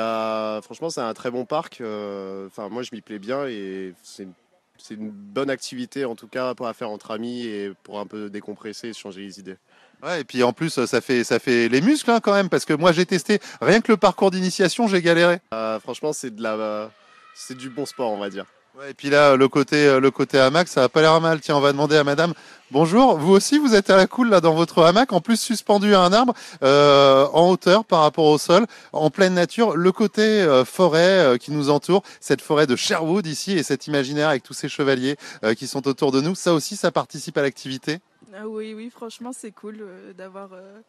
franchement, 0.61 0.89
c'est 0.89 1.01
un 1.01 1.13
très 1.13 1.31
bon 1.31 1.45
parc. 1.45 1.81
Enfin, 1.81 2.69
moi, 2.69 2.83
je 2.83 2.89
m'y 2.93 3.01
plais 3.01 3.19
bien 3.19 3.47
et 3.47 3.93
c'est 4.03 4.23
une, 4.23 4.33
c'est 4.81 4.95
une 4.95 5.09
bonne 5.09 5.49
activité, 5.49 6.05
en 6.05 6.15
tout 6.15 6.27
cas, 6.27 6.53
pour 6.55 6.67
à 6.67 6.73
faire 6.73 6.89
entre 6.89 7.11
amis 7.11 7.45
et 7.45 7.71
pour 7.83 7.99
un 7.99 8.05
peu 8.05 8.29
décompresser 8.29 8.89
et 8.89 8.93
changer 8.93 9.21
les 9.21 9.39
idées. 9.39 9.57
Ouais, 10.01 10.21
et 10.21 10.23
puis 10.23 10.43
en 10.43 10.53
plus, 10.53 10.85
ça 10.85 11.01
fait, 11.01 11.23
ça 11.23 11.39
fait 11.39 11.67
les 11.67 11.81
muscles 11.81 12.09
hein, 12.09 12.19
quand 12.21 12.33
même, 12.33 12.49
parce 12.49 12.63
que 12.65 12.73
moi 12.73 12.93
j'ai 12.93 13.05
testé, 13.05 13.39
rien 13.61 13.81
que 13.81 13.91
le 13.91 13.97
parcours 13.97 14.31
d'initiation, 14.31 14.87
j'ai 14.87 15.01
galéré. 15.01 15.39
Euh, 15.53 15.79
franchement, 15.79 16.13
c'est 16.13 16.33
de 16.33 16.41
la, 16.41 16.89
c'est 17.33 17.57
du 17.57 17.69
bon 17.69 17.85
sport, 17.85 18.11
on 18.11 18.17
va 18.17 18.29
dire. 18.29 18.45
Et 18.87 18.93
puis 18.93 19.09
là, 19.09 19.35
le 19.35 19.47
côté, 19.49 19.87
euh, 19.87 19.99
le 19.99 20.09
côté 20.09 20.39
hamac, 20.39 20.67
ça 20.69 20.83
a 20.83 20.89
pas 20.89 21.01
l'air 21.01 21.19
mal. 21.19 21.41
Tiens, 21.41 21.57
on 21.57 21.59
va 21.59 21.71
demander 21.73 21.97
à 21.97 22.03
madame. 22.05 22.33
Bonjour, 22.71 23.17
vous 23.17 23.33
aussi, 23.33 23.57
vous 23.57 23.73
êtes 23.75 23.89
à 23.89 23.97
la 23.97 24.07
cool 24.07 24.29
là 24.29 24.39
dans 24.41 24.53
votre 24.53 24.83
hamac, 24.83 25.11
en 25.11 25.19
plus 25.19 25.39
suspendu 25.41 25.95
à 25.95 26.01
un 26.01 26.13
arbre, 26.13 26.33
euh, 26.63 27.25
en 27.33 27.49
hauteur 27.49 27.83
par 27.83 28.01
rapport 28.01 28.25
au 28.25 28.37
sol, 28.37 28.67
en 28.93 29.09
pleine 29.09 29.33
nature. 29.33 29.75
Le 29.75 29.91
côté 29.91 30.21
euh, 30.21 30.63
forêt 30.63 30.99
euh, 30.99 31.37
qui 31.37 31.51
nous 31.51 31.69
entoure, 31.69 32.03
cette 32.21 32.41
forêt 32.41 32.67
de 32.67 32.75
Sherwood 32.75 33.25
ici 33.25 33.51
et 33.53 33.63
cet 33.63 33.87
imaginaire 33.87 34.29
avec 34.29 34.43
tous 34.43 34.53
ces 34.53 34.69
chevaliers 34.69 35.17
qui 35.57 35.67
sont 35.67 35.87
autour 35.87 36.11
de 36.11 36.21
nous, 36.21 36.35
ça 36.35 36.53
aussi, 36.53 36.75
ça 36.77 36.91
participe 36.91 37.37
à 37.37 37.41
l'activité? 37.41 37.99
Ah 38.35 38.47
oui, 38.47 38.73
oui, 38.75 38.89
franchement, 38.95 39.31
c'est 39.35 39.51
cool 39.51 39.77
euh, 39.81 40.13
d'avoir 40.13 40.49
euh, 40.53 40.79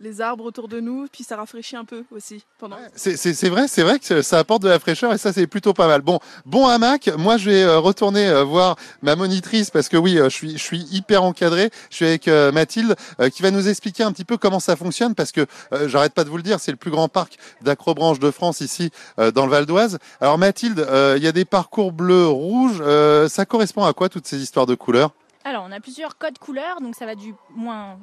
les 0.00 0.20
arbres 0.20 0.44
autour 0.44 0.66
de 0.68 0.80
nous, 0.80 1.06
puis 1.12 1.22
ça 1.22 1.36
rafraîchit 1.36 1.76
un 1.76 1.84
peu 1.84 2.02
aussi 2.10 2.44
pendant. 2.58 2.76
C'est- 2.96 3.48
vrai, 3.48 3.68
c'est 3.68 3.82
vrai 3.82 3.98
que 4.00 4.22
ça 4.22 4.38
apporte 4.38 4.62
de 4.62 4.68
la 4.68 4.78
fraîcheur 4.78 5.12
et 5.12 5.18
ça 5.18 5.32
c'est 5.32 5.46
plutôt 5.46 5.72
pas 5.74 5.86
mal. 5.86 6.02
Bon, 6.02 6.18
bon 6.44 6.66
hamac. 6.66 7.08
Moi 7.16 7.36
je 7.36 7.50
vais 7.50 7.62
euh, 7.62 7.78
retourner 7.78 8.42
voir 8.42 8.76
ma 9.02 9.14
monitrice 9.16 9.70
parce 9.70 9.88
que 9.88 9.96
oui, 9.96 10.16
je 10.16 10.28
suis, 10.28 10.52
je 10.58 10.62
suis 10.62 10.80
hyper 10.90 11.22
encadré. 11.22 11.70
Je 11.90 11.96
suis 11.96 12.04
avec 12.06 12.26
Mathilde 12.26 12.96
qui 13.32 13.42
va 13.42 13.50
nous 13.50 13.68
expliquer 13.68 14.02
un 14.02 14.12
petit 14.12 14.24
peu 14.24 14.36
comment 14.36 14.60
ça 14.60 14.76
fonctionne 14.76 15.14
parce 15.14 15.32
que 15.32 15.46
j'arrête 15.86 16.14
pas 16.14 16.24
de 16.24 16.30
vous 16.30 16.36
le 16.36 16.42
dire, 16.42 16.58
c'est 16.60 16.70
le 16.72 16.76
plus 16.76 16.90
grand 16.90 17.08
parc 17.08 17.38
d'acrobranche 17.62 18.18
de 18.18 18.30
France 18.30 18.60
ici 18.60 18.90
dans 19.16 19.44
le 19.46 19.50
Val 19.50 19.66
d'Oise. 19.66 19.98
Alors 20.20 20.38
Mathilde, 20.38 20.86
il 21.16 21.22
y 21.22 21.26
a 21.28 21.32
des 21.32 21.44
parcours 21.44 21.92
bleus, 21.92 22.26
rouges. 22.26 22.80
euh, 22.80 23.28
ça 23.28 23.44
correspond 23.46 23.84
à 23.84 23.92
quoi 23.92 24.08
toutes 24.08 24.26
ces 24.26 24.40
histoires 24.42 24.66
de 24.66 24.74
couleurs? 24.74 25.10
Alors, 25.48 25.64
on 25.66 25.72
a 25.72 25.80
plusieurs 25.80 26.18
codes 26.18 26.38
couleurs, 26.38 26.82
donc 26.82 26.94
ça 26.94 27.06
va 27.06 27.14
du 27.14 27.34
moins, 27.54 27.96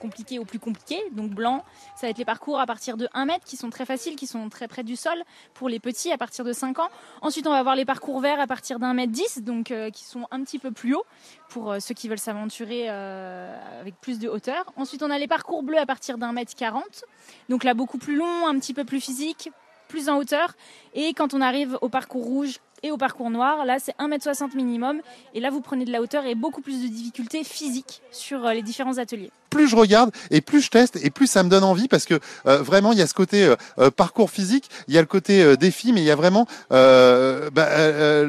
compliqué 0.00 0.38
au 0.38 0.46
plus 0.46 0.58
compliqué. 0.58 0.98
Donc, 1.12 1.32
blanc, 1.32 1.62
ça 1.94 2.06
va 2.06 2.08
être 2.08 2.16
les 2.16 2.24
parcours 2.24 2.58
à 2.60 2.64
partir 2.64 2.96
de 2.96 3.10
1 3.12 3.26
mètre 3.26 3.44
qui 3.44 3.58
sont 3.58 3.68
très 3.68 3.84
faciles, 3.84 4.16
qui 4.16 4.26
sont 4.26 4.48
très 4.48 4.68
près 4.68 4.84
du 4.84 4.96
sol 4.96 5.22
pour 5.52 5.68
les 5.68 5.80
petits 5.80 6.12
à 6.12 6.16
partir 6.16 6.46
de 6.46 6.52
5 6.54 6.78
ans. 6.78 6.88
Ensuite, 7.20 7.46
on 7.46 7.50
va 7.50 7.58
avoir 7.58 7.76
les 7.76 7.84
parcours 7.84 8.20
verts 8.20 8.40
à 8.40 8.46
partir 8.46 8.78
d'un 8.78 8.94
mètre 8.94 9.12
10, 9.12 9.42
donc 9.42 9.70
euh, 9.70 9.90
qui 9.90 10.04
sont 10.04 10.26
un 10.30 10.42
petit 10.42 10.58
peu 10.58 10.70
plus 10.70 10.94
hauts 10.94 11.04
pour 11.50 11.72
euh, 11.72 11.78
ceux 11.78 11.92
qui 11.92 12.08
veulent 12.08 12.18
s'aventurer 12.18 12.86
euh, 12.88 13.80
avec 13.82 13.94
plus 14.00 14.18
de 14.18 14.26
hauteur. 14.26 14.72
Ensuite, 14.76 15.02
on 15.02 15.10
a 15.10 15.18
les 15.18 15.28
parcours 15.28 15.62
bleus 15.62 15.78
à 15.78 15.84
partir 15.84 16.16
d'un 16.16 16.32
mètre 16.32 16.54
40, 16.54 17.04
donc 17.50 17.64
là 17.64 17.74
beaucoup 17.74 17.98
plus 17.98 18.16
long, 18.16 18.46
un 18.46 18.58
petit 18.58 18.72
peu 18.72 18.86
plus 18.86 19.02
physique, 19.02 19.50
plus 19.88 20.08
en 20.08 20.16
hauteur. 20.16 20.54
Et 20.94 21.12
quand 21.12 21.34
on 21.34 21.42
arrive 21.42 21.76
au 21.82 21.90
parcours 21.90 22.24
rouge 22.24 22.60
et 22.82 22.90
au 22.90 22.96
parcours 22.96 23.30
noir, 23.30 23.64
là 23.64 23.78
c'est 23.78 23.94
1m60 23.98 24.54
minimum. 24.56 25.00
Et 25.34 25.40
là 25.40 25.50
vous 25.50 25.60
prenez 25.60 25.84
de 25.84 25.92
la 25.92 26.00
hauteur 26.00 26.24
et 26.24 26.34
beaucoup 26.34 26.60
plus 26.60 26.82
de 26.82 26.88
difficultés 26.88 27.44
physiques 27.44 28.02
sur 28.10 28.46
euh, 28.46 28.52
les 28.52 28.62
différents 28.62 28.98
ateliers. 28.98 29.30
plus 29.50 29.68
je 29.68 29.76
regarde 29.76 30.10
et 30.30 30.40
plus 30.40 30.60
je 30.60 30.70
teste 30.70 30.96
et 31.02 31.10
plus 31.10 31.26
ça 31.26 31.42
me 31.42 31.48
donne 31.48 31.64
envie 31.64 31.88
parce 31.88 32.04
que 32.04 32.20
euh, 32.46 32.62
vraiment 32.62 32.92
il 32.92 32.98
y 32.98 33.02
a 33.02 33.06
ce 33.06 33.14
côté 33.14 33.54
euh, 33.78 33.90
parcours 33.90 34.30
physique, 34.30 34.68
il 34.88 34.94
y 34.94 34.98
a 34.98 35.00
le 35.00 35.06
côté 35.06 35.56
défi, 35.56 35.92
mais 35.92 36.00
il 36.00 36.04
y 36.04 36.10
a 36.10 36.16
vraiment 36.16 36.46
bah, 36.70 37.68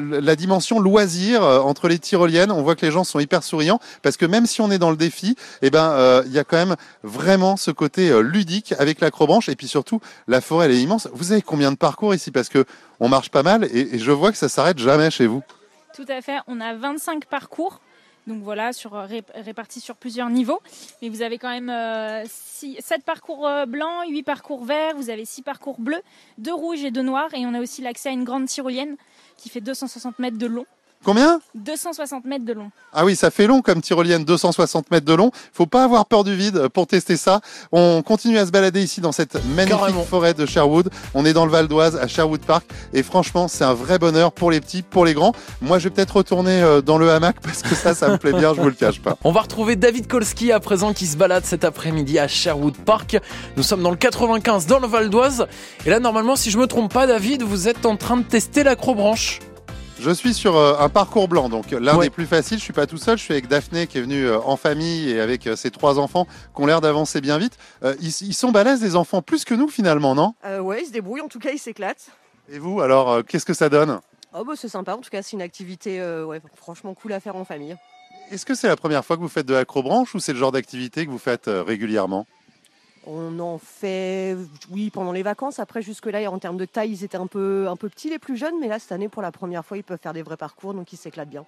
la 0.02 0.36
dimension 0.36 0.80
loisir 0.80 1.42
entre 1.42 1.88
les 1.88 1.98
tyroliennes. 1.98 2.50
On 2.50 2.62
voit 2.62 2.76
que 2.76 2.86
les 2.86 2.92
gens 2.92 3.04
sont 3.04 3.20
hyper 3.20 3.42
souriants 3.42 3.80
parce 4.02 4.16
que 4.16 4.26
même 4.26 4.46
si 4.46 4.60
on 4.60 4.70
est 4.70 4.78
dans 4.78 4.90
le 4.90 4.96
défi, 4.96 5.36
eh 5.62 5.70
ben 5.70 6.22
il 6.26 6.32
y 6.32 6.38
a 6.38 6.44
quand 6.44 6.56
même 6.56 6.76
vraiment 7.02 7.56
ce 7.56 7.70
côté 7.70 8.10
ludique 8.22 8.74
avec 8.78 9.00
l'acrobranche 9.00 9.48
et 9.48 9.56
puis 9.56 9.68
surtout 9.68 10.00
la 10.28 10.40
forêt 10.40 10.66
elle 10.66 10.72
est 10.72 10.82
immense. 10.82 11.08
Vous 11.12 11.32
avez 11.32 11.42
combien 11.42 11.70
de 11.70 11.76
parcours 11.76 12.14
ici? 12.14 12.30
Parce 12.30 12.48
que 12.48 12.64
on 13.00 13.08
marche 13.08 13.30
pas 13.30 13.42
mal 13.42 13.64
et, 13.64 13.98
je 13.98 14.10
vois 14.12 14.30
que 14.30 14.38
ça 14.38 14.48
s'arrête 14.48 14.78
jamais 14.78 15.10
chez 15.10 15.26
vous. 15.26 15.42
Tout 15.94 16.04
à 16.08 16.20
fait, 16.20 16.38
on 16.46 16.60
a 16.60 16.74
25 16.74 17.24
parcours. 17.26 17.80
Donc 18.26 18.42
voilà, 18.42 18.70
euh, 18.70 19.06
ré- 19.06 19.24
répartis 19.34 19.80
sur 19.80 19.96
plusieurs 19.96 20.28
niveaux. 20.30 20.60
Mais 21.02 21.08
vous 21.08 21.22
avez 21.22 21.38
quand 21.38 21.48
même 21.48 21.70
euh, 21.70 22.24
7 22.28 23.02
parcours 23.04 23.48
euh, 23.48 23.66
blancs, 23.66 24.06
8 24.08 24.22
parcours 24.22 24.64
verts, 24.64 24.94
vous 24.94 25.10
avez 25.10 25.24
6 25.24 25.42
parcours 25.42 25.80
bleus, 25.80 26.02
2 26.38 26.52
rouges 26.52 26.84
et 26.84 26.90
2 26.90 27.02
noirs. 27.02 27.32
Et 27.34 27.46
on 27.46 27.54
a 27.54 27.60
aussi 27.60 27.82
l'accès 27.82 28.10
à 28.10 28.12
une 28.12 28.24
grande 28.24 28.46
tyrolienne 28.46 28.96
qui 29.36 29.48
fait 29.48 29.60
260 29.62 30.18
mètres 30.18 30.38
de 30.38 30.46
long. 30.46 30.66
Combien 31.02 31.40
260 31.54 32.26
mètres 32.26 32.44
de 32.44 32.52
long. 32.52 32.70
Ah 32.92 33.06
oui, 33.06 33.16
ça 33.16 33.30
fait 33.30 33.46
long 33.46 33.62
comme 33.62 33.80
tyrolienne, 33.80 34.22
260 34.24 34.90
mètres 34.90 35.06
de 35.06 35.14
long. 35.14 35.30
Faut 35.52 35.64
pas 35.64 35.84
avoir 35.84 36.04
peur 36.04 36.24
du 36.24 36.34
vide 36.36 36.68
pour 36.68 36.86
tester 36.86 37.16
ça. 37.16 37.40
On 37.72 38.02
continue 38.02 38.36
à 38.36 38.44
se 38.44 38.50
balader 38.50 38.82
ici 38.82 39.00
dans 39.00 39.12
cette 39.12 39.34
magnifique 39.56 39.78
Carrément. 39.78 40.04
forêt 40.04 40.34
de 40.34 40.44
Sherwood. 40.44 40.90
On 41.14 41.24
est 41.24 41.32
dans 41.32 41.46
le 41.46 41.50
Val 41.52 41.68
d'Oise, 41.68 41.96
à 41.96 42.06
Sherwood 42.06 42.42
Park. 42.42 42.66
Et 42.92 43.02
franchement, 43.02 43.48
c'est 43.48 43.64
un 43.64 43.72
vrai 43.72 43.98
bonheur 43.98 44.30
pour 44.32 44.50
les 44.50 44.60
petits, 44.60 44.82
pour 44.82 45.06
les 45.06 45.14
grands. 45.14 45.32
Moi, 45.62 45.78
je 45.78 45.84
vais 45.84 45.90
peut-être 45.94 46.16
retourner 46.16 46.60
euh, 46.62 46.82
dans 46.82 46.98
le 46.98 47.10
hamac 47.10 47.40
parce 47.42 47.62
que 47.62 47.74
ça, 47.74 47.94
ça 47.94 48.10
me 48.10 48.18
plaît 48.18 48.34
bien, 48.34 48.52
je 48.52 48.60
vous 48.60 48.68
le 48.68 48.74
cache 48.74 49.00
pas. 49.00 49.16
On 49.24 49.32
va 49.32 49.40
retrouver 49.40 49.76
David 49.76 50.06
Kolski 50.06 50.52
à 50.52 50.60
présent 50.60 50.92
qui 50.92 51.06
se 51.06 51.16
balade 51.16 51.46
cet 51.46 51.64
après-midi 51.64 52.18
à 52.18 52.28
Sherwood 52.28 52.76
Park. 52.76 53.16
Nous 53.56 53.62
sommes 53.62 53.82
dans 53.82 53.90
le 53.90 53.96
95 53.96 54.66
dans 54.66 54.78
le 54.78 54.86
Val 54.86 55.08
d'Oise. 55.08 55.46
Et 55.86 55.90
là, 55.90 55.98
normalement, 55.98 56.36
si 56.36 56.50
je 56.50 56.58
me 56.58 56.66
trompe 56.66 56.92
pas, 56.92 57.06
David, 57.06 57.42
vous 57.42 57.68
êtes 57.68 57.86
en 57.86 57.96
train 57.96 58.18
de 58.18 58.22
tester 58.22 58.64
l'acrobranche. 58.64 59.40
Je 60.02 60.10
suis 60.10 60.32
sur 60.32 60.56
euh, 60.56 60.76
un 60.78 60.88
parcours 60.88 61.28
blanc, 61.28 61.50
donc 61.50 61.72
l'un 61.72 61.96
Ouais. 61.98 62.06
des 62.06 62.10
plus 62.10 62.24
faciles. 62.24 62.58
Je 62.58 62.62
suis 62.62 62.72
pas 62.72 62.86
tout 62.86 62.96
seul. 62.96 63.18
Je 63.18 63.22
suis 63.22 63.34
avec 63.34 63.48
Daphné 63.48 63.86
qui 63.86 63.98
est 63.98 64.00
venue 64.00 64.24
euh, 64.24 64.40
en 64.40 64.56
famille 64.56 65.10
et 65.10 65.20
avec 65.20 65.46
euh, 65.46 65.56
ses 65.56 65.70
trois 65.70 65.98
enfants 65.98 66.26
qui 66.56 66.62
ont 66.62 66.66
l'air 66.66 66.80
d'avancer 66.80 67.20
bien 67.20 67.36
vite. 67.36 67.58
Euh, 67.82 67.94
ils, 68.00 68.08
ils 68.22 68.32
sont 68.32 68.50
balèzes, 68.50 68.80
les 68.82 68.96
enfants, 68.96 69.20
plus 69.20 69.44
que 69.44 69.52
nous 69.54 69.68
finalement, 69.68 70.14
non? 70.14 70.34
Euh, 70.46 70.60
ouais, 70.60 70.80
il 70.82 70.86
se 70.86 70.92
débrouille, 70.92 71.20
en 71.20 71.28
tout 71.28 71.38
cas, 71.38 71.50
il 71.52 71.58
s'éclate. 71.58 72.08
Et 72.50 72.58
vous, 72.58 72.80
alors, 72.80 73.10
euh, 73.10 73.22
qu'est-ce 73.22 73.44
que 73.44 73.52
ça 73.54 73.68
donne? 73.68 74.00
Oh 74.32 74.42
bah 74.44 74.54
c'est 74.56 74.68
sympa, 74.68 74.94
en 74.94 74.98
tout 74.98 75.10
cas 75.10 75.22
c'est 75.22 75.32
une 75.32 75.42
activité 75.42 76.00
euh, 76.00 76.24
ouais, 76.24 76.40
franchement 76.54 76.94
cool 76.94 77.12
à 77.12 77.18
faire 77.20 77.34
en 77.34 77.44
famille. 77.44 77.76
Est-ce 78.30 78.46
que 78.46 78.54
c'est 78.54 78.68
la 78.68 78.76
première 78.76 79.04
fois 79.04 79.16
que 79.16 79.22
vous 79.22 79.28
faites 79.28 79.46
de 79.46 79.54
l'acrobranche 79.54 80.14
ou 80.14 80.20
c'est 80.20 80.32
le 80.32 80.38
genre 80.38 80.52
d'activité 80.52 81.04
que 81.04 81.10
vous 81.10 81.18
faites 81.18 81.48
euh, 81.48 81.64
régulièrement? 81.64 82.26
On 83.06 83.38
en 83.40 83.58
fait, 83.58 84.36
oui, 84.70 84.90
pendant 84.90 85.12
les 85.12 85.22
vacances. 85.22 85.58
Après, 85.58 85.82
jusque-là, 85.82 86.30
en 86.30 86.38
termes 86.38 86.58
de 86.58 86.66
taille, 86.66 86.90
ils 86.90 87.04
étaient 87.04 87.16
un 87.16 87.26
peu, 87.26 87.66
un 87.68 87.76
peu 87.76 87.88
petits, 87.88 88.10
les 88.10 88.18
plus 88.18 88.36
jeunes. 88.36 88.58
Mais 88.60 88.68
là, 88.68 88.78
cette 88.78 88.92
année, 88.92 89.08
pour 89.08 89.22
la 89.22 89.32
première 89.32 89.64
fois, 89.64 89.76
ils 89.76 89.84
peuvent 89.84 89.98
faire 90.00 90.12
des 90.12 90.22
vrais 90.22 90.36
parcours, 90.36 90.74
donc 90.74 90.92
ils 90.92 90.96
s'éclatent 90.96 91.30
bien. 91.30 91.44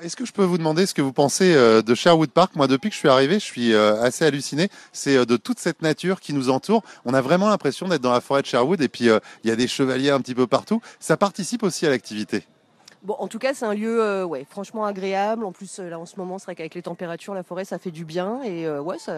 Est-ce 0.00 0.16
que 0.16 0.24
je 0.24 0.32
peux 0.32 0.44
vous 0.44 0.56
demander 0.56 0.86
ce 0.86 0.94
que 0.94 1.02
vous 1.02 1.12
pensez 1.12 1.54
euh, 1.54 1.82
de 1.82 1.94
Sherwood 1.94 2.30
Park? 2.30 2.56
Moi, 2.56 2.66
depuis 2.66 2.88
que 2.88 2.94
je 2.94 2.98
suis 2.98 3.10
arrivé, 3.10 3.34
je 3.34 3.44
suis 3.44 3.74
euh, 3.74 4.00
assez 4.00 4.24
halluciné. 4.24 4.70
C'est 4.92 5.18
euh, 5.18 5.26
de 5.26 5.36
toute 5.36 5.58
cette 5.58 5.82
nature 5.82 6.20
qui 6.20 6.32
nous 6.32 6.48
entoure. 6.48 6.82
On 7.04 7.12
a 7.12 7.20
vraiment 7.20 7.48
l'impression 7.48 7.88
d'être 7.88 8.00
dans 8.00 8.12
la 8.12 8.22
forêt 8.22 8.40
de 8.40 8.46
Sherwood 8.46 8.80
et 8.80 8.88
puis 8.88 9.06
il 9.06 9.48
y 9.48 9.50
a 9.50 9.56
des 9.56 9.68
chevaliers 9.68 10.10
un 10.10 10.20
petit 10.20 10.34
peu 10.34 10.46
partout. 10.46 10.80
Ça 10.98 11.18
participe 11.18 11.62
aussi 11.62 11.84
à 11.86 11.90
l'activité. 11.90 12.46
Bon, 13.02 13.16
en 13.18 13.26
tout 13.26 13.40
cas, 13.40 13.52
c'est 13.52 13.64
un 13.64 13.74
lieu, 13.74 14.00
euh, 14.00 14.24
ouais, 14.24 14.46
franchement 14.48 14.84
agréable. 14.84 15.44
En 15.44 15.50
plus, 15.50 15.80
là, 15.80 15.98
en 15.98 16.06
ce 16.06 16.14
moment, 16.16 16.38
c'est 16.38 16.44
vrai 16.44 16.54
qu'avec 16.54 16.76
les 16.76 16.82
températures, 16.82 17.34
la 17.34 17.42
forêt, 17.42 17.64
ça 17.64 17.78
fait 17.80 17.90
du 17.90 18.04
bien. 18.04 18.40
Et 18.44 18.64
euh, 18.64 18.80
ouais, 18.80 18.98
ça, 19.00 19.12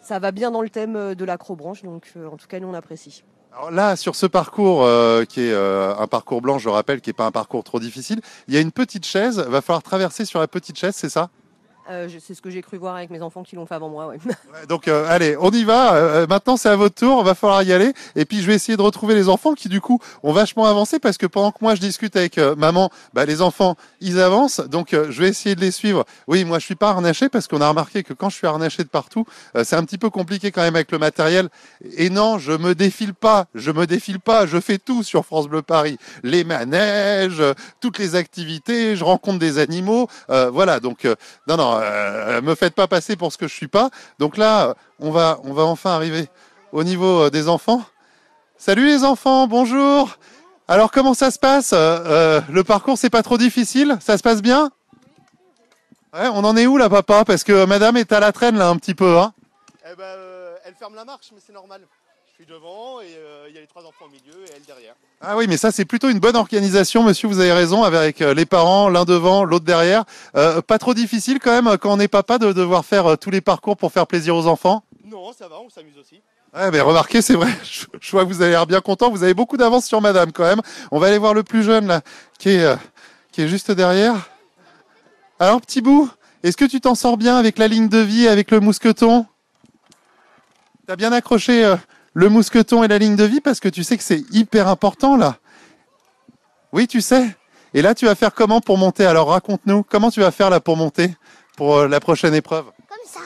ça 0.00 0.18
va 0.18 0.32
bien 0.32 0.50
dans 0.50 0.62
le 0.62 0.70
thème 0.70 0.96
euh, 0.96 1.14
de 1.14 1.24
l'acrobranche. 1.24 1.82
Donc, 1.82 2.12
euh, 2.16 2.28
en 2.28 2.36
tout 2.36 2.46
cas, 2.46 2.60
nous, 2.60 2.68
on 2.68 2.74
apprécie. 2.74 3.24
Alors 3.52 3.70
là, 3.70 3.96
sur 3.96 4.14
ce 4.14 4.26
parcours 4.26 4.84
euh, 4.84 5.24
qui 5.24 5.40
est 5.40 5.54
un 5.54 6.06
parcours 6.06 6.40
blanc, 6.40 6.58
je 6.58 6.68
rappelle, 6.68 7.00
qui 7.00 7.10
n'est 7.10 7.14
pas 7.14 7.26
un 7.26 7.32
parcours 7.32 7.64
trop 7.64 7.80
difficile, 7.80 8.20
il 8.46 8.54
y 8.54 8.56
a 8.56 8.60
une 8.60 8.72
petite 8.72 9.04
chaise. 9.04 9.40
Va 9.40 9.60
falloir 9.62 9.82
traverser 9.82 10.24
sur 10.24 10.38
la 10.38 10.46
petite 10.46 10.78
chaise, 10.78 10.94
c'est 10.94 11.08
ça? 11.08 11.30
Euh, 11.90 12.08
c'est 12.20 12.34
ce 12.34 12.42
que 12.42 12.50
j'ai 12.50 12.60
cru 12.60 12.76
voir 12.76 12.96
avec 12.96 13.08
mes 13.08 13.22
enfants 13.22 13.42
qui 13.42 13.56
l'ont 13.56 13.64
fait 13.64 13.74
avant 13.74 13.88
moi. 13.88 14.08
Ouais. 14.08 14.18
Donc 14.68 14.88
euh, 14.88 15.06
allez, 15.08 15.36
on 15.40 15.50
y 15.50 15.64
va. 15.64 15.94
Euh, 15.94 16.26
maintenant, 16.26 16.56
c'est 16.56 16.68
à 16.68 16.76
votre 16.76 16.94
tour. 16.94 17.22
Va 17.24 17.34
falloir 17.34 17.62
y 17.62 17.72
aller. 17.72 17.92
Et 18.14 18.26
puis, 18.26 18.42
je 18.42 18.46
vais 18.46 18.54
essayer 18.54 18.76
de 18.76 18.82
retrouver 18.82 19.14
les 19.14 19.28
enfants 19.28 19.54
qui, 19.54 19.68
du 19.68 19.80
coup, 19.80 19.98
ont 20.22 20.32
vachement 20.32 20.66
avancé 20.66 20.98
parce 20.98 21.16
que 21.16 21.26
pendant 21.26 21.50
que 21.50 21.58
moi 21.62 21.74
je 21.74 21.80
discute 21.80 22.14
avec 22.16 22.38
maman, 22.38 22.90
bah, 23.14 23.24
les 23.24 23.40
enfants, 23.40 23.76
ils 24.00 24.20
avancent. 24.20 24.60
Donc, 24.60 24.90
je 24.92 25.22
vais 25.22 25.28
essayer 25.28 25.54
de 25.54 25.60
les 25.60 25.70
suivre. 25.70 26.04
Oui, 26.26 26.44
moi, 26.44 26.58
je 26.58 26.64
suis 26.64 26.74
pas 26.74 26.90
harnaché 26.90 27.28
parce 27.28 27.48
qu'on 27.48 27.60
a 27.60 27.68
remarqué 27.68 28.02
que 28.02 28.12
quand 28.12 28.28
je 28.28 28.36
suis 28.36 28.46
harnaché 28.46 28.82
de 28.82 28.88
partout, 28.88 29.24
c'est 29.62 29.76
un 29.76 29.84
petit 29.84 29.98
peu 29.98 30.10
compliqué 30.10 30.50
quand 30.50 30.62
même 30.62 30.76
avec 30.76 30.92
le 30.92 30.98
matériel. 30.98 31.48
Et 31.96 32.10
non, 32.10 32.38
je 32.38 32.52
me 32.52 32.74
défile 32.74 33.14
pas. 33.14 33.46
Je 33.54 33.70
me 33.70 33.86
défile 33.86 34.20
pas. 34.20 34.46
Je 34.46 34.60
fais 34.60 34.78
tout 34.78 35.02
sur 35.02 35.24
France 35.24 35.48
Bleu 35.48 35.62
Paris. 35.62 35.98
Les 36.22 36.44
manèges, 36.44 37.42
toutes 37.80 37.98
les 37.98 38.14
activités. 38.14 38.96
Je 38.96 39.04
rencontre 39.04 39.38
des 39.38 39.58
animaux. 39.58 40.08
Voilà. 40.28 40.80
Donc, 40.80 41.06
non, 41.46 41.56
non, 41.56 41.77
euh, 41.78 42.40
me 42.42 42.54
faites 42.54 42.74
pas 42.74 42.86
passer 42.86 43.16
pour 43.16 43.32
ce 43.32 43.38
que 43.38 43.48
je 43.48 43.54
suis 43.54 43.68
pas. 43.68 43.90
Donc 44.18 44.36
là, 44.36 44.74
on 45.00 45.10
va, 45.10 45.38
on 45.44 45.52
va 45.52 45.64
enfin 45.64 45.90
arriver 45.92 46.28
au 46.72 46.84
niveau 46.84 47.22
euh, 47.24 47.30
des 47.30 47.48
enfants. 47.48 47.82
Salut 48.56 48.86
les 48.86 49.04
enfants, 49.04 49.46
bonjour. 49.46 50.16
Alors 50.66 50.90
comment 50.90 51.14
ça 51.14 51.30
se 51.30 51.38
passe 51.38 51.72
Euh, 51.72 51.98
euh, 52.06 52.40
Le 52.50 52.64
parcours, 52.64 52.98
c'est 52.98 53.10
pas 53.10 53.22
trop 53.22 53.38
difficile? 53.38 53.96
Ça 54.00 54.18
se 54.18 54.22
passe 54.22 54.42
bien? 54.42 54.70
Ouais, 56.12 56.28
on 56.28 56.44
en 56.44 56.56
est 56.56 56.66
où 56.66 56.76
là, 56.78 56.88
papa? 56.88 57.24
Parce 57.24 57.44
que 57.44 57.64
Madame 57.66 57.96
est 57.96 58.12
à 58.12 58.20
la 58.20 58.32
traîne 58.32 58.56
là 58.56 58.68
un 58.68 58.76
petit 58.76 58.94
peu. 58.94 59.18
Hein 59.18 59.32
Eh 59.90 59.94
ben, 59.96 60.02
euh, 60.04 60.56
elle 60.64 60.74
ferme 60.74 60.94
la 60.94 61.04
marche, 61.04 61.28
mais 61.32 61.40
c'est 61.46 61.52
normal. 61.52 61.82
Je 62.38 62.44
suis 62.44 62.54
devant 62.54 63.00
et 63.00 63.06
euh, 63.16 63.46
il 63.48 63.54
y 63.56 63.58
a 63.58 63.60
les 63.60 63.66
trois 63.66 63.82
enfants 63.82 64.04
au 64.04 64.10
milieu 64.10 64.46
et 64.46 64.50
elle 64.54 64.62
derrière. 64.62 64.94
ah 65.20 65.36
oui, 65.36 65.46
mais 65.48 65.56
ça 65.56 65.72
c'est 65.72 65.84
plutôt 65.84 66.08
une 66.08 66.20
bonne 66.20 66.36
organisation, 66.36 67.02
monsieur. 67.02 67.26
Vous 67.26 67.40
avez 67.40 67.52
raison, 67.52 67.82
avec 67.82 68.22
euh, 68.22 68.32
les 68.32 68.46
parents, 68.46 68.88
l'un 68.88 69.04
devant, 69.04 69.42
l'autre 69.42 69.64
derrière. 69.64 70.04
Euh, 70.36 70.62
pas 70.62 70.78
trop 70.78 70.94
difficile 70.94 71.40
quand 71.40 71.50
même 71.50 71.76
quand 71.78 71.92
on 71.92 71.98
est 71.98 72.06
papa 72.06 72.38
de 72.38 72.52
devoir 72.52 72.84
faire 72.84 73.18
tous 73.18 73.30
les 73.32 73.40
parcours 73.40 73.76
pour 73.76 73.90
faire 73.90 74.06
plaisir 74.06 74.36
aux 74.36 74.46
enfants? 74.46 74.84
Non, 75.04 75.32
ça 75.32 75.48
va, 75.48 75.56
on 75.58 75.68
s'amuse 75.68 75.98
aussi. 75.98 76.20
Ouais, 76.54 76.70
mais 76.70 76.80
remarquez, 76.80 77.22
c'est 77.22 77.34
vrai, 77.34 77.50
je, 77.64 77.86
je 78.00 78.10
vois 78.12 78.24
que 78.24 78.28
vous 78.28 78.40
avez 78.40 78.52
l'air 78.52 78.68
bien 78.68 78.80
content, 78.80 79.10
vous 79.10 79.24
avez 79.24 79.34
beaucoup 79.34 79.56
d'avance 79.56 79.86
sur 79.86 80.00
madame 80.00 80.30
quand 80.30 80.44
même. 80.44 80.60
On 80.92 81.00
va 81.00 81.08
aller 81.08 81.18
voir 81.18 81.34
le 81.34 81.42
plus 81.42 81.64
jeune 81.64 81.88
là, 81.88 82.02
qui 82.38 82.50
est, 82.50 82.62
euh, 82.62 82.76
qui 83.32 83.42
est 83.42 83.48
juste 83.48 83.72
derrière. 83.72 84.14
Alors, 85.40 85.60
petit 85.60 85.80
bout, 85.80 86.08
est-ce 86.44 86.56
que 86.56 86.66
tu 86.66 86.80
t'en 86.80 86.94
sors 86.94 87.16
bien 87.16 87.36
avec 87.36 87.58
la 87.58 87.66
ligne 87.66 87.88
de 87.88 87.98
vie, 87.98 88.28
avec 88.28 88.52
le 88.52 88.60
mousqueton? 88.60 89.26
T'as 90.86 90.94
bien 90.94 91.10
accroché 91.10 91.64
euh, 91.64 91.76
le 92.14 92.28
mousqueton 92.28 92.82
et 92.82 92.88
la 92.88 92.98
ligne 92.98 93.16
de 93.16 93.24
vie 93.24 93.40
parce 93.40 93.60
que 93.60 93.68
tu 93.68 93.84
sais 93.84 93.96
que 93.96 94.02
c'est 94.02 94.24
hyper 94.32 94.68
important 94.68 95.16
là. 95.16 95.36
Oui, 96.72 96.86
tu 96.86 97.00
sais. 97.00 97.36
Et 97.74 97.82
là, 97.82 97.94
tu 97.94 98.06
vas 98.06 98.14
faire 98.14 98.34
comment 98.34 98.60
pour 98.60 98.78
monter? 98.78 99.06
Alors, 99.06 99.28
raconte-nous, 99.28 99.82
comment 99.82 100.10
tu 100.10 100.20
vas 100.20 100.30
faire 100.30 100.50
là 100.50 100.60
pour 100.60 100.76
monter 100.76 101.14
pour 101.56 101.78
euh, 101.78 101.88
la 101.88 102.00
prochaine 102.00 102.34
épreuve? 102.34 102.64
Comme 102.88 102.98
ça. 103.06 103.20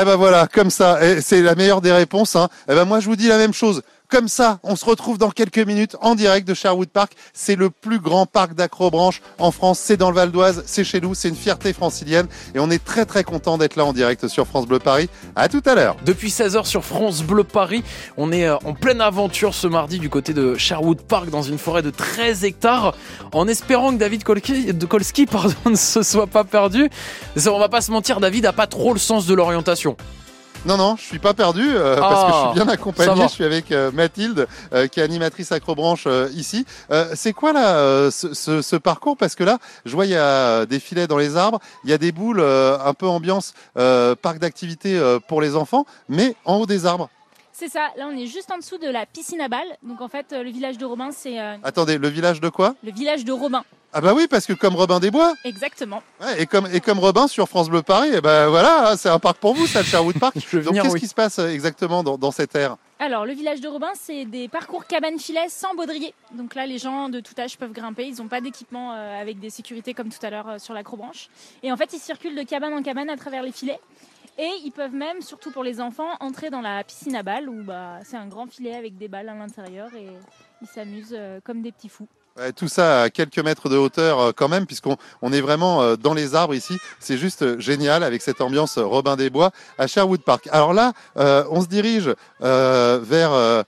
eh 0.00 0.04
ben 0.04 0.16
voilà, 0.16 0.46
comme 0.46 0.70
ça, 0.70 0.98
c'est 1.20 1.42
la 1.42 1.54
meilleure 1.54 1.80
des 1.80 1.92
réponses. 1.92 2.36
Hein. 2.36 2.48
Eh 2.68 2.74
ben 2.74 2.84
moi 2.84 3.00
je 3.00 3.06
vous 3.06 3.16
dis 3.16 3.28
la 3.28 3.38
même 3.38 3.52
chose. 3.54 3.82
Comme 4.12 4.28
ça, 4.28 4.58
on 4.62 4.76
se 4.76 4.84
retrouve 4.84 5.16
dans 5.16 5.30
quelques 5.30 5.56
minutes 5.56 5.96
en 6.02 6.14
direct 6.14 6.46
de 6.46 6.52
Sherwood 6.52 6.90
Park. 6.90 7.14
C'est 7.32 7.56
le 7.56 7.70
plus 7.70 7.98
grand 7.98 8.26
parc 8.26 8.54
d'acrobranche 8.54 9.22
en 9.38 9.52
France. 9.52 9.78
C'est 9.78 9.96
dans 9.96 10.10
le 10.10 10.16
Val 10.16 10.30
d'Oise, 10.30 10.64
c'est 10.66 10.84
chez 10.84 11.00
nous, 11.00 11.14
c'est 11.14 11.30
une 11.30 11.34
fierté 11.34 11.72
francilienne 11.72 12.26
et 12.54 12.58
on 12.58 12.68
est 12.70 12.84
très 12.84 13.06
très 13.06 13.24
content 13.24 13.56
d'être 13.56 13.74
là 13.74 13.86
en 13.86 13.94
direct 13.94 14.28
sur 14.28 14.46
France 14.46 14.66
Bleu 14.66 14.80
Paris. 14.80 15.08
À 15.34 15.48
tout 15.48 15.62
à 15.64 15.74
l'heure. 15.74 15.96
Depuis 16.04 16.28
16h 16.28 16.66
sur 16.66 16.84
France 16.84 17.22
Bleu 17.22 17.42
Paris, 17.42 17.84
on 18.18 18.32
est 18.32 18.46
euh, 18.46 18.58
en 18.66 18.74
pleine 18.74 19.00
aventure 19.00 19.54
ce 19.54 19.66
mardi 19.66 19.98
du 19.98 20.10
côté 20.10 20.34
de 20.34 20.56
Sherwood 20.58 21.00
Park 21.00 21.30
dans 21.30 21.40
une 21.40 21.56
forêt 21.56 21.80
de 21.80 21.88
13 21.88 22.44
hectares 22.44 22.94
en 23.32 23.48
espérant 23.48 23.94
que 23.94 23.96
David 23.96 24.24
Kolski 24.24 25.24
pardon, 25.30 25.54
ne 25.64 25.74
se 25.74 26.02
soit 26.02 26.26
pas 26.26 26.44
perdu. 26.44 26.90
On 27.46 27.58
va 27.58 27.70
pas 27.70 27.80
se 27.80 27.90
mentir, 27.90 28.20
David 28.20 28.44
a 28.44 28.52
pas 28.52 28.66
trop 28.66 28.92
le 28.92 28.98
sens 28.98 29.24
de 29.24 29.32
l'orientation. 29.32 29.96
Non, 30.64 30.76
non, 30.76 30.94
je 30.96 31.02
suis 31.02 31.18
pas 31.18 31.34
perdu 31.34 31.62
euh, 31.74 31.96
parce 31.96 32.22
que 32.22 32.28
je 32.30 32.34
Ah, 32.36 32.42
suis 32.46 32.54
bien 32.54 32.66
ça 32.66 32.72
accompagné. 32.72 33.22
Je 33.22 33.26
suis 33.28 33.44
avec 33.44 33.72
euh, 33.72 33.90
Mathilde, 33.90 34.46
euh, 34.72 34.86
qui 34.86 35.00
est 35.00 35.02
animatrice 35.02 35.50
acrobranche 35.50 36.04
euh, 36.06 36.28
ici. 36.34 36.64
Euh, 36.92 37.10
c'est 37.16 37.32
quoi 37.32 37.52
là 37.52 37.78
euh, 37.78 38.12
ce, 38.12 38.32
ce- 38.32 38.62
ce 38.62 38.76
parcours? 38.76 39.16
Parce 39.16 39.34
que 39.34 39.42
là, 39.42 39.58
je 39.84 39.92
vois 39.96 40.06
il 40.06 40.12
y 40.12 40.16
a 40.16 40.64
des 40.66 40.78
filets 40.78 41.08
dans 41.08 41.18
les 41.18 41.36
arbres, 41.36 41.58
il 41.82 41.90
y 41.90 41.92
a 41.92 41.98
des 41.98 42.12
boules, 42.12 42.38
euh, 42.38 42.78
un 42.78 42.94
peu 42.94 43.06
ambiance 43.08 43.54
euh, 43.76 44.14
parc 44.14 44.38
d'activité 44.38 44.96
euh, 44.96 45.18
pour 45.18 45.40
les 45.42 45.56
enfants, 45.56 45.84
mais 46.08 46.36
en 46.44 46.58
haut 46.58 46.66
des 46.66 46.86
arbres. 46.86 47.08
C'est 47.62 47.68
ça, 47.68 47.90
là 47.96 48.08
on 48.12 48.16
est 48.18 48.26
juste 48.26 48.50
en 48.50 48.58
dessous 48.58 48.78
de 48.78 48.88
la 48.88 49.06
piscine 49.06 49.40
à 49.40 49.46
balles. 49.46 49.76
Donc 49.84 50.00
en 50.00 50.08
fait, 50.08 50.32
euh, 50.32 50.42
le 50.42 50.50
village 50.50 50.78
de 50.78 50.84
Robin, 50.84 51.10
c'est 51.12 51.38
euh, 51.38 51.54
Attendez, 51.62 51.96
le 51.96 52.08
village 52.08 52.40
de 52.40 52.48
quoi? 52.48 52.74
le 52.82 52.90
village 52.90 53.24
de 53.24 53.30
Robin. 53.30 53.62
Ah 53.92 54.00
bah 54.00 54.14
oui, 54.16 54.26
parce 54.28 54.46
que 54.46 54.52
comme 54.52 54.74
Robin 54.74 54.98
des 54.98 55.12
Bois. 55.12 55.34
Exactement. 55.44 56.02
Ouais, 56.20 56.42
et 56.42 56.46
comme 56.46 56.66
et 56.72 56.80
comme 56.80 56.98
Robin 56.98 57.28
sur 57.28 57.48
France 57.48 57.70
Bleu 57.70 57.82
Paris, 57.82 58.08
et 58.14 58.20
ben 58.20 58.48
voilà, 58.48 58.90
hein, 58.90 58.96
c'est 58.96 59.10
un 59.10 59.20
parc 59.20 59.36
pour 59.36 59.54
vous, 59.54 59.68
ça, 59.68 59.78
le 59.78 59.84
Sherwood 59.84 60.18
Park. 60.18 60.34
Donc 60.52 60.74
qu'est-ce 60.74 60.88
oui. 60.88 60.98
qui 60.98 61.06
se 61.06 61.14
passe 61.14 61.38
euh, 61.38 61.50
exactement 61.50 62.02
dans, 62.02 62.18
dans 62.18 62.32
cette 62.32 62.56
aire 62.56 62.78
Alors, 62.98 63.26
le 63.26 63.32
village 63.32 63.60
de 63.60 63.68
Robin, 63.68 63.92
c'est 63.94 64.24
des 64.24 64.48
parcours 64.48 64.84
cabane-filet 64.84 65.46
sans 65.48 65.76
baudrier. 65.76 66.14
Donc 66.34 66.56
là, 66.56 66.66
les 66.66 66.78
gens 66.78 67.10
de 67.10 67.20
tout 67.20 67.34
âge 67.38 67.56
peuvent 67.58 67.70
grimper. 67.70 68.08
Ils 68.08 68.16
n'ont 68.16 68.26
pas 68.28 68.40
d'équipement 68.40 68.90
avec 68.90 69.38
des 69.38 69.50
sécurités 69.50 69.94
comme 69.94 70.08
tout 70.08 70.26
à 70.26 70.30
l'heure 70.30 70.54
sur 70.58 70.74
l'acrobranche. 70.74 71.28
Et 71.62 71.70
en 71.70 71.76
fait, 71.76 71.92
ils 71.92 72.00
circulent 72.00 72.34
de 72.34 72.42
cabane 72.42 72.72
en 72.72 72.82
cabane 72.82 73.08
à 73.08 73.16
travers 73.16 73.44
les 73.44 73.52
filets. 73.52 73.78
Et 74.38 74.50
ils 74.64 74.72
peuvent 74.72 74.94
même, 74.94 75.20
surtout 75.20 75.50
pour 75.50 75.62
les 75.62 75.80
enfants, 75.80 76.08
entrer 76.20 76.48
dans 76.50 76.62
la 76.62 76.82
piscine 76.84 77.14
à 77.16 77.22
balles 77.22 77.48
où 77.48 77.62
bah, 77.62 77.98
c'est 78.04 78.16
un 78.16 78.26
grand 78.26 78.46
filet 78.46 78.74
avec 78.74 78.96
des 78.96 79.08
balles 79.08 79.28
à 79.28 79.34
l'intérieur 79.34 79.88
et 79.94 80.08
ils 80.62 80.68
s'amusent 80.68 81.14
euh, 81.16 81.40
comme 81.44 81.60
des 81.60 81.70
petits 81.70 81.90
fous. 81.90 82.08
Ouais, 82.38 82.50
tout 82.52 82.68
ça 82.68 83.02
à 83.02 83.10
quelques 83.10 83.38
mètres 83.40 83.68
de 83.68 83.76
hauteur 83.76 84.18
euh, 84.18 84.32
quand 84.34 84.48
même, 84.48 84.64
puisqu'on 84.64 84.96
on 85.20 85.32
est 85.34 85.42
vraiment 85.42 85.82
euh, 85.82 85.96
dans 85.96 86.14
les 86.14 86.34
arbres 86.34 86.54
ici. 86.54 86.78
C'est 86.98 87.18
juste 87.18 87.58
génial 87.60 88.02
avec 88.02 88.22
cette 88.22 88.40
ambiance 88.40 88.78
Robin 88.78 89.16
des 89.16 89.28
Bois 89.28 89.50
à 89.76 89.86
Sherwood 89.86 90.22
Park. 90.22 90.48
Alors 90.50 90.72
là, 90.72 90.94
euh, 91.18 91.44
on 91.50 91.60
se 91.60 91.66
dirige 91.66 92.14
euh, 92.40 93.00
vers 93.02 93.32
euh, 93.32 93.62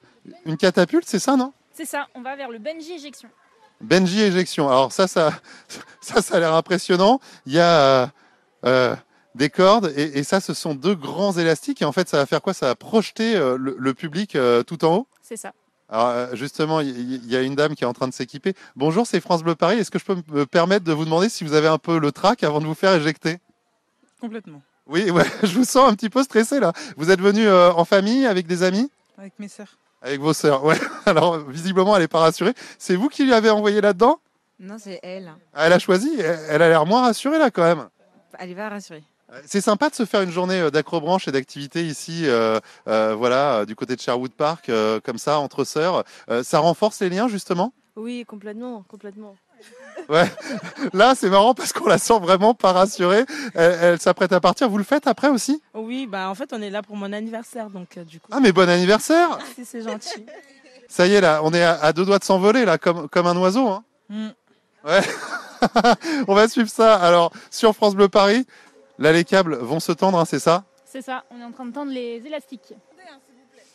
une 0.47 0.57
catapulte, 0.57 1.07
c'est 1.07 1.19
ça, 1.19 1.37
non? 1.37 1.53
C'est 1.75 1.85
ça, 1.85 2.07
on 2.15 2.23
va 2.23 2.37
vers 2.37 2.49
le 2.49 2.59
Benji 2.59 2.93
éjection. 2.93 3.29
Benji 3.83 4.23
éjection. 4.23 4.71
Alors 4.71 4.93
ça, 4.93 5.09
ça, 5.09 5.35
ça, 6.01 6.23
ça 6.23 6.37
a 6.37 6.41
l'air 6.41 6.55
impressionnant. 6.55 7.21
Il 7.45 7.53
y 7.53 7.61
a 7.61 8.11
des 9.35 9.51
cordes 9.51 9.93
et, 9.97 10.19
et 10.19 10.23
ça, 10.23 10.41
ce 10.41 10.55
sont 10.55 10.75
deux 10.75 10.95
grands 10.95 11.33
élastiques. 11.33 11.83
Et 11.83 11.85
en 11.85 11.93
fait, 11.93 12.09
ça 12.09 12.19
va 12.19 12.27
faire 12.27 12.43
quoi? 12.43 12.55
Ça 12.55 12.67
va 12.67 12.75
projeter 12.75 13.37
euh, 13.37 13.57
le, 13.59 13.77
le 13.79 13.95
public 13.95 14.37
euh, 14.37 14.63
tout 14.63 14.85
en 14.85 14.97
haut? 14.97 15.07
C'est 15.23 15.37
ça. 15.37 15.53
Alors 15.89 16.09
euh, 16.09 16.35
justement, 16.35 16.81
il 16.81 17.31
y, 17.31 17.37
a 17.37 17.43
une 17.43 17.55
dame 17.55 17.75
qui 17.75 17.85
est 17.85 17.87
en 17.87 17.93
train 17.93 18.09
de 18.09 18.15
s'équiper. 18.15 18.55
Bonjour, 18.75 19.07
c'est 19.07 19.21
France 19.21 19.43
Bleu 19.43 19.55
Paris. 19.55 19.79
Est-ce 19.79 19.91
que 19.91 19.99
je 19.99 20.05
peux 20.05 20.17
me 20.29 20.47
permettre 20.47 20.85
de 20.85 20.93
vous 20.93 21.05
demander 21.05 21.29
si 21.29 21.45
vous 21.45 21.53
avez 21.53 21.69
un 21.69 21.79
peu 21.79 21.99
le 21.99 22.11
trac 22.11 22.43
avant 22.43 22.61
de 22.61 22.67
vous 22.67 22.75
faire 22.75 22.95
éjecter? 22.95 23.39
Complètement. 24.21 24.63
Oui, 24.87 25.11
ouais, 25.13 25.25
je 25.43 25.59
vous 25.59 25.65
sens 25.65 25.91
un 25.91 25.95
petit 25.95 26.11
peu 26.11 26.23
stressé 26.23 26.59
là. 26.59 26.73
Vous 26.97 27.11
êtes 27.11 27.21
venu 27.21 27.47
euh, 27.47 27.73
en 27.73 27.85
famille, 27.85 28.27
avec 28.27 28.47
des 28.47 28.63
amis? 28.63 28.91
Avec 29.19 29.39
mes 29.39 29.49
sœurs. 29.49 29.79
Avec 30.03 30.21
vos 30.21 30.33
sœurs, 30.33 30.65
ouais. 30.65 30.79
Alors 31.07 31.39
visiblement, 31.39 31.95
elle 31.97 32.03
n'est 32.03 32.09
pas 32.09 32.21
rassurée. 32.21 32.55
C'est 32.79 32.97
vous 32.97 33.09
qui 33.09 33.25
lui 33.25 33.33
avez 33.35 33.51
envoyé 33.51 33.81
là-dedans? 33.81 34.19
Non, 34.59 34.77
c'est 34.79 35.01
elle. 35.03 35.33
Ah, 35.53 35.67
Elle 35.67 35.73
a 35.75 35.79
choisi. 35.79 36.11
Elle 36.19 36.39
elle 36.49 36.63
a 36.63 36.69
l'air 36.69 36.87
moins 36.87 37.03
rassurée 37.03 37.39
là 37.39 37.51
quand 37.51 37.63
même. 37.63 37.89
Elle 38.39 38.55
va 38.55 38.69
rassurer. 38.69 39.05
C'est 39.47 39.61
sympa 39.61 39.91
de 39.91 39.95
se 39.95 40.05
faire 40.05 40.23
une 40.23 40.31
journée 40.31 40.61
euh, 40.61 40.71
d'acrobranche 40.71 41.27
et 41.29 41.33
d'activité 41.33 41.85
ici, 41.85 42.23
euh, 42.27 42.61
euh, 42.89 43.15
voilà, 43.17 43.61
euh, 43.61 43.65
du 43.65 43.75
côté 43.75 43.97
de 43.97 44.01
Sherwood 44.01 44.33
Park, 44.33 44.69
euh, 44.69 45.01
comme 45.01 45.19
ça, 45.19 45.39
entre 45.39 45.65
sœurs. 45.65 46.05
Euh, 46.31 46.43
ça 46.43 46.59
renforce 46.61 47.01
les 47.01 47.09
liens 47.11 47.29
justement? 47.29 47.73
Oui, 47.97 48.25
complètement, 48.27 48.85
complètement. 48.89 49.37
Ouais. 50.09 50.31
Là, 50.93 51.15
c'est 51.15 51.31
marrant 51.31 51.55
parce 51.55 51.73
qu'on 51.73 51.87
la 51.87 51.99
sent 51.99 52.19
vraiment 52.21 52.53
pas 52.55 52.73
rassurée. 52.73 53.25
Elle, 53.55 53.79
elle 53.81 54.01
s'apprête 54.01 54.33
à 54.33 54.41
partir. 54.41 54.69
Vous 54.69 54.79
le 54.79 54.85
faites 54.85 55.07
après 55.07 55.29
aussi? 55.29 55.63
Oui, 55.75 56.07
bah 56.07 56.29
en 56.29 56.35
fait, 56.35 56.53
on 56.53 56.61
est 56.61 56.71
là 56.71 56.83
pour 56.83 56.97
mon 56.97 57.13
anniversaire, 57.13 57.71
donc 57.71 57.97
euh, 57.97 58.05
du 58.05 58.21
coup. 58.21 58.29
Ah, 58.33 58.41
mais 58.41 58.53
bon 58.53 58.69
anniversaire 58.69 59.39
Si 59.55 59.65
c'est 59.65 59.83
gentil. 59.83 60.27
Ça 60.89 61.07
y 61.07 61.15
est, 61.15 61.21
là, 61.21 61.41
on 61.45 61.55
est 61.55 61.63
à, 61.63 61.75
à 61.81 61.93
deux 61.93 62.05
doigts 62.05 62.19
de 62.19 62.25
s'envoler, 62.25 62.65
là, 62.65 62.79
comme, 62.79 63.09
comme 63.09 63.27
un 63.27 63.37
oiseau. 63.37 63.69
Hein. 63.69 63.85
Mm. 64.11 64.29
Ouais. 64.85 65.01
on 66.29 66.35
va 66.35 66.49
suivre 66.49 66.69
ça. 66.69 66.97
Alors, 66.97 67.33
sur 67.51 67.75
France 67.75 67.95
Bleu 67.95 68.09
Paris, 68.09 68.47
là, 68.99 69.13
les 69.13 69.25
câbles 69.25 69.57
vont 69.57 69.81
se 69.81 69.93
tendre, 69.93 70.19
hein, 70.19 70.25
c'est 70.25 70.39
ça 70.39 70.65
C'est 70.85 71.03
ça, 71.03 71.25
on 71.31 71.41
est 71.41 71.45
en 71.45 71.53
train 71.53 71.67
de 71.67 71.73
tendre 71.73 71.93
les 71.93 72.23
élastiques. 72.27 72.75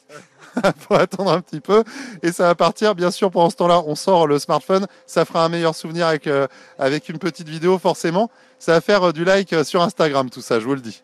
faut 0.79 0.95
attendre 0.95 1.31
un 1.31 1.41
petit 1.41 1.59
peu 1.59 1.83
et 2.21 2.31
ça 2.31 2.47
va 2.47 2.55
partir. 2.55 2.95
Bien 2.95 3.11
sûr, 3.11 3.29
pendant 3.31 3.49
ce 3.49 3.55
temps-là, 3.57 3.83
on 3.85 3.95
sort 3.95 4.27
le 4.27 4.39
smartphone. 4.39 4.87
Ça 5.05 5.25
fera 5.25 5.45
un 5.45 5.49
meilleur 5.49 5.75
souvenir 5.75 6.07
avec, 6.07 6.27
euh, 6.27 6.47
avec 6.77 7.09
une 7.09 7.19
petite 7.19 7.47
vidéo, 7.47 7.77
forcément. 7.77 8.29
Ça 8.57 8.73
va 8.73 8.81
faire 8.81 9.03
euh, 9.03 9.11
du 9.11 9.23
like 9.23 9.53
euh, 9.53 9.63
sur 9.63 9.81
Instagram, 9.81 10.29
tout 10.29 10.41
ça, 10.41 10.59
je 10.59 10.65
vous 10.65 10.75
le 10.75 10.81
dis. 10.81 11.03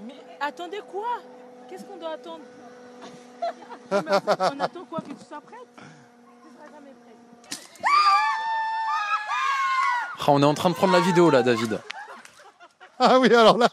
Mais 0.00 0.14
attendez 0.40 0.80
quoi? 0.90 1.20
Qu'est-ce 1.68 1.84
qu'on 1.84 1.96
doit 1.96 2.10
attendre? 2.10 2.44
On 3.90 4.60
attend 4.60 4.84
quoi? 4.84 5.00
Que 5.00 5.12
tu 5.12 5.24
sois 5.28 5.40
prête? 5.40 5.68
Tu 5.76 6.50
seras 6.50 6.70
jamais 6.72 6.92
prête. 7.04 7.60
Ah, 10.20 10.24
on 10.28 10.40
est 10.42 10.46
en 10.46 10.54
train 10.54 10.70
de 10.70 10.74
prendre 10.74 10.92
la 10.92 11.00
vidéo 11.00 11.30
là, 11.30 11.42
David. 11.42 11.80
Ah 12.98 13.18
oui, 13.18 13.34
alors 13.34 13.58
là, 13.58 13.68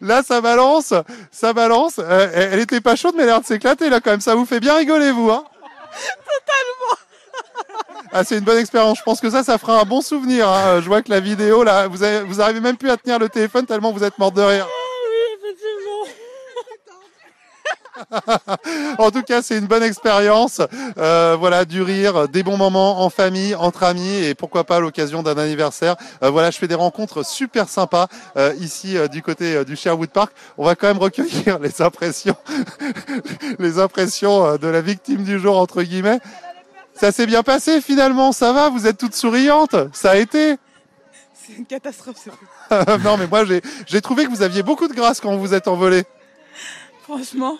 là, 0.00 0.22
ça 0.22 0.40
balance, 0.40 0.94
ça 1.30 1.52
balance. 1.52 1.98
Euh, 1.98 2.30
elle 2.32 2.58
était 2.60 2.80
pas 2.80 2.96
chaude, 2.96 3.14
mais 3.16 3.22
elle 3.24 3.28
a 3.28 3.32
l'air 3.32 3.40
de 3.42 3.46
s'éclater 3.46 3.90
là 3.90 4.00
quand 4.00 4.10
même. 4.10 4.20
Ça 4.22 4.34
vous 4.34 4.46
fait 4.46 4.60
bien 4.60 4.76
rigoler, 4.76 5.12
vous, 5.12 5.30
hein 5.30 5.44
Ah, 8.12 8.24
c'est 8.24 8.38
une 8.38 8.44
bonne 8.44 8.56
expérience. 8.58 8.98
Je 8.98 9.02
pense 9.02 9.20
que 9.20 9.28
ça, 9.28 9.44
ça 9.44 9.58
fera 9.58 9.80
un 9.80 9.84
bon 9.84 10.00
souvenir. 10.00 10.48
hein. 10.48 10.80
Je 10.80 10.86
vois 10.86 11.02
que 11.02 11.10
la 11.10 11.20
vidéo, 11.20 11.64
là, 11.64 11.86
vous, 11.86 12.02
avez, 12.02 12.20
vous 12.22 12.40
arrivez 12.40 12.60
même 12.60 12.78
plus 12.78 12.90
à 12.90 12.96
tenir 12.96 13.18
le 13.18 13.28
téléphone 13.28 13.66
tellement 13.66 13.92
vous 13.92 14.02
êtes 14.04 14.16
morte 14.18 14.34
de 14.34 14.42
rire. 14.42 14.66
Oui, 14.66 15.16
effectivement. 15.44 16.06
en 18.98 19.10
tout 19.10 19.22
cas, 19.22 19.42
c'est 19.42 19.58
une 19.58 19.66
bonne 19.66 19.82
expérience. 19.82 20.60
Euh, 20.98 21.36
voilà, 21.38 21.64
du 21.64 21.82
rire, 21.82 22.28
des 22.28 22.42
bons 22.42 22.56
moments 22.56 23.02
en 23.02 23.10
famille, 23.10 23.54
entre 23.54 23.84
amis 23.84 24.24
et 24.24 24.34
pourquoi 24.34 24.64
pas 24.64 24.76
à 24.76 24.80
l'occasion 24.80 25.22
d'un 25.22 25.38
anniversaire. 25.38 25.96
Euh, 26.22 26.30
voilà, 26.30 26.50
je 26.50 26.58
fais 26.58 26.68
des 26.68 26.74
rencontres 26.74 27.24
super 27.24 27.68
sympas 27.68 28.08
euh, 28.36 28.54
ici 28.60 28.96
euh, 28.96 29.08
du 29.08 29.22
côté 29.22 29.56
euh, 29.56 29.64
du 29.64 29.76
Sherwood 29.76 30.10
Park. 30.10 30.32
On 30.58 30.64
va 30.64 30.74
quand 30.74 30.86
même 30.86 30.98
recueillir 30.98 31.58
les 31.60 31.82
impressions, 31.82 32.36
les 33.58 33.78
impressions 33.78 34.44
euh, 34.44 34.58
de 34.58 34.68
la 34.68 34.80
victime 34.80 35.24
du 35.24 35.38
jour 35.38 35.58
entre 35.58 35.82
guillemets. 35.82 36.20
Ça 36.94 37.12
s'est 37.12 37.26
bien 37.26 37.42
passé 37.42 37.80
finalement, 37.80 38.32
ça 38.32 38.52
va, 38.52 38.70
vous 38.70 38.86
êtes 38.86 38.96
toutes 38.96 39.14
souriantes, 39.14 39.76
ça 39.92 40.12
a 40.12 40.16
été? 40.16 40.56
C'est 41.34 41.52
une 41.58 41.66
catastrophe, 41.66 42.28
non 43.04 43.18
mais 43.18 43.26
moi 43.26 43.44
j'ai 43.44 43.60
j'ai 43.86 44.00
trouvé 44.00 44.24
que 44.24 44.30
vous 44.30 44.42
aviez 44.42 44.62
beaucoup 44.62 44.88
de 44.88 44.94
grâce 44.94 45.20
quand 45.20 45.30
vous 45.32 45.40
vous 45.40 45.54
êtes 45.54 45.68
envolé. 45.68 46.04
Franchement, 47.02 47.58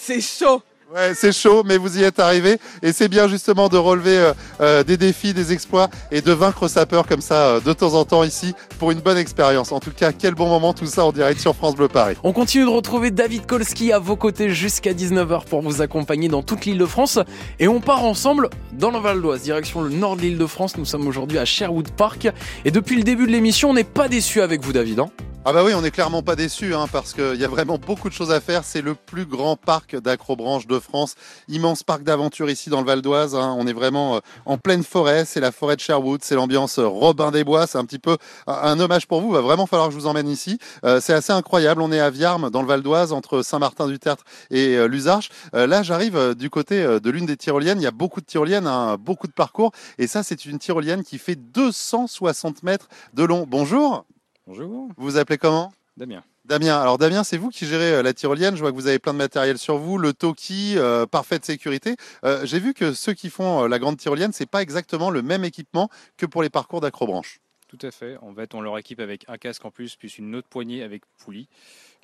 c'est 0.00 0.20
chaud. 0.20 0.62
Ouais, 0.94 1.12
c'est 1.14 1.32
chaud, 1.32 1.64
mais 1.66 1.76
vous 1.76 1.98
y 1.98 2.02
êtes 2.02 2.18
arrivé. 2.18 2.56
Et 2.82 2.92
c'est 2.94 3.08
bien 3.08 3.28
justement 3.28 3.68
de 3.68 3.76
relever 3.76 4.16
euh, 4.16 4.32
euh, 4.62 4.82
des 4.82 4.96
défis, 4.96 5.34
des 5.34 5.52
exploits 5.52 5.90
et 6.10 6.22
de 6.22 6.32
vaincre 6.32 6.66
sa 6.66 6.86
peur 6.86 7.06
comme 7.06 7.20
ça 7.20 7.34
euh, 7.34 7.60
de 7.60 7.74
temps 7.74 7.92
en 7.92 8.06
temps 8.06 8.24
ici 8.24 8.54
pour 8.78 8.90
une 8.90 9.00
bonne 9.00 9.18
expérience. 9.18 9.70
En 9.70 9.80
tout 9.80 9.90
cas, 9.90 10.12
quel 10.12 10.34
bon 10.34 10.48
moment 10.48 10.72
tout 10.72 10.86
ça 10.86 11.04
en 11.04 11.12
direct 11.12 11.40
sur 11.40 11.54
France 11.54 11.76
Bleu 11.76 11.88
Paris. 11.88 12.16
On 12.22 12.32
continue 12.32 12.64
de 12.64 12.70
retrouver 12.70 13.10
David 13.10 13.44
Kolski 13.44 13.92
à 13.92 13.98
vos 13.98 14.16
côtés 14.16 14.48
jusqu'à 14.48 14.94
19h 14.94 15.44
pour 15.44 15.60
vous 15.60 15.82
accompagner 15.82 16.28
dans 16.28 16.42
toute 16.42 16.64
l'île 16.64 16.78
de 16.78 16.86
France. 16.86 17.18
Et 17.58 17.68
on 17.68 17.80
part 17.80 18.04
ensemble 18.04 18.48
dans 18.72 18.90
le 18.90 18.98
Val 18.98 19.20
d'Oise, 19.20 19.42
direction 19.42 19.82
le 19.82 19.90
nord 19.90 20.16
de 20.16 20.22
l'île 20.22 20.38
de 20.38 20.46
France. 20.46 20.78
Nous 20.78 20.86
sommes 20.86 21.06
aujourd'hui 21.06 21.36
à 21.36 21.44
Sherwood 21.44 21.90
Park. 21.90 22.28
Et 22.64 22.70
depuis 22.70 22.96
le 22.96 23.02
début 23.02 23.26
de 23.26 23.32
l'émission, 23.32 23.68
on 23.70 23.74
n'est 23.74 23.84
pas 23.84 24.08
déçu 24.08 24.40
avec 24.40 24.64
vous, 24.64 24.72
David. 24.72 25.00
hein 25.00 25.10
Ah 25.50 25.52
bah 25.54 25.64
oui, 25.64 25.72
on 25.72 25.80
n'est 25.80 25.90
clairement 25.90 26.22
pas 26.22 26.36
déçus 26.36 26.74
hein, 26.74 26.88
parce 26.92 27.14
qu'il 27.14 27.36
y 27.36 27.44
a 27.46 27.48
vraiment 27.48 27.78
beaucoup 27.78 28.10
de 28.10 28.12
choses 28.12 28.30
à 28.30 28.38
faire. 28.38 28.64
C'est 28.64 28.82
le 28.82 28.94
plus 28.94 29.24
grand 29.24 29.56
parc 29.56 29.96
d'acrobranche 29.96 30.66
de 30.66 30.78
France. 30.78 31.14
Immense 31.48 31.82
parc 31.82 32.02
d'aventure 32.02 32.50
ici 32.50 32.68
dans 32.68 32.80
le 32.80 32.86
Val 32.86 33.00
d'Oise. 33.00 33.34
hein. 33.34 33.56
On 33.58 33.66
est 33.66 33.72
vraiment 33.72 34.16
euh, 34.16 34.20
en 34.44 34.58
pleine 34.58 34.84
forêt. 34.84 35.24
C'est 35.24 35.40
la 35.40 35.50
forêt 35.50 35.76
de 35.76 35.80
Sherwood. 35.80 36.22
C'est 36.22 36.34
l'ambiance 36.34 36.78
euh, 36.78 36.86
Robin 36.86 37.30
des 37.30 37.44
Bois. 37.44 37.66
C'est 37.66 37.78
un 37.78 37.86
petit 37.86 37.98
peu 37.98 38.18
un, 38.46 38.78
hommage 38.78 39.06
pour 39.06 39.22
vous. 39.22 39.30
Va 39.30 39.40
vraiment 39.40 39.64
falloir 39.64 39.88
que 39.88 39.94
je 39.94 39.98
vous 39.98 40.06
emmène 40.06 40.28
ici. 40.28 40.58
Euh, 40.84 41.00
c'est 41.00 41.14
assez 41.14 41.32
incroyable. 41.32 41.80
On 41.80 41.92
est 41.92 42.00
à 42.00 42.10
Viarmes 42.10 42.50
dans 42.50 42.60
le 42.60 42.68
Val 42.68 42.82
d'Oise 42.82 43.14
entre 43.14 43.40
Saint-Martin-du-Tertre 43.40 44.24
et 44.50 44.76
euh, 44.76 45.66
là, 45.66 45.82
j'arrive 45.82 46.34
du 46.34 46.50
côté 46.50 46.84
de 46.84 47.10
l'une 47.10 47.24
des 47.24 47.38
tyroliennes. 47.38 47.80
Il 47.80 47.84
y 47.84 47.86
a 47.86 47.90
beaucoup 47.90 48.20
de 48.20 48.26
tyroliennes, 48.26 48.66
hein, 48.66 48.98
beaucoup 49.00 49.26
de 49.26 49.32
parcours. 49.32 49.72
Et 49.96 50.08
ça, 50.08 50.22
c'est 50.22 50.44
une 50.44 50.58
tyrolienne 50.58 51.04
qui 51.04 51.16
fait 51.16 51.36
260 51.36 52.64
mètres 52.64 52.88
de 53.14 53.24
long. 53.24 53.46
Bonjour. 53.48 54.04
Bonjour. 54.48 54.88
Vous 54.96 55.04
vous 55.04 55.16
appelez 55.18 55.36
comment? 55.36 55.74
Damien. 55.98 56.24
Damien, 56.46 56.80
alors 56.80 56.96
Damien, 56.96 57.22
c'est 57.22 57.36
vous 57.36 57.50
qui 57.50 57.66
gérez 57.66 57.96
euh, 57.96 58.02
la 58.02 58.14
tyrolienne. 58.14 58.56
Je 58.56 58.60
vois 58.62 58.70
que 58.70 58.76
vous 58.76 58.86
avez 58.86 58.98
plein 58.98 59.12
de 59.12 59.18
matériel 59.18 59.58
sur 59.58 59.76
vous, 59.76 59.98
le 59.98 60.14
Toki, 60.14 60.78
euh, 60.78 61.04
parfaite 61.04 61.44
sécurité. 61.44 61.96
Euh, 62.24 62.46
J'ai 62.46 62.58
vu 62.58 62.72
que 62.72 62.94
ceux 62.94 63.12
qui 63.12 63.28
font 63.28 63.66
la 63.66 63.78
grande 63.78 63.98
tyrolienne, 63.98 64.32
c'est 64.32 64.48
pas 64.48 64.62
exactement 64.62 65.10
le 65.10 65.20
même 65.20 65.44
équipement 65.44 65.90
que 66.16 66.24
pour 66.24 66.42
les 66.42 66.48
parcours 66.48 66.80
d'acrobranche. 66.80 67.40
Tout 67.68 67.78
à 67.82 67.90
fait. 67.90 68.16
En 68.22 68.34
fait, 68.34 68.54
on 68.54 68.62
leur 68.62 68.78
équipe 68.78 69.00
avec 69.00 69.26
un 69.28 69.36
casque 69.36 69.66
en 69.66 69.70
plus, 69.70 69.96
plus 69.96 70.16
une 70.16 70.34
autre 70.34 70.48
poignée 70.48 70.82
avec 70.82 71.02
poulie, 71.18 71.46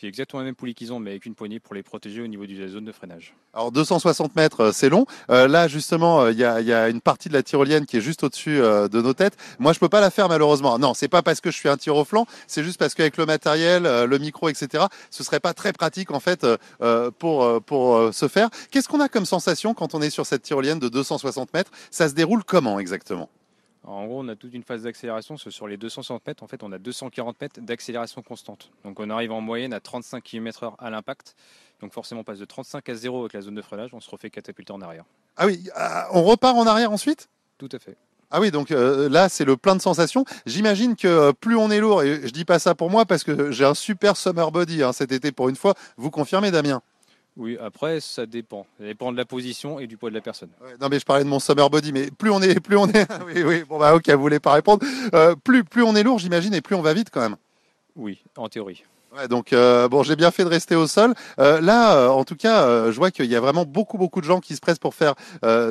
exactement 0.06 0.40
la 0.40 0.46
même 0.46 0.54
poulie 0.54 0.74
qu'ils 0.74 0.92
ont, 0.92 0.98
mais 0.98 1.10
avec 1.10 1.26
une 1.26 1.34
poignée 1.34 1.60
pour 1.60 1.74
les 1.74 1.82
protéger 1.82 2.20
au 2.20 2.26
niveau 2.26 2.46
de 2.46 2.54
la 2.54 2.68
zone 2.68 2.84
de 2.84 2.92
freinage. 2.92 3.34
Alors 3.52 3.72
260 3.72 4.36
mètres, 4.36 4.60
euh, 4.60 4.72
c'est 4.72 4.88
long. 4.88 5.06
Euh, 5.30 5.48
là, 5.48 5.68
justement, 5.68 6.22
euh, 6.22 6.32
il 6.32 6.38
y, 6.38 6.44
a, 6.44 6.88
une 6.88 7.00
partie 7.00 7.28
de 7.28 7.34
la 7.34 7.42
tyrolienne 7.42 7.86
qui 7.86 7.96
est 7.96 8.00
juste 8.00 8.24
au-dessus 8.24 8.58
de 8.58 9.00
nos 9.00 9.14
têtes. 9.14 9.36
Moi, 9.58 9.72
je 9.72 9.78
peux 9.78 9.88
pas 9.88 10.00
la 10.00 10.10
faire 10.10 10.28
malheureusement. 10.28 10.78
Non, 10.78 10.94
c'est 10.94 11.08
pas 11.08 11.22
parce 11.22 11.40
que 11.40 11.50
je 11.50 11.56
suis 11.56 11.68
un 11.68 11.76
tir 11.76 11.96
au 11.96 12.04
flanc, 12.04 12.26
c'est 12.46 12.62
juste 12.62 12.78
parce 12.78 12.94
qu'avec 12.94 13.16
le 13.16 13.26
matériel, 13.26 13.82
le 13.82 14.18
micro, 14.18 14.48
etc., 14.48 14.84
ce 15.10 15.24
serait 15.24 15.40
pas 15.40 15.54
très 15.54 15.72
pratique 15.72 16.10
en 16.10 16.20
fait 16.20 16.46
pour 17.18 17.62
pour 17.62 18.14
se 18.14 18.28
faire. 18.28 18.48
Qu'est-ce 18.70 18.88
qu'on 18.88 19.00
a 19.00 19.08
comme 19.08 19.26
sensation 19.26 19.74
quand 19.74 19.94
on 19.94 20.02
est 20.02 20.10
sur 20.10 20.26
cette 20.26 20.42
tyrolienne 20.42 20.78
de 20.78 20.88
260 20.88 21.52
mètres? 21.54 21.70
Ça 21.90 22.08
se 22.08 22.14
déroule 22.14 22.44
comment 22.44 22.78
exactement? 22.78 23.28
En 23.86 24.06
gros, 24.06 24.20
on 24.20 24.28
a 24.28 24.36
toute 24.36 24.54
une 24.54 24.62
phase 24.62 24.82
d'accélération. 24.82 25.36
Sur 25.36 25.68
les 25.68 25.76
260 25.76 26.26
mètres, 26.26 26.42
en 26.42 26.46
fait, 26.46 26.62
on 26.62 26.72
a 26.72 26.78
240 26.78 27.40
mètres 27.40 27.60
d'accélération 27.60 28.22
constante. 28.22 28.70
Donc, 28.84 28.98
on 28.98 29.10
arrive 29.10 29.32
en 29.32 29.40
moyenne 29.40 29.74
à 29.74 29.80
35 29.80 30.22
km/h 30.22 30.74
à 30.78 30.90
l'impact. 30.90 31.36
Donc, 31.80 31.92
forcément, 31.92 32.22
on 32.22 32.24
passe 32.24 32.38
de 32.38 32.46
35 32.46 32.88
à 32.88 32.94
0 32.94 33.20
avec 33.20 33.34
la 33.34 33.42
zone 33.42 33.54
de 33.54 33.62
freinage. 33.62 33.90
On 33.92 34.00
se 34.00 34.08
refait 34.08 34.30
catapulter 34.30 34.72
en 34.72 34.80
arrière. 34.80 35.04
Ah 35.36 35.46
oui, 35.46 35.68
ah, 35.74 36.08
on 36.12 36.22
repart 36.22 36.56
en 36.56 36.66
arrière 36.66 36.92
ensuite? 36.92 37.28
Tout 37.58 37.68
à 37.72 37.78
fait. 37.78 37.96
Ah 38.30 38.40
oui, 38.40 38.50
donc 38.50 38.70
euh, 38.70 39.08
là, 39.08 39.28
c'est 39.28 39.44
le 39.44 39.56
plein 39.56 39.76
de 39.76 39.82
sensations. 39.82 40.24
J'imagine 40.46 40.96
que 40.96 41.06
euh, 41.06 41.32
plus 41.32 41.56
on 41.56 41.70
est 41.70 41.78
lourd, 41.78 42.02
et 42.02 42.26
je 42.26 42.32
dis 42.32 42.44
pas 42.44 42.58
ça 42.58 42.74
pour 42.74 42.90
moi 42.90 43.04
parce 43.04 43.22
que 43.22 43.52
j'ai 43.52 43.64
un 43.64 43.74
super 43.74 44.16
summer 44.16 44.50
body 44.50 44.82
hein, 44.82 44.92
cet 44.92 45.12
été 45.12 45.30
pour 45.30 45.48
une 45.48 45.56
fois. 45.56 45.74
Vous 45.96 46.10
confirmez, 46.10 46.50
Damien? 46.50 46.82
Oui, 47.36 47.58
après, 47.60 48.00
ça 48.00 48.26
dépend. 48.26 48.66
Ça 48.78 48.84
dépend 48.84 49.10
de 49.10 49.16
la 49.16 49.24
position 49.24 49.80
et 49.80 49.86
du 49.86 49.96
poids 49.96 50.10
de 50.10 50.14
la 50.14 50.20
personne. 50.20 50.50
Non, 50.80 50.88
mais 50.88 51.00
je 51.00 51.04
parlais 51.04 51.24
de 51.24 51.28
mon 51.28 51.40
summer 51.40 51.68
body, 51.68 51.92
mais 51.92 52.10
plus 52.10 52.30
on 52.30 52.40
est, 52.40 52.60
plus 52.60 52.76
on 52.76 52.88
est. 52.88 53.06
oui, 53.26 53.42
oui. 53.42 53.64
Bon 53.64 53.78
bah 53.78 53.94
ok, 53.94 54.08
vous 54.10 54.20
voulez 54.20 54.40
pas 54.40 54.52
répondre. 54.52 54.84
Euh, 55.14 55.34
plus, 55.34 55.64
plus 55.64 55.82
on 55.82 55.96
est 55.96 56.02
lourd, 56.02 56.18
j'imagine, 56.18 56.54
et 56.54 56.60
plus 56.60 56.76
on 56.76 56.82
va 56.82 56.94
vite 56.94 57.08
quand 57.10 57.20
même. 57.20 57.36
Oui, 57.96 58.22
en 58.36 58.48
théorie. 58.48 58.84
Ouais, 59.16 59.28
donc 59.28 59.52
euh, 59.52 59.88
bon, 59.88 60.02
j'ai 60.02 60.16
bien 60.16 60.30
fait 60.30 60.44
de 60.44 60.48
rester 60.48 60.74
au 60.74 60.88
sol. 60.88 61.14
Euh, 61.38 61.60
là, 61.60 61.96
euh, 61.96 62.08
en 62.08 62.24
tout 62.24 62.34
cas, 62.34 62.90
je 62.90 62.96
vois 62.96 63.10
qu'il 63.10 63.26
y 63.26 63.36
a 63.36 63.40
vraiment 63.40 63.64
beaucoup, 63.64 63.96
beaucoup 63.96 64.20
de 64.20 64.26
gens 64.26 64.40
qui 64.40 64.56
se 64.56 64.60
pressent 64.60 64.78
pour 64.78 64.94
faire 64.94 65.14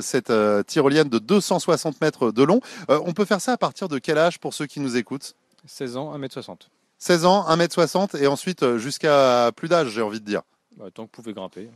cette 0.02 0.32
tyrolienne 0.68 1.10
de 1.10 1.20
260 1.20 2.02
mètres 2.02 2.32
de 2.32 2.44
long. 2.44 2.62
On 2.88 3.14
peut 3.14 3.26
faire 3.26 3.42
ça 3.42 3.54
à 3.54 3.58
partir 3.58 3.88
de 3.88 4.00
quel 4.00 4.18
âge 4.18 4.40
pour 4.40 4.54
ceux 4.54 4.66
qui 4.66 4.80
nous 4.80 4.98
écoutent? 4.98 5.36
16 5.66 5.98
ans, 5.98 6.18
1m60. 6.18 6.68
16 7.00 7.26
ans, 7.26 7.46
1m60 7.50 8.18
et 8.22 8.28
ensuite 8.28 8.78
jusqu'à 8.78 9.52
plus 9.56 9.68
d'âge, 9.68 9.90
j'ai 9.90 10.02
envie 10.02 10.20
de 10.20 10.26
dire. 10.26 10.42
Bah, 10.78 10.86
tant 10.94 11.04
que 11.06 11.10
vous 11.16 11.22
pouvez 11.22 11.34
grimper. 11.34 11.70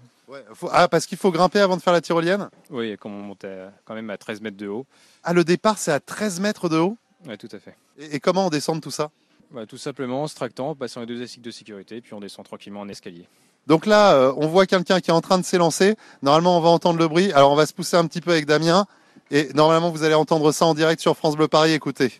Faut- 0.54 0.70
Ah, 0.72 0.88
parce 0.88 1.06
qu'il 1.06 1.18
faut 1.18 1.32
grimper 1.32 1.60
avant 1.60 1.78
de 1.78 1.82
faire 1.82 1.94
la 1.94 2.02
tyrolienne? 2.02 2.50
Oui, 2.70 2.98
comme 2.98 3.14
on 3.14 3.22
monte 3.22 3.46
à- 3.46 3.72
quand 3.86 3.94
même 3.94 4.10
à 4.10 4.18
13 4.18 4.42
mètres 4.42 4.58
de 4.58 4.68
haut. 4.68 4.86
Ah, 5.24 5.34
le 5.34 5.44
départ, 5.44 5.78
c'est 5.78 5.92
à 5.92 6.00
13 6.00 6.40
mètres 6.40 6.68
de 6.70 6.78
haut? 6.78 6.98
Oui, 7.28 7.38
tout 7.38 7.50
à 7.52 7.60
fait. 7.60 7.76
et, 8.00 8.16
et 8.16 8.20
comment 8.20 8.48
on 8.48 8.50
descend 8.50 8.78
de 8.78 8.82
tout 8.82 8.92
ça? 8.92 9.10
Bah, 9.52 9.66
tout 9.66 9.78
simplement 9.78 10.24
en 10.24 10.28
se 10.28 10.36
tractant, 10.36 10.70
en 10.72 10.76
passant 10.76 11.00
les 11.02 11.06
deux 11.06 11.18
élastiques 11.18 11.42
de 11.44 11.52
sécurité, 11.52 12.02
puis 12.02 12.14
on 12.14 12.20
descend 12.20 12.46
tranquillement 12.46 12.82
en 12.82 12.90
escalier. 12.90 13.26
Donc 13.66 13.86
là, 13.86 14.14
euh, 14.14 14.34
on 14.38 14.48
voit 14.48 14.66
quelqu'un 14.66 15.00
qui 15.00 15.10
est 15.12 15.14
en 15.14 15.22
train 15.22 15.38
de 15.38 15.44
s'élancer. 15.46 15.96
Normalement, 16.22 16.58
on 16.58 16.62
va 16.62 16.70
entendre 16.70 17.00
le 17.00 17.08
bruit. 17.08 17.32
Alors, 17.34 17.52
on 17.52 17.56
va 17.56 17.66
se 17.66 17.74
pousser 17.74 17.98
un 17.98 18.06
petit 18.08 18.22
peu 18.22 18.32
avec 18.32 18.46
Damien. 18.46 18.86
Et 19.30 19.50
normalement, 19.54 19.90
vous 19.92 20.04
allez 20.04 20.14
entendre 20.16 20.52
ça 20.54 20.66
en 20.66 20.74
direct 20.74 21.02
sur 21.02 21.16
France 21.18 21.36
Bleu 21.36 21.48
Paris. 21.48 21.74
Écoutez. 21.74 22.14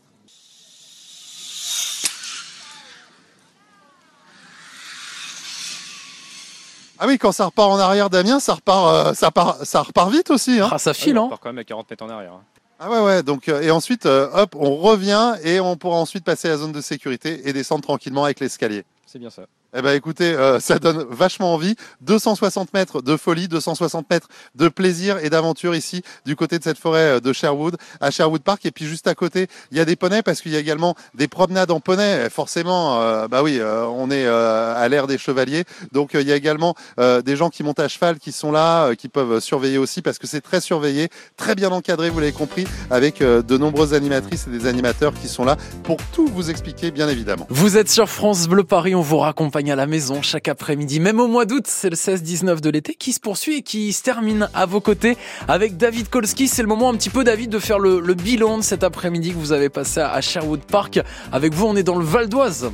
Ah 7.00 7.06
oui, 7.08 7.18
quand 7.18 7.32
ça 7.32 7.46
repart 7.46 7.70
en 7.72 7.78
arrière, 7.80 8.10
Damien, 8.10 8.40
ça 8.40 8.56
repart, 8.56 9.08
euh, 9.08 9.14
ça 9.14 9.32
part, 9.32 9.58
ça 9.64 9.82
repart 9.84 10.12
vite 10.12 10.32
aussi. 10.32 10.60
Hein 10.60 10.70
Ah, 10.72 10.78
ça 10.80 10.92
Ouais, 10.92 11.18
on 11.26 11.30
part 11.30 11.40
quand 11.40 11.50
même 11.50 11.60
à 11.60 11.64
40 11.64 11.90
mètres 11.90 12.04
en 12.06 12.10
arrière. 12.10 12.34
hein. 12.34 12.42
Ah 12.80 12.90
ouais, 12.92 13.00
ouais. 13.02 13.24
Donc, 13.24 13.50
euh, 13.50 13.62
et 13.62 13.72
ensuite, 13.72 14.06
euh, 14.06 14.30
hop, 14.34 14.56
on 14.56 14.76
revient 14.78 15.34
et 15.44 15.60
on 15.60 15.76
pourra 15.78 15.98
ensuite 15.98 16.24
passer 16.24 16.48
à 16.48 16.52
la 16.52 16.58
zone 16.58 16.72
de 16.72 16.82
sécurité 16.82 17.48
et 17.48 17.54
descendre 17.54 17.82
tranquillement 17.84 18.24
avec 18.24 18.40
l'escalier. 18.40 18.84
C'est 19.06 19.18
bien 19.20 19.30
ça. 19.32 19.44
Eh 19.76 19.82
ben 19.82 19.92
écoutez, 19.92 20.34
euh, 20.34 20.62
ça 20.62 20.80
donne 20.80 21.06
vachement 21.10 21.54
envie. 21.54 21.76
260 22.02 22.74
mètres 22.74 23.02
de 23.02 23.18
folie, 23.18 23.50
260 23.50 24.10
mètres 24.10 24.30
de 24.56 24.70
plaisir 24.70 25.18
et 25.18 25.30
d'aventure 25.30 25.76
ici 25.76 26.04
du 26.26 26.38
côté 26.38 26.58
de 26.58 26.64
cette 26.64 26.78
forêt 26.78 27.18
euh, 27.18 27.20
de 27.20 27.34
Sherwood, 27.34 27.76
à 28.00 28.10
Sherwood 28.10 28.44
Park. 28.44 28.66
Et 28.66 28.72
puis 28.72 28.86
juste 28.86 29.08
à 29.08 29.16
côté, 29.16 29.48
il 29.72 29.78
y 29.78 29.82
a 29.82 29.86
des 29.86 29.98
poneys 29.98 30.22
parce 30.22 30.42
qu'il 30.42 30.54
y 30.54 30.56
a 30.56 30.60
également 30.60 30.96
des 31.16 31.28
promenades 31.28 31.70
en 31.70 31.82
poney. 31.82 32.30
Forcément, 32.30 33.02
euh, 33.02 33.28
bah 33.28 33.44
oui, 33.44 33.60
on 33.62 34.10
est 34.10 34.26
à 34.26 34.88
l'ère 34.88 35.06
des 35.06 35.18
chevaliers. 35.18 35.66
Donc 35.92 36.12
il 36.14 36.28
y 36.28 36.32
a 36.32 36.36
également 36.36 36.76
des 36.98 37.36
gens 37.36 37.50
qui 37.50 37.64
montent 37.64 37.80
à 37.80 37.88
cheval 37.88 38.20
qui 38.20 38.32
sont 38.32 38.52
là, 38.52 38.96
qui 38.96 39.10
peuvent 39.10 39.40
surveiller 39.40 39.78
aussi 39.78 40.02
parce 40.02 40.18
que 40.18 40.28
c'est 40.28 40.42
très 40.42 40.62
surveillé, 40.62 41.10
très 41.36 41.56
bien 41.56 41.72
encadré, 41.72 42.10
vous 42.10 42.20
l'avez 42.20 42.32
compris, 42.32 42.66
avec 42.90 43.20
de 43.20 43.58
nombreuses 43.58 43.94
animatrices 43.94 44.48
et 44.48 44.52
des 44.52 44.66
animateurs 44.66 45.14
qui 45.14 45.28
sont 45.28 45.44
là 45.44 45.58
pour 45.84 45.98
tout 46.14 46.28
vous 46.28 46.50
expliquer, 46.50 46.92
bien 46.92 47.10
évidemment. 47.10 47.48
Vous 47.50 47.78
êtes 47.78 47.90
sur 47.90 48.10
France 48.10 48.48
Bleu 48.48 48.64
Paris, 48.64 48.96
on 48.96 49.02
vous 49.02 49.18
à 49.58 49.76
la 49.76 49.88
maison 49.88 50.22
chaque 50.22 50.48
après-midi, 50.48 51.00
même 51.00 51.20
au 51.20 51.28
mois 51.28 51.46
d'août, 51.46 51.66
c'est 51.66 51.90
le 51.90 51.96
16-19 51.96 52.62
de 52.62 52.70
l'été 52.70 52.94
qui 52.94 53.12
se 53.12 53.20
poursuit 53.20 53.58
et 53.58 53.62
qui 53.64 53.92
se 53.92 54.04
termine 54.04 54.50
à 54.54 54.68
vos 54.68 54.82
côtés 54.82 55.18
avec 55.48 55.78
David 55.78 56.10
Kolski. 56.10 56.48
C'est 56.48 56.62
le 56.62 56.68
moment 56.68 56.90
un 56.90 56.94
petit 56.94 57.10
peu, 57.10 57.24
David, 57.24 57.50
de 57.50 57.58
faire 57.58 57.80
le, 57.80 58.00
le 58.00 58.14
bilan 58.14 58.60
de 58.60 58.64
cet 58.64 58.84
après-midi 58.84 59.32
que 59.32 59.38
vous 59.38 59.54
avez 59.54 59.70
passé 59.70 60.00
à 60.00 60.22
Sherwood 60.22 60.62
Park. 60.62 61.00
Avec 61.32 61.54
vous, 61.54 61.66
on 61.66 61.76
est 61.76 61.84
dans 61.84 61.98
le 61.98 62.06
Val 62.06 62.30
d'Oise. 62.30 62.70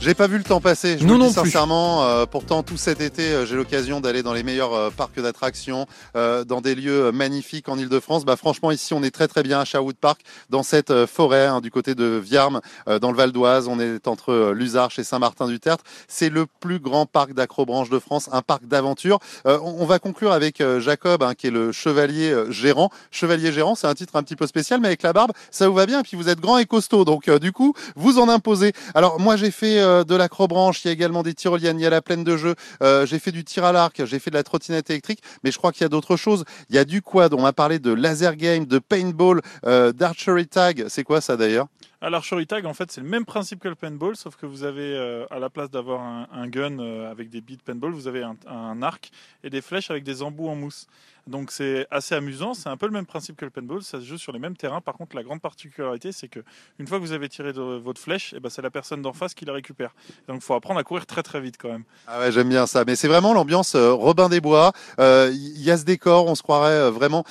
J'ai 0.00 0.14
pas 0.14 0.28
vu 0.28 0.38
le 0.38 0.44
temps 0.44 0.60
passer, 0.60 0.96
je 0.96 1.02
Nous 1.02 1.08
vous 1.08 1.14
le 1.14 1.20
non 1.24 1.28
dis 1.28 1.34
plus. 1.34 1.50
sincèrement. 1.50 2.04
euh, 2.04 2.24
pourtant, 2.24 2.62
tout 2.62 2.76
cet 2.76 3.00
été, 3.00 3.22
euh, 3.32 3.44
j'ai 3.44 3.56
l'occasion 3.56 4.00
d'aller 4.00 4.22
dans 4.22 4.32
les 4.32 4.44
meilleurs 4.44 4.72
euh, 4.72 4.90
parcs 4.90 5.20
d'attractions, 5.20 5.86
euh, 6.16 6.44
dans 6.44 6.60
des 6.60 6.76
lieux 6.76 7.10
magnifiques 7.10 7.68
en 7.68 7.76
Ile-de-France. 7.76 8.24
Bah, 8.24 8.36
franchement, 8.36 8.70
ici, 8.70 8.94
on 8.94 9.02
est 9.02 9.10
très 9.10 9.26
très 9.26 9.42
bien 9.42 9.58
à 9.58 9.64
Sherwood 9.64 9.96
Park, 9.96 10.20
dans 10.50 10.62
cette 10.62 11.04
forêt 11.06 11.46
hein, 11.46 11.60
du 11.60 11.72
côté 11.72 11.96
de 11.96 12.04
Viarmes, 12.04 12.60
euh, 12.88 13.00
dans 13.00 13.10
le 13.10 13.16
Val 13.16 13.32
d'Oise. 13.32 13.66
On 13.66 13.80
est 13.80 14.06
entre 14.06 14.52
Luzarches 14.52 15.00
et 15.00 15.04
Saint-Martin-du-Tertre. 15.04 15.82
C'est 16.06 16.30
le 16.30 16.46
plus 16.46 16.78
grand 16.78 17.04
parc 17.04 17.34
d'acrobranche 17.34 17.90
de 17.90 17.98
France, 17.98 18.30
un 18.32 18.40
parc 18.40 18.66
d'aventure. 18.66 19.18
Euh, 19.46 19.58
on, 19.64 19.82
on 19.82 19.84
va 19.84 19.98
conclure 19.98 20.30
avec 20.32 20.62
Jacob, 20.78 21.24
hein, 21.24 21.34
qui 21.34 21.48
est 21.48 21.50
le 21.50 21.72
chevalier 21.72 22.32
gérant. 22.50 22.90
Chevalier 23.10 23.52
gérant, 23.52 23.74
c'est 23.74 23.88
un 23.88 23.94
titre 23.94 24.14
un 24.14 24.22
petit 24.22 24.36
peu 24.36 24.46
spécial, 24.46 24.80
mais 24.80 24.86
avec 24.88 25.02
la 25.02 25.12
barbe, 25.12 25.32
ça 25.50 25.68
vous 25.68 25.74
va 25.74 25.86
bien. 25.86 26.00
Et 26.00 26.02
puis 26.04 26.16
vous 26.16 26.28
êtes 26.28 26.40
grand 26.40 26.56
et 26.58 26.66
costaud, 26.66 27.04
donc 27.04 27.26
euh, 27.28 27.40
du 27.40 27.50
coup, 27.50 27.74
vous 27.96 28.18
en 28.20 28.28
imposez. 28.28 28.72
Alors 28.94 29.18
moi, 29.18 29.34
j'ai 29.36 29.50
fait 29.50 29.80
euh, 29.80 29.87
de 30.04 30.14
l'acrobranche, 30.14 30.84
il 30.84 30.88
y 30.88 30.90
a 30.90 30.92
également 30.92 31.22
des 31.22 31.34
tyroliennes, 31.34 31.78
il 31.78 31.82
y 31.82 31.86
a 31.86 31.90
la 31.90 32.02
plaine 32.02 32.24
de 32.24 32.36
jeu, 32.36 32.54
euh, 32.82 33.06
j'ai 33.06 33.18
fait 33.18 33.32
du 33.32 33.44
tir 33.44 33.64
à 33.64 33.72
l'arc, 33.72 34.04
j'ai 34.04 34.18
fait 34.18 34.30
de 34.30 34.36
la 34.36 34.42
trottinette 34.42 34.90
électrique, 34.90 35.20
mais 35.42 35.50
je 35.50 35.58
crois 35.58 35.72
qu'il 35.72 35.82
y 35.82 35.84
a 35.84 35.88
d'autres 35.88 36.16
choses. 36.16 36.44
Il 36.70 36.76
y 36.76 36.78
a 36.78 36.84
du 36.84 37.02
quad, 37.02 37.34
on 37.34 37.42
m'a 37.42 37.52
parlé 37.52 37.78
de 37.78 37.92
laser 37.92 38.36
game, 38.36 38.66
de 38.66 38.78
paintball, 38.78 39.40
euh, 39.66 39.92
d'archery 39.92 40.46
tag. 40.46 40.84
C'est 40.88 41.04
quoi 41.04 41.20
ça 41.20 41.36
d'ailleurs? 41.36 41.66
L'archery 42.00 42.46
tag, 42.46 42.64
en 42.64 42.74
fait, 42.74 42.92
c'est 42.92 43.00
le 43.00 43.08
même 43.08 43.24
principe 43.24 43.58
que 43.58 43.66
le 43.66 43.74
paintball, 43.74 44.14
sauf 44.14 44.36
que 44.36 44.46
vous 44.46 44.62
avez, 44.62 44.94
euh, 44.94 45.26
à 45.30 45.40
la 45.40 45.50
place 45.50 45.68
d'avoir 45.68 46.00
un, 46.00 46.28
un 46.32 46.46
gun 46.46 46.78
euh, 46.78 47.10
avec 47.10 47.28
des 47.28 47.40
de 47.40 47.62
paintball, 47.64 47.90
vous 47.90 48.06
avez 48.06 48.22
un 48.22 48.82
arc 48.82 49.10
et 49.42 49.50
des 49.50 49.60
flèches 49.60 49.90
avec 49.90 50.04
des 50.04 50.22
embouts 50.22 50.48
en 50.48 50.54
mousse. 50.54 50.86
Donc 51.28 51.52
c'est 51.52 51.86
assez 51.90 52.14
amusant, 52.14 52.54
c'est 52.54 52.68
un 52.68 52.76
peu 52.76 52.86
le 52.86 52.92
même 52.92 53.06
principe 53.06 53.36
que 53.36 53.44
le 53.44 53.50
paintball, 53.50 53.82
ça 53.82 54.00
se 54.00 54.04
joue 54.04 54.18
sur 54.18 54.32
les 54.32 54.38
mêmes 54.38 54.56
terrains. 54.56 54.80
Par 54.80 54.94
contre, 54.94 55.14
la 55.14 55.22
grande 55.22 55.40
particularité, 55.40 56.10
c'est 56.10 56.28
que 56.28 56.40
une 56.78 56.86
fois 56.86 56.98
que 56.98 57.04
vous 57.04 57.12
avez 57.12 57.28
tiré 57.28 57.52
votre 57.52 58.00
flèche, 58.00 58.34
eh 58.36 58.40
ben, 58.40 58.48
c'est 58.48 58.62
la 58.62 58.70
personne 58.70 59.02
d'en 59.02 59.12
face 59.12 59.34
qui 59.34 59.44
la 59.44 59.52
récupère. 59.52 59.94
Donc 60.26 60.38
il 60.38 60.42
faut 60.42 60.54
apprendre 60.54 60.80
à 60.80 60.84
courir 60.84 61.06
très 61.06 61.22
très 61.22 61.40
vite 61.40 61.56
quand 61.60 61.68
même. 61.68 61.84
Ah 62.06 62.20
ouais, 62.20 62.32
j'aime 62.32 62.48
bien 62.48 62.66
ça. 62.66 62.84
Mais 62.86 62.96
c'est 62.96 63.08
vraiment 63.08 63.34
l'ambiance 63.34 63.74
euh, 63.74 63.92
Robin 63.92 64.28
des 64.28 64.40
Bois. 64.40 64.72
Euh, 64.98 65.30
Il 65.32 65.62
y 65.62 65.70
a 65.70 65.76
ce 65.76 65.84
décor, 65.84 66.26
on 66.26 66.34
se 66.34 66.42
croirait 66.42 66.70
euh, 66.70 66.90
vraiment 66.90 67.24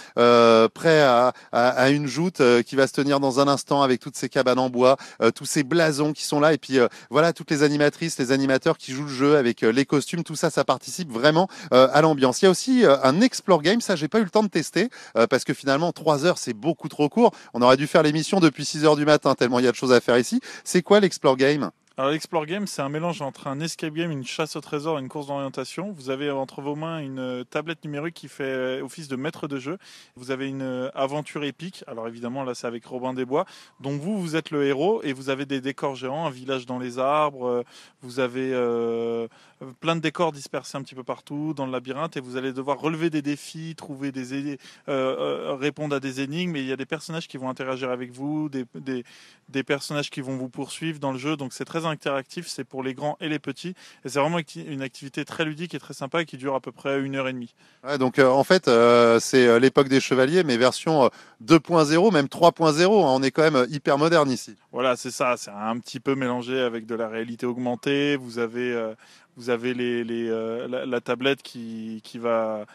prêt 0.73 1.01
à, 1.01 1.33
à, 1.51 1.69
à 1.69 1.89
une 1.89 2.07
joute 2.07 2.41
qui 2.63 2.75
va 2.75 2.85
se 2.87 2.93
tenir 2.93 3.19
dans 3.19 3.39
un 3.39 3.47
instant 3.47 3.81
avec 3.81 3.99
toutes 3.99 4.15
ces 4.15 4.29
cabanes 4.29 4.59
en 4.59 4.69
bois, 4.69 4.97
tous 5.33 5.45
ces 5.45 5.63
blasons 5.63 6.13
qui 6.13 6.23
sont 6.23 6.39
là, 6.39 6.53
et 6.53 6.57
puis 6.57 6.77
voilà 7.09 7.33
toutes 7.33 7.49
les 7.49 7.63
animatrices, 7.63 8.19
les 8.19 8.31
animateurs 8.31 8.77
qui 8.77 8.91
jouent 8.91 9.05
le 9.05 9.09
jeu 9.09 9.37
avec 9.37 9.61
les 9.61 9.85
costumes, 9.85 10.23
tout 10.23 10.35
ça, 10.35 10.49
ça 10.49 10.63
participe 10.63 11.11
vraiment 11.11 11.47
à 11.71 12.01
l'ambiance. 12.01 12.41
Il 12.41 12.45
y 12.45 12.47
a 12.47 12.51
aussi 12.51 12.83
un 12.85 13.21
explore 13.21 13.61
game, 13.61 13.81
ça 13.87 13.95
j'ai 13.95 14.07
pas 14.07 14.19
eu 14.19 14.23
le 14.23 14.29
temps 14.29 14.43
de 14.43 14.49
tester 14.49 14.89
euh, 15.17 15.27
parce 15.27 15.43
que 15.43 15.53
finalement 15.53 15.91
trois 15.91 16.25
heures 16.25 16.37
c'est 16.37 16.53
beaucoup 16.53 16.89
trop 16.89 17.09
court. 17.09 17.31
On 17.53 17.61
aurait 17.61 17.77
dû 17.77 17.87
faire 17.87 18.03
l'émission 18.03 18.39
depuis 18.39 18.65
6 18.65 18.85
heures 18.85 18.95
du 18.95 19.05
matin 19.05 19.33
tellement 19.33 19.59
il 19.59 19.65
y 19.65 19.67
a 19.67 19.71
de 19.71 19.75
choses 19.75 19.93
à 19.93 20.01
faire 20.01 20.17
ici. 20.17 20.41
C'est 20.63 20.81
quoi 20.81 20.99
l'explore 20.99 21.37
game? 21.37 21.71
Alors 21.99 22.11
l'Explore 22.11 22.45
Game, 22.45 22.67
c'est 22.67 22.83
un 22.83 22.89
mélange 22.89 23.23
entre 23.23 23.47
un 23.47 23.59
escape 23.59 23.95
game, 23.95 24.11
une 24.11 24.23
chasse 24.23 24.55
au 24.55 24.61
trésor 24.61 24.99
et 24.99 25.01
une 25.01 25.09
course 25.09 25.25
d'orientation. 25.25 25.91
Vous 25.91 26.11
avez 26.11 26.29
entre 26.29 26.61
vos 26.61 26.75
mains 26.75 26.99
une 26.99 27.17
euh, 27.17 27.43
tablette 27.43 27.83
numérique 27.83 28.13
qui 28.13 28.27
fait 28.27 28.43
euh, 28.43 28.83
office 28.83 29.07
de 29.07 29.15
maître 29.15 29.47
de 29.47 29.57
jeu. 29.57 29.79
Vous 30.15 30.29
avez 30.29 30.47
une 30.47 30.61
euh, 30.61 30.91
aventure 30.93 31.43
épique. 31.43 31.83
Alors 31.87 32.07
évidemment, 32.07 32.43
là, 32.43 32.53
c'est 32.53 32.67
avec 32.67 32.85
Robin 32.85 33.15
des 33.15 33.25
Bois. 33.25 33.45
Donc 33.79 33.99
vous, 33.99 34.21
vous 34.21 34.35
êtes 34.35 34.51
le 34.51 34.63
héros 34.67 35.01
et 35.01 35.11
vous 35.11 35.31
avez 35.31 35.47
des 35.47 35.59
décors 35.59 35.95
géants, 35.95 36.27
un 36.27 36.29
village 36.29 36.67
dans 36.67 36.77
les 36.77 36.99
arbres. 36.99 37.63
Vous 38.03 38.19
avez 38.19 38.53
plein 39.79 39.95
de 39.95 40.01
décors 40.01 40.31
dispersés 40.31 40.77
un 40.77 40.83
petit 40.83 40.95
peu 40.95 41.03
partout 41.03 41.53
dans 41.55 41.65
le 41.65 41.71
labyrinthe 41.71 42.17
et 42.17 42.19
vous 42.19 42.37
allez 42.37 42.53
devoir 42.53 42.79
relever 42.79 43.09
des 43.09 43.21
défis, 43.21 43.73
trouver 43.75 44.11
des 44.11 44.57
euh, 44.87 45.55
répondre 45.59 45.95
à 45.95 45.99
des 45.99 46.21
énigmes. 46.21 46.55
Et 46.55 46.59
il 46.59 46.67
y 46.67 46.71
a 46.71 46.75
des 46.77 46.85
personnages 46.85 47.27
qui 47.27 47.37
vont 47.37 47.49
interagir 47.49 47.89
avec 47.89 48.11
vous, 48.11 48.49
des, 48.49 48.65
des, 48.75 49.03
des 49.49 49.63
personnages 49.63 50.09
qui 50.09 50.21
vont 50.21 50.37
vous 50.37 50.49
poursuivre 50.49 50.99
dans 50.99 51.11
le 51.11 51.17
jeu. 51.17 51.37
Donc 51.37 51.53
c'est 51.53 51.65
très 51.65 51.85
interactif, 51.89 52.47
c'est 52.47 52.63
pour 52.63 52.83
les 52.83 52.93
grands 52.93 53.17
et 53.19 53.29
les 53.29 53.39
petits. 53.39 53.75
Et 54.05 54.09
c'est 54.09 54.19
vraiment 54.19 54.39
une 54.55 54.81
activité 54.81 55.25
très 55.25 55.45
ludique 55.45 55.73
et 55.75 55.79
très 55.79 55.93
sympa 55.93 56.21
et 56.21 56.25
qui 56.25 56.37
dure 56.37 56.55
à 56.55 56.59
peu 56.59 56.71
près 56.71 56.99
une 57.01 57.15
heure 57.15 57.27
et 57.27 57.33
demie. 57.33 57.53
Ouais, 57.83 57.97
donc 57.97 58.19
euh, 58.19 58.27
en 58.27 58.43
fait, 58.43 58.67
euh, 58.67 59.19
c'est 59.19 59.47
euh, 59.47 59.59
l'époque 59.59 59.87
des 59.89 59.99
chevaliers, 59.99 60.43
mais 60.43 60.57
version 60.57 61.05
euh, 61.05 61.09
2.0, 61.45 62.11
même 62.13 62.25
3.0. 62.27 62.83
hein. 62.83 62.87
on 62.91 63.23
est 63.23 63.31
quand 63.31 63.49
même 63.49 63.65
hyper 63.69 63.97
moderne 63.97 64.29
ici. 64.31 64.55
Voilà, 64.71 64.95
c'est 64.95 65.11
ça. 65.11 65.35
C'est 65.37 65.51
un 65.51 65.77
petit 65.79 65.99
peu 65.99 66.15
mélangé 66.15 66.59
avec 66.59 66.85
de 66.85 66.95
la 66.95 67.07
réalité 67.07 67.45
augmentée. 67.45 68.15
Vous 68.15 68.39
avez, 68.39 68.93
vous 69.37 69.51
avez 69.51 69.73
euh, 69.77 70.85
la, 70.85 71.01
tablette 71.01 71.43
qui, 71.43 72.01
va, 72.15 72.65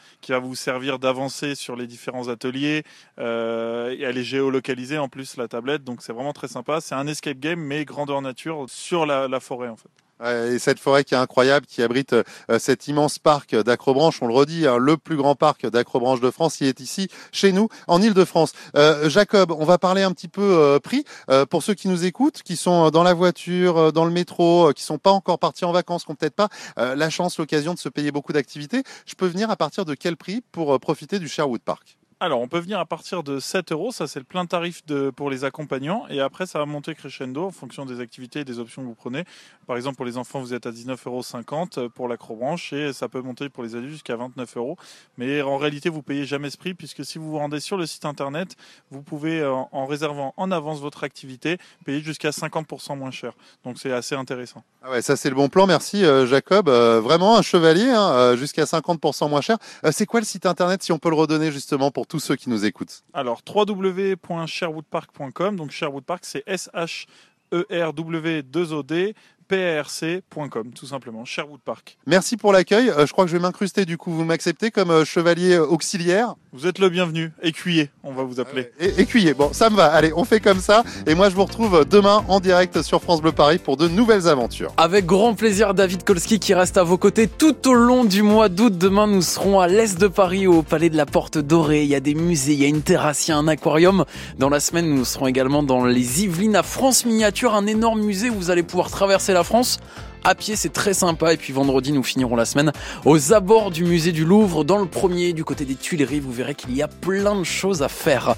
vous 0.40 0.54
servir 0.54 0.98
d'avancer 0.98 1.54
sur 1.54 1.76
les 1.76 1.86
différents 1.86 2.28
ateliers. 2.28 2.84
Euh, 3.18 3.94
elle 4.00 4.16
est 4.16 4.24
géolocalisée 4.24 4.98
en 4.98 5.08
plus, 5.08 5.36
la 5.36 5.48
tablette. 5.48 5.84
Donc 5.84 6.02
c'est 6.02 6.12
vraiment 6.12 6.32
très 6.32 6.48
sympa. 6.48 6.80
C'est 6.80 6.94
un 6.94 7.06
escape 7.08 7.38
game, 7.38 7.60
mais 7.60 7.84
grandeur 7.84 8.22
nature 8.22 8.66
sur 8.68 9.06
la, 9.06 9.28
la 9.28 9.40
forêt 9.40 9.68
en 9.68 9.76
fait. 9.76 10.01
Et 10.25 10.59
cette 10.59 10.79
forêt 10.79 11.05
qui 11.05 11.14
est 11.14 11.18
incroyable, 11.18 11.66
qui 11.66 11.83
abrite 11.83 12.12
euh, 12.12 12.23
cet 12.59 12.87
immense 12.89 13.18
parc 13.18 13.57
d'acrobranche, 13.57 14.23
on 14.23 14.27
le 14.27 14.35
redit, 14.35 14.66
hein, 14.66 14.77
le 14.79 14.97
plus 14.97 15.16
grand 15.16 15.35
parc 15.35 15.66
d'acrobranche 15.66 16.20
de 16.20 16.31
France, 16.31 16.61
il 16.61 16.68
est 16.68 16.81
ici, 16.81 17.09
chez 17.33 17.53
nous, 17.53 17.68
en 17.89 18.01
Ile-de-France. 18.01 18.53
Euh, 18.77 19.09
Jacob, 19.09 19.51
on 19.51 19.64
va 19.64 19.79
parler 19.79 20.03
un 20.03 20.12
petit 20.12 20.29
peu 20.29 20.43
euh, 20.43 20.79
prix 20.79 21.05
pour 21.51 21.62
ceux 21.62 21.75
qui 21.75 21.89
nous 21.89 22.05
écoutent, 22.05 22.43
qui 22.43 22.57
sont 22.57 22.91
dans 22.91 23.03
la 23.03 23.14
voiture, 23.14 23.93
dans 23.93 24.05
le 24.05 24.11
métro, 24.11 24.73
qui 24.75 24.83
sont 24.83 24.99
pas 24.99 25.11
encore 25.11 25.39
partis 25.39 25.64
en 25.64 25.73
vacances, 25.73 26.05
qui 26.05 26.11
n'ont 26.11 26.16
peut-être 26.16 26.35
pas 26.35 26.49
la 26.77 27.11
chance, 27.11 27.39
l'occasion 27.39 27.75
de 27.75 27.79
se 27.79 27.89
payer 27.89 28.11
beaucoup 28.11 28.33
d'activités. 28.33 28.83
Je 29.07 29.14
peux 29.14 29.27
venir 29.27 29.51
à 29.51 29.57
partir 29.57 29.85
de 29.85 29.95
quel 29.95 30.16
prix 30.16 30.43
pour 30.53 30.79
profiter 30.81 31.18
du 31.18 31.29
Sherwood 31.29 31.62
Park? 31.62 31.99
Alors, 32.25 32.41
on 32.41 32.47
peut 32.47 32.61
venir 32.61 32.79
à 32.79 32.87
partir 32.87 33.25
de 33.25 33.41
7 33.41 33.73
euros, 33.73 33.91
ça 33.91 34.07
c'est 34.07 34.20
le 34.20 34.25
plein 34.25 34.47
tarif 34.47 34.85
pour 35.16 35.29
les 35.29 35.43
accompagnants, 35.43 36.07
et 36.09 36.20
après 36.20 36.47
ça 36.47 36.61
va 36.61 36.66
monter 36.66 36.95
crescendo 36.95 37.47
en 37.47 37.51
fonction 37.51 37.85
des 37.85 37.99
activités 37.99 38.39
et 38.39 38.45
des 38.45 38.61
options 38.61 38.81
que 38.83 38.87
vous 38.87 38.95
prenez. 38.95 39.25
Par 39.66 39.75
exemple, 39.75 39.97
pour 39.97 40.05
les 40.05 40.16
enfants, 40.16 40.39
vous 40.39 40.55
êtes 40.55 40.64
à 40.64 40.70
19,50 40.70 41.81
euros 41.81 41.89
pour 41.89 42.07
l'acrobranche, 42.07 42.73
et 42.73 42.93
ça 42.93 43.09
peut 43.09 43.23
monter 43.23 43.49
pour 43.49 43.64
les 43.64 43.75
adultes 43.75 43.91
jusqu'à 43.91 44.14
29 44.14 44.57
euros. 44.57 44.77
Mais 45.18 45.43
en 45.43 45.57
réalité, 45.57 45.89
vous 45.89 46.03
payez 46.03 46.25
jamais 46.25 46.49
ce 46.51 46.57
prix, 46.57 46.75
puisque 46.75 47.05
si 47.05 47.18
vous 47.18 47.29
vous 47.29 47.39
rendez 47.39 47.59
sur 47.59 47.77
le 47.77 47.87
site 47.87 48.05
internet, 48.05 48.55
vous 48.93 49.03
pouvez, 49.03 49.41
euh, 49.41 49.53
en 49.53 49.87
réservant 49.87 50.33
en 50.37 50.53
avance 50.53 50.79
votre 50.79 51.03
activité, 51.03 51.59
payer 51.85 52.03
jusqu'à 52.03 52.31
50% 52.31 52.97
moins 52.97 53.11
cher. 53.11 53.33
Donc 53.64 53.81
c'est 53.81 53.91
assez 53.91 54.14
intéressant. 54.14 54.62
Ah 54.85 54.93
ouais, 54.93 55.03
ça 55.03 55.16
c'est 55.16 55.29
le 55.29 55.35
bon 55.35 55.49
plan, 55.49 55.66
merci 55.66 56.05
euh, 56.05 56.25
Jacob. 56.25 56.68
Euh, 56.68 57.01
vraiment 57.01 57.37
un 57.37 57.43
chevalier, 57.43 57.91
hein, 57.91 58.37
jusqu'à 58.37 58.62
50% 58.62 59.29
moins 59.29 59.41
cher. 59.41 59.59
C'est 59.91 60.07
quoi 60.07 60.20
le 60.20 60.27
site 60.27 60.47
internet, 60.47 60.85
si 60.85 60.93
on 60.93 61.01
peut 61.01 61.11
le 61.11 61.16
redonner 61.16 61.51
justement 61.51 61.91
pour 61.91 62.07
tous 62.12 62.20
ceux 62.20 62.36
qui 62.36 62.50
nous 62.50 62.66
écoutent 62.66 63.02
Alors, 63.14 63.40
www.sherwoodpark.com. 63.48 65.56
Donc, 65.56 65.70
Sherwood 65.70 66.04
Park, 66.04 66.24
c'est 66.26 66.40
E 66.40 66.52
S-H-E-R-W-2-O-D. 66.52 69.14
PRC.com, 69.48 70.74
tout 70.74 70.86
simplement, 70.86 71.24
Sherwood 71.24 71.62
Park. 71.62 71.96
Merci 72.06 72.36
pour 72.36 72.52
l'accueil. 72.52 72.90
Euh, 72.90 73.06
je 73.06 73.12
crois 73.12 73.24
que 73.24 73.30
je 73.30 73.36
vais 73.36 73.42
m'incruster 73.42 73.86
du 73.86 73.96
coup. 73.98 74.12
Vous 74.12 74.24
m'acceptez 74.24 74.70
comme 74.70 74.90
euh, 74.90 75.06
chevalier 75.06 75.56
auxiliaire 75.58 76.34
Vous 76.55 76.66
êtes 76.66 76.78
le 76.78 76.90
bienvenu, 76.90 77.32
écuyer, 77.42 77.88
on 78.05 78.12
va 78.12 78.24
vous 78.24 78.38
appeler. 78.38 78.70
écuyer. 78.98 79.32
Bon, 79.32 79.55
ça 79.55 79.70
me 79.70 79.76
va. 79.76 79.86
Allez, 79.86 80.12
on 80.14 80.24
fait 80.24 80.38
comme 80.38 80.59
ça. 80.61 80.84
Et 81.07 81.14
moi, 81.14 81.30
je 81.30 81.34
vous 81.34 81.46
retrouve 81.46 81.86
demain 81.88 82.26
en 82.28 82.40
direct 82.40 82.82
sur 82.82 83.00
France 83.00 83.22
Bleu 83.22 83.32
Paris 83.32 83.57
pour 83.57 83.78
de 83.78 83.88
nouvelles 83.88 84.28
aventures. 84.28 84.70
Avec 84.76 85.07
grand 85.07 85.32
plaisir, 85.32 85.72
David 85.72 86.05
Kolski 86.05 86.38
qui 86.38 86.53
reste 86.53 86.76
à 86.76 86.82
vos 86.82 86.98
côtés 86.98 87.26
tout 87.26 87.66
au 87.70 87.72
long 87.72 88.05
du 88.05 88.22
mois 88.22 88.50
d'août. 88.50 88.76
Demain, 88.76 89.07
nous 89.07 89.22
serons 89.22 89.61
à 89.61 89.66
l'est 89.66 89.98
de 89.98 90.09
Paris, 90.09 90.46
au 90.46 90.62
Palais 90.62 90.90
de 90.90 90.96
la 90.98 91.07
Porte 91.07 91.38
Dorée. 91.38 91.84
Il 91.84 91.88
y 91.88 91.94
a 91.94 92.00
des 92.00 92.14
musées, 92.14 92.53
il 92.53 92.61
y 92.61 92.66
a 92.66 92.68
une 92.68 92.82
terrasse, 92.82 93.28
il 93.28 93.30
y 93.30 93.34
a 93.34 93.38
un 93.38 93.48
aquarium. 93.48 94.05
Dans 94.38 94.50
la 94.50 94.61
semaine, 94.61 94.94
nous 94.94 95.07
serons 95.07 95.28
également 95.28 95.62
dans 95.62 95.86
les 95.86 96.22
Yvelines 96.24 96.57
à 96.57 96.62
France 96.62 97.07
Miniature, 97.07 97.55
un 97.55 97.66
énorme 97.66 98.03
musée 98.03 98.28
où 98.28 98.34
vous 98.34 98.50
allez 98.50 98.62
pouvoir 98.62 98.90
traverser 98.90 99.32
la 99.32 99.42
France. 99.42 99.80
À 100.25 100.37
pied, 100.37 100.55
c'est 100.55 100.73
très 100.73 100.95
sympa. 100.95 101.33
Et 101.33 101.37
puis 101.37 101.53
vendredi, 101.53 101.91
nous 101.91 102.05
finirons 102.05 102.37
la 102.37 102.45
semaine 102.45 102.70
aux 103.05 103.33
abords 103.33 103.73
du 103.73 103.85
musée 103.85 104.12
du 104.12 104.25
Louvre, 104.25 104.62
dans 104.62 104.79
le 104.79 104.87
premier, 104.87 105.33
du 105.33 105.45
côté 105.45 105.64
des 105.64 105.75
Tuileries. 105.75 106.20
Vous 106.20 106.33
verrez 106.33 106.55
qu'il 106.55 106.77
y 106.77 106.83
a 106.83 106.89
plein 106.89 107.35
de 107.35 107.45
choses 107.45 107.83
à 107.83 107.89
faire. 107.89 108.29